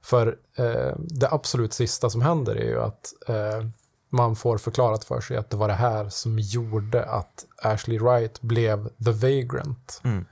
för 0.03 0.27
eh, 0.57 0.95
det 0.97 1.27
absolut 1.31 1.73
sista 1.73 2.09
som 2.09 2.21
händer 2.21 2.55
är 2.55 2.65
ju 2.65 2.81
att 2.81 3.13
eh, 3.27 3.69
man 4.09 4.35
får 4.35 4.57
förklarat 4.57 5.03
för 5.03 5.21
sig 5.21 5.37
att 5.37 5.49
det 5.49 5.57
var 5.57 5.67
det 5.67 5.73
här 5.73 6.09
som 6.09 6.39
gjorde 6.39 7.05
att 7.05 7.45
Ashley 7.61 7.99
Wright 7.99 8.41
blev 8.41 8.89
The 9.05 9.11
Vagrant. 9.11 10.01
Mm. 10.03 10.25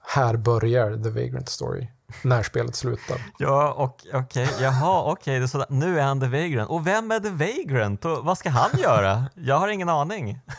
Här 0.00 0.36
börjar 0.36 1.02
The 1.02 1.10
Vagrant 1.10 1.48
Story, 1.48 1.88
när 2.22 2.42
spelet 2.42 2.76
slutar. 2.76 3.20
Ja, 3.38 3.74
okej, 3.76 4.20
okay, 4.20 4.48
jaha, 4.60 5.12
okej, 5.12 5.44
okay, 5.44 5.64
nu 5.68 6.00
är 6.00 6.02
han 6.02 6.20
The 6.20 6.26
Vagrant. 6.26 6.70
Och 6.70 6.86
vem 6.86 7.10
är 7.10 7.20
The 7.20 7.30
Vagrant 7.30 8.04
och 8.04 8.24
vad 8.24 8.38
ska 8.38 8.50
han 8.50 8.70
göra? 8.78 9.24
Jag 9.34 9.58
har 9.58 9.68
ingen 9.68 9.88
aning. 9.88 10.40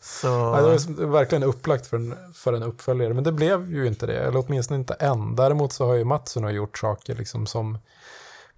Så... 0.00 0.26
Ja, 0.26 0.60
det 0.60 1.04
var 1.04 1.06
verkligen 1.06 1.44
upplagt 1.44 1.86
för 1.86 1.96
en, 1.96 2.14
för 2.34 2.52
en 2.52 2.62
uppföljare, 2.62 3.14
men 3.14 3.24
det 3.24 3.32
blev 3.32 3.74
ju 3.74 3.86
inte 3.86 4.06
det, 4.06 4.18
eller 4.18 4.44
åtminstone 4.46 4.78
inte 4.78 4.94
än. 4.94 5.36
Däremot 5.36 5.72
så 5.72 5.86
har 5.86 5.94
ju 5.94 6.04
Matsuno 6.04 6.50
gjort 6.50 6.78
saker 6.78 7.14
liksom 7.14 7.46
som 7.46 7.78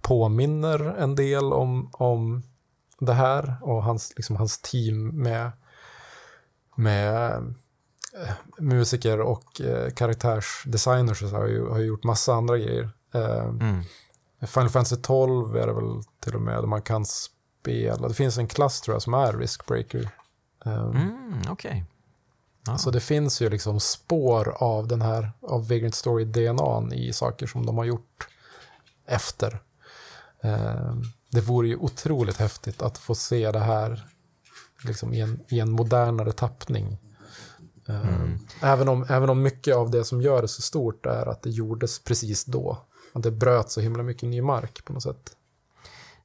påminner 0.01 0.79
en 0.79 1.15
del 1.15 1.53
om, 1.53 1.89
om 1.93 2.43
det 2.99 3.13
här 3.13 3.57
och 3.61 3.83
hans, 3.83 4.13
liksom 4.15 4.35
hans 4.35 4.61
team 4.61 5.07
med, 5.07 5.51
med 6.75 7.31
eh, 8.13 8.33
musiker 8.59 9.19
och 9.19 9.61
eh, 9.61 9.89
karaktärsdesigners 9.89 11.21
har 11.21 11.47
ju, 11.47 11.69
har 11.69 11.79
gjort 11.79 12.03
massa 12.03 12.33
andra 12.33 12.57
grejer. 12.57 12.89
Eh, 13.13 13.45
mm. 13.45 13.83
Final 14.47 14.69
Fantasy 14.69 14.95
12 14.95 15.55
är 15.55 15.67
det 15.67 15.73
väl 15.73 16.03
till 16.19 16.35
och 16.35 16.41
med, 16.41 16.55
där 16.55 16.67
man 16.67 16.81
kan 16.81 17.05
spela. 17.05 18.07
Det 18.07 18.13
finns 18.13 18.37
en 18.37 18.47
klass 18.47 18.81
tror 18.81 18.95
jag 18.95 19.01
som 19.01 19.13
är 19.13 19.33
Riskbreaker. 19.33 20.09
Eh, 20.65 20.83
mm, 20.83 21.51
okay. 21.51 21.83
ah. 22.69 22.77
Så 22.77 22.91
det 22.91 22.99
finns 22.99 23.41
ju 23.41 23.49
liksom 23.49 23.79
spår 23.79 24.55
av 24.57 24.87
den 24.87 25.01
här, 25.01 25.31
av 25.41 25.67
Vagrant 25.67 25.95
Story-DNA 25.95 26.93
i 26.93 27.13
saker 27.13 27.47
som 27.47 27.65
de 27.65 27.77
har 27.77 27.85
gjort 27.85 28.27
efter 29.05 29.59
det 31.31 31.41
vore 31.41 31.67
ju 31.67 31.75
otroligt 31.75 32.37
häftigt 32.37 32.81
att 32.81 32.97
få 32.97 33.15
se 33.15 33.51
det 33.51 33.59
här 33.59 34.05
liksom, 34.85 35.13
i, 35.13 35.21
en, 35.21 35.39
i 35.47 35.59
en 35.59 35.71
modernare 35.71 36.31
tappning. 36.31 36.97
Eh, 37.87 38.07
mm. 38.07 38.39
Även, 38.61 38.89
om, 38.89 39.05
även 39.09 39.29
om 39.29 39.41
mycket 39.41 39.75
av 39.75 39.91
det 39.91 40.03
som 40.03 40.21
gör 40.21 40.41
det 40.41 40.47
så 40.47 40.61
stort 40.61 41.05
är 41.05 41.29
att 41.29 41.41
det 41.41 41.49
gjordes 41.49 42.03
precis 42.03 42.45
då. 42.45 42.77
Att 43.13 43.23
det 43.23 43.31
bröt 43.31 43.71
så 43.71 43.81
himla 43.81 44.03
mycket 44.03 44.29
ny 44.29 44.41
mark 44.41 44.85
på 44.85 44.93
något 44.93 45.03
sätt. 45.03 45.35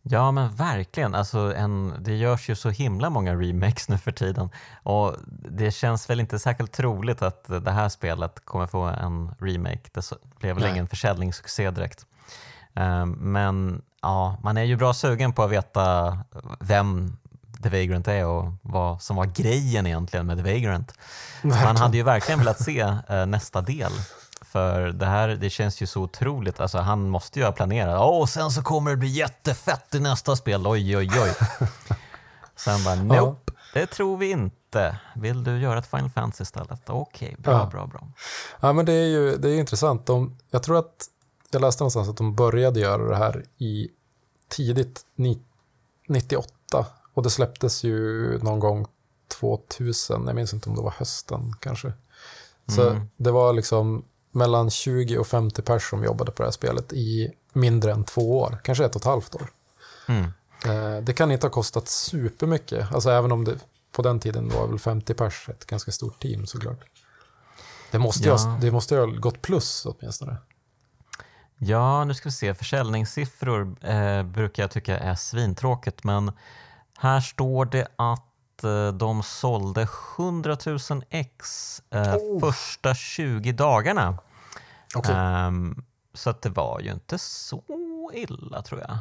Ja 0.08 0.32
men 0.32 0.54
verkligen, 0.54 1.14
alltså 1.14 1.54
en, 1.56 1.94
det 2.00 2.16
görs 2.16 2.50
ju 2.50 2.54
så 2.54 2.70
himla 2.70 3.10
många 3.10 3.34
remakes 3.34 3.88
nu 3.88 3.98
för 3.98 4.12
tiden 4.12 4.50
och 4.82 5.14
det 5.50 5.70
känns 5.70 6.10
väl 6.10 6.20
inte 6.20 6.38
särskilt 6.38 6.72
troligt 6.72 7.22
att 7.22 7.44
det 7.64 7.70
här 7.70 7.88
spelet 7.88 8.44
kommer 8.44 8.66
få 8.66 8.82
en 8.82 9.34
remake. 9.38 9.90
Det 9.92 10.12
blev 10.40 10.56
väl 10.56 10.70
ingen 10.70 10.88
försäljningssuccé 10.88 11.70
direkt. 11.70 12.06
Um, 12.74 13.10
men 13.10 13.82
ja, 14.06 14.36
man 14.42 14.56
är 14.56 14.62
ju 14.62 14.76
bra 14.76 14.94
sugen 14.94 15.32
på 15.32 15.42
att 15.42 15.50
veta 15.50 16.18
vem 16.60 17.16
The 17.62 17.68
Vagrant 17.68 18.08
är 18.08 18.26
och 18.26 18.52
vad 18.62 19.02
som 19.02 19.16
var 19.16 19.24
grejen 19.24 19.86
egentligen 19.86 20.26
med 20.26 20.36
The 20.36 20.54
Vagrant. 20.54 20.94
Man 21.42 21.76
hade 21.76 21.96
ju 21.96 22.02
verkligen 22.02 22.38
velat 22.38 22.62
se 22.62 22.80
eh, 23.08 23.26
nästa 23.26 23.60
del. 23.60 23.92
För 24.40 24.88
det 24.88 25.06
här 25.06 25.28
det 25.28 25.50
känns 25.50 25.82
ju 25.82 25.86
så 25.86 26.02
otroligt, 26.02 26.60
alltså 26.60 26.78
han 26.78 27.08
måste 27.08 27.38
ju 27.38 27.44
ha 27.44 27.52
planerat, 27.52 28.00
åh 28.00 28.20
och 28.20 28.28
sen 28.28 28.50
så 28.50 28.62
kommer 28.62 28.90
det 28.90 28.96
bli 28.96 29.08
jättefett 29.08 29.94
i 29.94 30.00
nästa 30.00 30.36
spel, 30.36 30.66
oj 30.66 30.96
oj 30.96 31.10
oj. 31.22 31.34
Sen 32.56 32.84
bara, 32.84 32.94
nope, 32.94 33.52
det 33.74 33.86
tror 33.86 34.16
vi 34.16 34.30
inte. 34.30 34.98
Vill 35.14 35.44
du 35.44 35.58
göra 35.58 35.78
ett 35.78 35.86
Final 35.86 36.10
Fantasy 36.10 36.42
istället? 36.42 36.90
Okej, 36.90 37.28
okay, 37.28 37.42
bra, 37.42 37.52
ja. 37.52 37.66
bra, 37.66 37.86
bra. 37.86 38.08
Ja, 38.60 38.72
men 38.72 38.86
det 38.86 38.92
är 38.92 39.06
ju 39.06 39.36
det 39.36 39.50
är 39.50 39.58
intressant. 39.58 40.06
De, 40.06 40.38
jag 40.50 40.62
tror 40.62 40.78
att 40.78 41.06
jag 41.50 41.60
läste 41.60 41.82
någonstans 41.82 42.08
att 42.08 42.16
de 42.16 42.34
började 42.34 42.80
göra 42.80 43.08
det 43.08 43.16
här 43.16 43.44
i 43.58 43.88
tidigt 44.48 45.04
98 46.08 46.86
och 47.14 47.22
det 47.22 47.30
släpptes 47.30 47.84
ju 47.84 48.38
någon 48.38 48.60
gång 48.60 48.86
2000, 49.28 50.26
jag 50.26 50.34
minns 50.34 50.54
inte 50.54 50.68
om 50.68 50.76
det 50.76 50.82
var 50.82 50.90
hösten 50.90 51.54
kanske. 51.60 51.92
Så 52.68 52.88
mm. 52.88 53.08
det 53.16 53.30
var 53.30 53.52
liksom 53.52 54.04
mellan 54.30 54.70
20 54.70 55.18
och 55.18 55.26
50 55.26 55.62
personer 55.62 55.98
som 55.98 56.04
jobbade 56.04 56.30
på 56.30 56.42
det 56.42 56.46
här 56.46 56.52
spelet 56.52 56.92
i 56.92 57.32
mindre 57.52 57.92
än 57.92 58.04
två 58.04 58.38
år, 58.40 58.58
kanske 58.64 58.84
ett 58.84 58.94
och 58.94 59.00
ett 59.00 59.06
halvt 59.06 59.34
år. 59.34 59.50
Mm. 60.08 60.24
Eh, 60.64 61.02
det 61.02 61.12
kan 61.12 61.32
inte 61.32 61.46
ha 61.46 61.52
kostat 61.52 61.88
supermycket, 61.88 62.92
alltså 62.92 63.10
även 63.10 63.32
om 63.32 63.44
det 63.44 63.58
på 63.92 64.02
den 64.02 64.20
tiden 64.20 64.48
var 64.48 64.66
väl 64.66 64.78
50 64.78 65.14
pers 65.14 65.48
ett 65.48 65.64
ganska 65.64 65.92
stort 65.92 66.22
team 66.22 66.46
såklart. 66.46 66.80
Det 67.90 67.98
måste, 67.98 68.28
ja. 68.28 68.36
ha, 68.36 68.58
det 68.60 68.70
måste 68.70 68.94
ju 68.94 69.00
ha 69.00 69.06
gått 69.06 69.42
plus 69.42 69.86
åtminstone. 69.86 70.36
Ja, 71.58 72.04
nu 72.04 72.14
ska 72.14 72.28
vi 72.28 72.32
se. 72.32 72.54
Försäljningssiffror 72.54 73.76
eh, 73.80 74.22
brukar 74.22 74.62
jag 74.62 74.70
tycka 74.70 74.98
är 74.98 75.14
svintråkigt, 75.14 76.04
men 76.04 76.32
här 76.98 77.20
står 77.20 77.64
det 77.64 77.88
att 77.96 78.64
eh, 78.64 78.88
de 78.88 79.22
sålde 79.22 79.88
100 80.18 80.56
000 80.66 80.78
ex 81.10 81.82
eh, 81.90 82.14
oh. 82.14 82.40
första 82.40 82.94
20 82.94 83.52
dagarna. 83.52 84.18
Okay. 84.96 85.46
Um, 85.46 85.84
så 86.14 86.30
att 86.30 86.42
det 86.42 86.50
var 86.50 86.80
ju 86.80 86.92
inte 86.92 87.18
så 87.18 87.62
illa 88.14 88.62
tror 88.62 88.80
jag. 88.80 88.98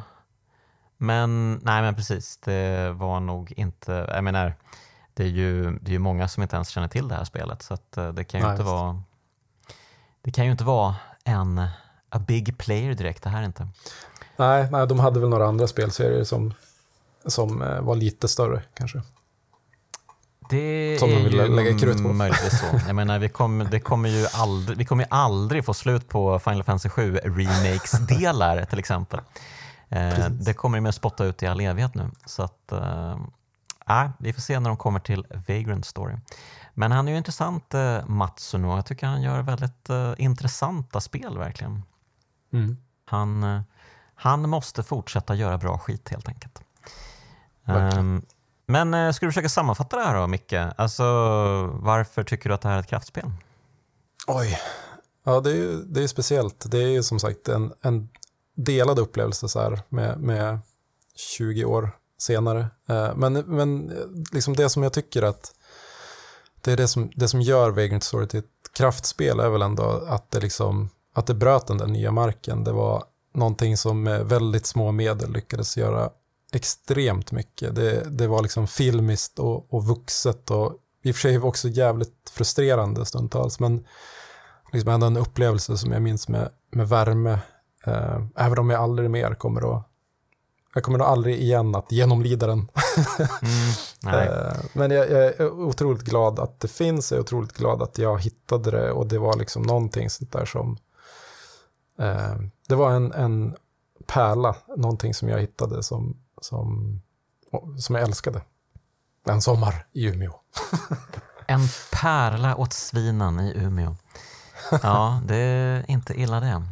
Men 0.96 1.60
nej 1.62 1.82
men 1.82 1.94
precis, 1.94 2.36
det 2.36 2.90
var 2.90 3.20
nog 3.20 3.52
inte, 3.56 3.92
jag 3.92 4.24
menar, 4.24 4.54
det 5.14 5.22
är 5.22 5.28
ju, 5.28 5.78
det 5.78 5.90
är 5.90 5.92
ju 5.92 5.98
många 5.98 6.28
som 6.28 6.42
inte 6.42 6.56
ens 6.56 6.68
känner 6.68 6.88
till 6.88 7.08
det 7.08 7.14
här 7.14 7.24
spelet 7.24 7.62
så 7.62 7.74
att 7.74 7.96
eh, 7.96 8.08
det 8.08 8.24
kan 8.24 8.40
ju 8.40 8.46
nej, 8.46 8.52
inte 8.52 8.64
vara 8.64 9.02
det 10.22 10.30
kan 10.30 10.44
ju 10.44 10.50
inte 10.50 10.64
vara 10.64 10.96
en 11.24 11.68
a 12.16 12.18
big 12.18 12.58
player 12.58 12.94
direkt, 12.94 13.22
det 13.22 13.30
här 13.30 13.42
inte. 13.42 13.68
Nej, 14.36 14.68
nej, 14.70 14.86
de 14.86 14.98
hade 14.98 15.20
väl 15.20 15.28
några 15.28 15.46
andra 15.46 15.66
spelserier 15.66 16.24
som, 16.24 16.54
som 17.26 17.62
eh, 17.62 17.80
var 17.80 17.96
lite 17.96 18.28
större 18.28 18.62
kanske. 18.74 19.02
Det 20.50 20.96
som 21.00 21.10
är 21.10 21.14
de 21.14 21.24
vill 21.24 21.34
ju 21.34 21.48
lägga 21.48 21.78
krut 21.78 22.02
på. 22.02 22.12
möjligtvis 22.12 22.60
så. 22.60 22.66
Jag 22.86 22.96
menar, 22.96 23.18
vi 23.18 23.28
kommer, 23.28 23.64
det 23.64 23.80
kommer 23.80 24.08
ju 24.08 24.26
aldrig, 24.32 24.78
vi 24.78 24.84
kommer 24.84 25.04
ju 25.04 25.08
aldrig 25.10 25.64
få 25.64 25.74
slut 25.74 26.08
på 26.08 26.38
Final 26.38 26.64
Fantasy 26.64 26.88
7 26.88 27.16
remakes-delar 27.16 28.64
till 28.64 28.78
exempel. 28.78 29.20
Eh, 29.88 30.28
det 30.28 30.54
kommer 30.54 30.78
ju 30.78 30.82
med 30.82 30.94
spotta 30.94 31.24
ut 31.24 31.42
i 31.42 31.46
all 31.46 31.60
evighet 31.60 31.94
nu. 31.94 32.10
Så 32.26 32.42
att, 32.42 32.72
eh, 32.72 33.18
vi 34.18 34.32
får 34.32 34.40
se 34.40 34.60
när 34.60 34.70
de 34.70 34.76
kommer 34.76 35.00
till 35.00 35.26
Vagrant 35.48 35.86
Story. 35.86 36.16
Men 36.74 36.92
han 36.92 37.08
är 37.08 37.12
ju 37.12 37.18
intressant, 37.18 37.74
eh, 37.74 38.06
Matsuno. 38.06 38.76
Jag 38.76 38.86
tycker 38.86 39.06
han 39.06 39.22
gör 39.22 39.42
väldigt 39.42 39.90
eh, 39.90 40.12
intressanta 40.18 41.00
spel 41.00 41.38
verkligen. 41.38 41.82
Mm. 42.56 42.76
Han, 43.04 43.42
eh, 43.42 43.60
han 44.14 44.48
måste 44.48 44.82
fortsätta 44.82 45.34
göra 45.34 45.58
bra 45.58 45.78
skit 45.78 46.08
helt 46.08 46.28
enkelt. 46.28 46.60
Um, 47.64 48.22
men 48.66 48.94
eh, 48.94 49.12
ska 49.12 49.26
du 49.26 49.32
försöka 49.32 49.48
sammanfatta 49.48 49.96
det 49.96 50.02
här 50.02 50.20
då, 50.20 50.26
Micke? 50.26 50.52
Alltså, 50.76 51.04
varför 51.66 52.24
tycker 52.24 52.48
du 52.48 52.54
att 52.54 52.60
det 52.60 52.68
här 52.68 52.76
är 52.76 52.80
ett 52.80 52.86
kraftspel? 52.86 53.30
Oj, 54.26 54.58
ja 55.24 55.40
det 55.40 55.50
är 55.50 55.54
ju 55.54 55.82
det 55.82 56.02
är 56.02 56.06
speciellt. 56.06 56.70
Det 56.70 56.78
är 56.78 56.88
ju 56.88 57.02
som 57.02 57.18
sagt 57.18 57.48
en, 57.48 57.72
en 57.82 58.08
delad 58.54 58.98
upplevelse 58.98 59.48
så 59.48 59.60
här 59.60 59.80
med, 59.88 60.20
med 60.20 60.58
20 61.16 61.64
år 61.64 61.90
senare. 62.18 62.66
Eh, 62.88 63.16
men, 63.16 63.32
men 63.32 63.92
liksom 64.32 64.56
det 64.56 64.70
som 64.70 64.82
jag 64.82 64.92
tycker 64.92 65.22
att 65.22 65.54
det 66.60 66.72
är 66.72 66.76
det 66.76 66.88
som, 66.88 67.10
det 67.14 67.28
som 67.28 67.40
gör 67.40 67.70
Vagrant 67.70 68.04
Story 68.04 68.26
till 68.26 68.38
ett 68.38 68.72
kraftspel 68.72 69.40
är 69.40 69.48
väl 69.48 69.62
ändå 69.62 70.06
att 70.08 70.30
det, 70.30 70.40
liksom, 70.40 70.90
att 71.16 71.26
det 71.26 71.34
bröt 71.34 71.66
den 71.66 71.78
där 71.78 71.86
nya 71.86 72.12
marken. 72.12 72.64
Det 72.64 72.72
var 72.72 73.04
någonting 73.34 73.76
som 73.76 74.02
med 74.02 74.26
väldigt 74.26 74.66
små 74.66 74.92
medel 74.92 75.32
lyckades 75.32 75.76
göra 75.76 76.10
extremt 76.52 77.32
mycket. 77.32 77.74
Det, 77.74 78.04
det 78.10 78.26
var 78.26 78.42
liksom 78.42 78.66
filmiskt 78.66 79.38
och, 79.38 79.74
och 79.74 79.84
vuxet 79.84 80.50
och 80.50 80.74
i 81.02 81.10
och 81.10 81.14
för 81.14 81.20
sig 81.20 81.38
också 81.38 81.68
jävligt 81.68 82.30
frustrerande 82.30 83.06
stundtals, 83.06 83.60
men 83.60 83.86
liksom 84.72 84.92
ändå 84.92 85.06
en 85.06 85.16
upplevelse 85.16 85.78
som 85.78 85.92
jag 85.92 86.02
minns 86.02 86.28
med, 86.28 86.48
med 86.70 86.88
värme. 86.88 87.38
Eh, 87.86 88.22
även 88.36 88.58
om 88.58 88.70
jag 88.70 88.82
aldrig 88.82 89.10
mer 89.10 89.34
kommer 89.34 89.76
att 89.76 89.88
jag 90.74 90.82
kommer 90.82 90.98
nog 90.98 91.06
aldrig 91.06 91.40
igen 91.40 91.74
att 91.74 91.92
genomlida 91.92 92.46
den. 92.46 92.70
mm, 94.02 94.14
eh, 94.28 94.56
men 94.72 94.90
jag, 94.90 95.10
jag, 95.10 95.24
är 95.24 95.50
otroligt 95.50 96.02
glad 96.02 96.38
att 96.38 96.60
det 96.60 96.68
finns, 96.68 97.10
jag 97.10 97.18
är 97.18 97.22
otroligt 97.22 97.52
glad 97.52 97.82
att 97.82 97.98
jag 97.98 98.22
hittade 98.22 98.70
det 98.70 98.92
och 98.92 99.06
det 99.06 99.18
var 99.18 99.36
liksom 99.36 99.62
någonting 99.62 100.10
sånt 100.10 100.32
där 100.32 100.44
som, 100.44 100.78
det 102.68 102.74
var 102.74 102.90
en, 102.90 103.12
en 103.12 103.56
pärla, 104.06 104.56
någonting 104.76 105.14
som 105.14 105.28
jag 105.28 105.40
hittade 105.40 105.82
som, 105.82 106.16
som, 106.40 107.00
som 107.78 107.94
jag 107.94 108.04
älskade. 108.04 108.40
En 109.28 109.42
sommar 109.42 109.86
i 109.92 110.06
Umeå. 110.06 110.32
en 111.46 111.60
pärla 111.92 112.56
åt 112.56 112.72
svinen 112.72 113.40
i 113.40 113.52
Umeå. 113.56 113.96
Ja, 114.82 115.20
det 115.24 115.36
är 115.36 115.90
inte 115.90 116.20
illa 116.20 116.40
det. 116.40 116.62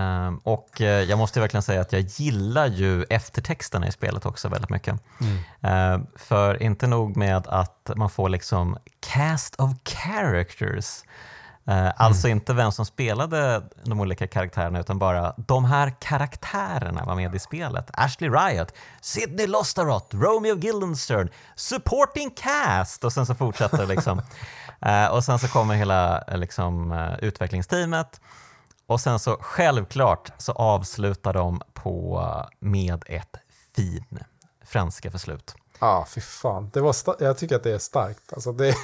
Um, 0.00 0.38
och 0.38 0.80
uh, 0.80 0.86
jag 0.86 1.18
måste 1.18 1.40
verkligen 1.40 1.62
säga 1.62 1.80
att 1.80 1.92
jag 1.92 2.00
gillar 2.00 2.66
ju 2.66 3.02
eftertexterna 3.02 3.88
i 3.88 3.92
spelet 3.92 4.26
också 4.26 4.48
väldigt 4.48 4.70
mycket. 4.70 5.00
Mm. 5.20 6.00
Uh, 6.00 6.06
för 6.16 6.62
inte 6.62 6.86
nog 6.86 7.16
med 7.16 7.46
att 7.46 7.90
man 7.96 8.10
får 8.10 8.28
liksom 8.28 8.78
cast 9.00 9.60
of 9.60 9.70
characters 9.84 11.02
Eh, 11.04 11.33
alltså 11.96 12.26
mm. 12.26 12.38
inte 12.38 12.52
vem 12.54 12.72
som 12.72 12.86
spelade 12.86 13.62
de 13.84 14.00
olika 14.00 14.26
karaktärerna 14.26 14.80
utan 14.80 14.98
bara 14.98 15.34
de 15.36 15.64
här 15.64 15.94
karaktärerna 16.00 17.04
var 17.04 17.14
med 17.14 17.34
i 17.34 17.38
spelet. 17.38 17.90
Ashley 17.92 18.30
Riot, 18.30 18.72
Sidney 19.00 19.46
Lostaroth, 19.46 20.16
Romeo 20.16 20.54
Guildenstern, 20.54 21.30
supporting 21.56 22.30
cast 22.30 23.04
och 23.04 23.12
sen 23.12 23.26
så 23.26 23.34
fortsätter 23.34 23.78
det 23.78 23.86
liksom. 23.86 24.18
uh, 24.86 25.06
och 25.12 25.24
sen 25.24 25.38
så 25.38 25.48
kommer 25.48 25.74
hela 25.74 26.24
uh, 26.32 26.36
liksom, 26.36 26.92
utvecklingsteamet 27.22 28.20
och 28.86 29.00
sen 29.00 29.18
så 29.18 29.36
självklart 29.40 30.32
så 30.38 30.52
avslutar 30.52 31.32
de 31.32 31.60
på 31.72 32.22
med 32.60 33.04
ett 33.06 33.36
fin 33.76 34.18
franska 34.64 35.10
för 35.10 35.18
slut. 35.18 35.54
Ja, 35.80 35.86
ah, 35.86 36.06
fy 36.06 36.20
fan. 36.20 36.70
Det 36.72 36.80
var 36.80 36.94
jag 37.18 37.38
tycker 37.38 37.56
att 37.56 37.62
det 37.62 37.74
är 37.74 37.78
starkt. 37.78 38.32
Alltså 38.32 38.52
det, 38.52 38.64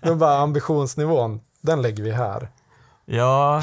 det 0.00 0.08
är 0.08 0.14
bara 0.14 0.38
ambitionsnivån 0.38 1.40
den 1.60 1.82
lägger 1.82 2.02
vi 2.02 2.10
här. 2.10 2.50
Ja, 3.04 3.62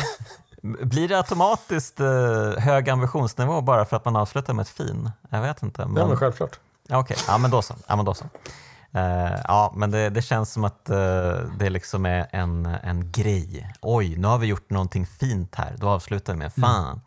blir 0.61 1.07
det 1.07 1.17
automatiskt 1.17 1.99
eh, 1.99 2.51
hög 2.57 2.89
ambitionsnivå 2.89 3.61
bara 3.61 3.85
för 3.85 3.97
att 3.97 4.05
man 4.05 4.15
avslutar 4.15 4.53
med 4.53 4.63
ett 4.63 4.69
fin? 4.69 5.11
Jag 5.29 5.41
vet 5.41 5.63
inte. 5.63 5.85
Men... 5.85 5.95
Ja, 5.95 6.07
men 6.07 6.17
självklart. 6.17 6.59
Okej, 6.83 6.97
okay. 6.97 7.17
ja 7.27 7.37
men 7.37 7.51
då 7.51 7.61
så. 7.61 7.75
Ja, 7.87 7.95
men 7.95 8.05
då 8.05 8.13
så. 8.13 8.25
Uh, 8.95 9.39
ja, 9.43 9.73
men 9.75 9.91
det, 9.91 10.09
det, 10.09 10.21
känns 10.21 10.53
som 10.53 10.63
att 10.63 10.89
uh, 10.89 10.97
det 11.57 11.69
liksom 11.69 12.05
är 12.05 12.27
en, 12.31 12.65
en 12.65 13.11
grej. 13.11 13.73
Oj, 13.81 14.17
nu 14.17 14.27
har 14.27 14.37
vi 14.37 14.47
gjort 14.47 14.69
någonting 14.69 15.05
fint 15.05 15.55
här. 15.55 15.75
Då 15.77 15.89
avslutar 15.89 16.33
vi 16.33 16.39
med 16.39 16.51
mm. 16.57 16.69
fan. 16.69 17.01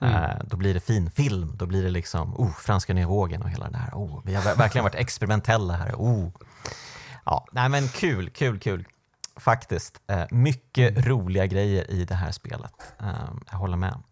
Mm. 0.00 0.14
Uh, 0.14 0.30
då 0.44 0.56
blir 0.56 0.74
det 0.74 0.80
fin 0.80 1.10
film. 1.10 1.52
Då 1.56 1.66
blir 1.66 1.82
det 1.82 1.90
liksom 1.90 2.34
oh, 2.36 2.52
franska 2.52 2.94
nya 2.94 3.06
vågen 3.06 3.42
och 3.42 3.50
hela 3.50 3.70
det 3.70 3.76
här. 3.76 3.90
Oh, 3.92 4.20
vi 4.24 4.34
har 4.34 4.54
verkligen 4.56 4.84
varit 4.84 4.94
experimentella 4.94 5.74
här. 5.74 5.92
Oh. 5.96 6.28
Ja, 7.24 7.46
nej 7.52 7.68
men 7.68 7.88
kul, 7.88 8.30
kul, 8.30 8.58
kul 8.58 8.84
faktiskt. 9.36 10.00
Eh, 10.06 10.24
mycket 10.30 11.06
roliga 11.06 11.46
grejer 11.46 11.90
i 11.90 12.04
det 12.04 12.14
här 12.14 12.32
spelet. 12.32 12.74
Eh, 13.00 13.30
jag 13.50 13.58
håller 13.58 13.76
med. 13.76 14.02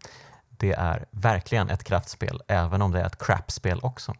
Det 0.49 0.73
är 0.73 1.05
verkligen 1.11 1.69
ett 1.69 1.83
kraftspel, 1.83 2.41
även 2.47 2.81
om 2.81 2.91
det 2.91 3.01
är 3.01 3.05
ett 3.05 3.25
crapspel 3.25 3.79
också. 3.83 4.11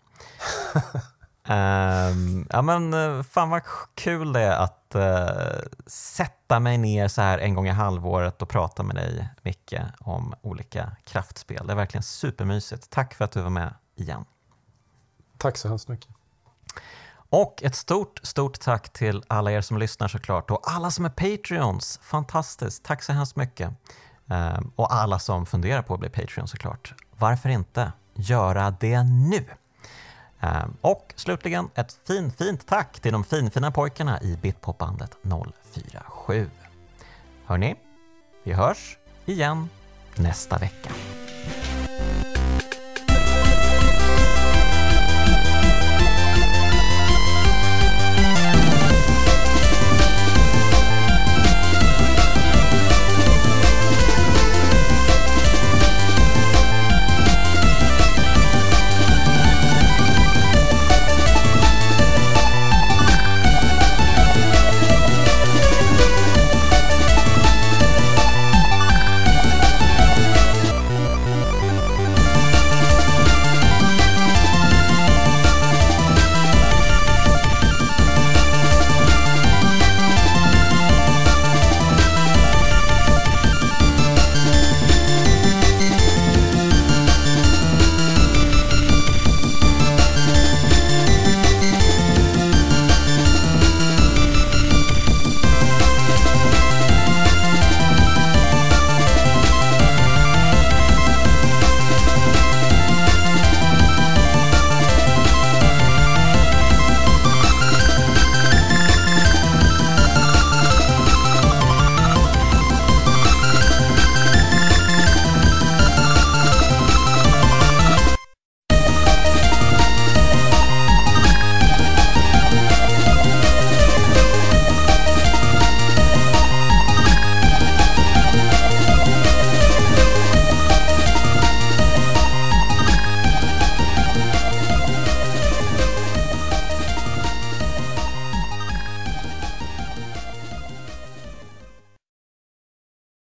um, 1.47 2.47
ja 2.49 2.61
men 2.61 2.93
eh, 2.93 3.23
fan 3.23 3.49
vad 3.49 3.61
kul 3.95 4.33
det 4.33 4.41
är 4.41 4.55
att 4.55 4.95
uh, 4.95 5.69
sätta 5.87 6.59
mig 6.59 6.77
ner 6.77 7.07
så 7.07 7.21
här 7.21 7.37
en 7.37 7.53
gång 7.53 7.67
i 7.67 7.71
halvåret 7.71 8.41
och 8.41 8.49
prata 8.49 8.83
med 8.83 8.95
dig 8.95 9.29
Micke 9.41 9.75
om 9.99 10.33
olika 10.41 10.91
kraftspel. 11.03 11.67
Det 11.67 11.73
är 11.73 11.77
verkligen 11.77 12.03
supermysigt. 12.03 12.89
Tack 12.89 13.13
för 13.13 13.25
att 13.25 13.31
du 13.31 13.41
var 13.41 13.49
med 13.49 13.73
igen. 13.95 14.25
Tack 15.37 15.57
så 15.57 15.67
hemskt 15.67 15.87
mycket. 15.87 16.09
Och 17.31 17.63
ett 17.63 17.75
stort, 17.75 18.19
stort 18.23 18.59
tack 18.59 18.93
till 18.93 19.23
alla 19.27 19.51
er 19.51 19.61
som 19.61 19.77
lyssnar 19.77 20.07
såklart 20.07 20.51
och 20.51 20.61
alla 20.63 20.91
som 20.91 21.05
är 21.05 21.09
Patreons. 21.09 21.99
Fantastiskt, 22.03 22.83
tack 22.83 23.03
så 23.03 23.13
hemskt 23.13 23.35
mycket. 23.35 23.71
Ehm, 24.29 24.71
och 24.75 24.93
alla 24.93 25.19
som 25.19 25.45
funderar 25.45 25.81
på 25.81 25.93
att 25.93 25.99
bli 25.99 26.09
Patreon 26.09 26.47
såklart. 26.47 26.93
Varför 27.17 27.49
inte 27.49 27.91
göra 28.13 28.71
det 28.79 29.03
nu? 29.03 29.45
Ehm, 30.39 30.77
och 30.81 31.13
slutligen 31.15 31.69
ett 31.75 31.99
fin, 32.07 32.31
fint 32.31 32.67
tack 32.67 32.99
till 32.99 33.11
de 33.11 33.23
finfina 33.23 33.71
pojkarna 33.71 34.21
i 34.21 34.37
Bitpopbandet 34.41 35.17
047. 35.23 36.49
Hörni, 37.45 37.75
vi 38.43 38.53
hörs 38.53 38.97
igen 39.25 39.69
nästa 40.15 40.57
vecka. 40.57 40.91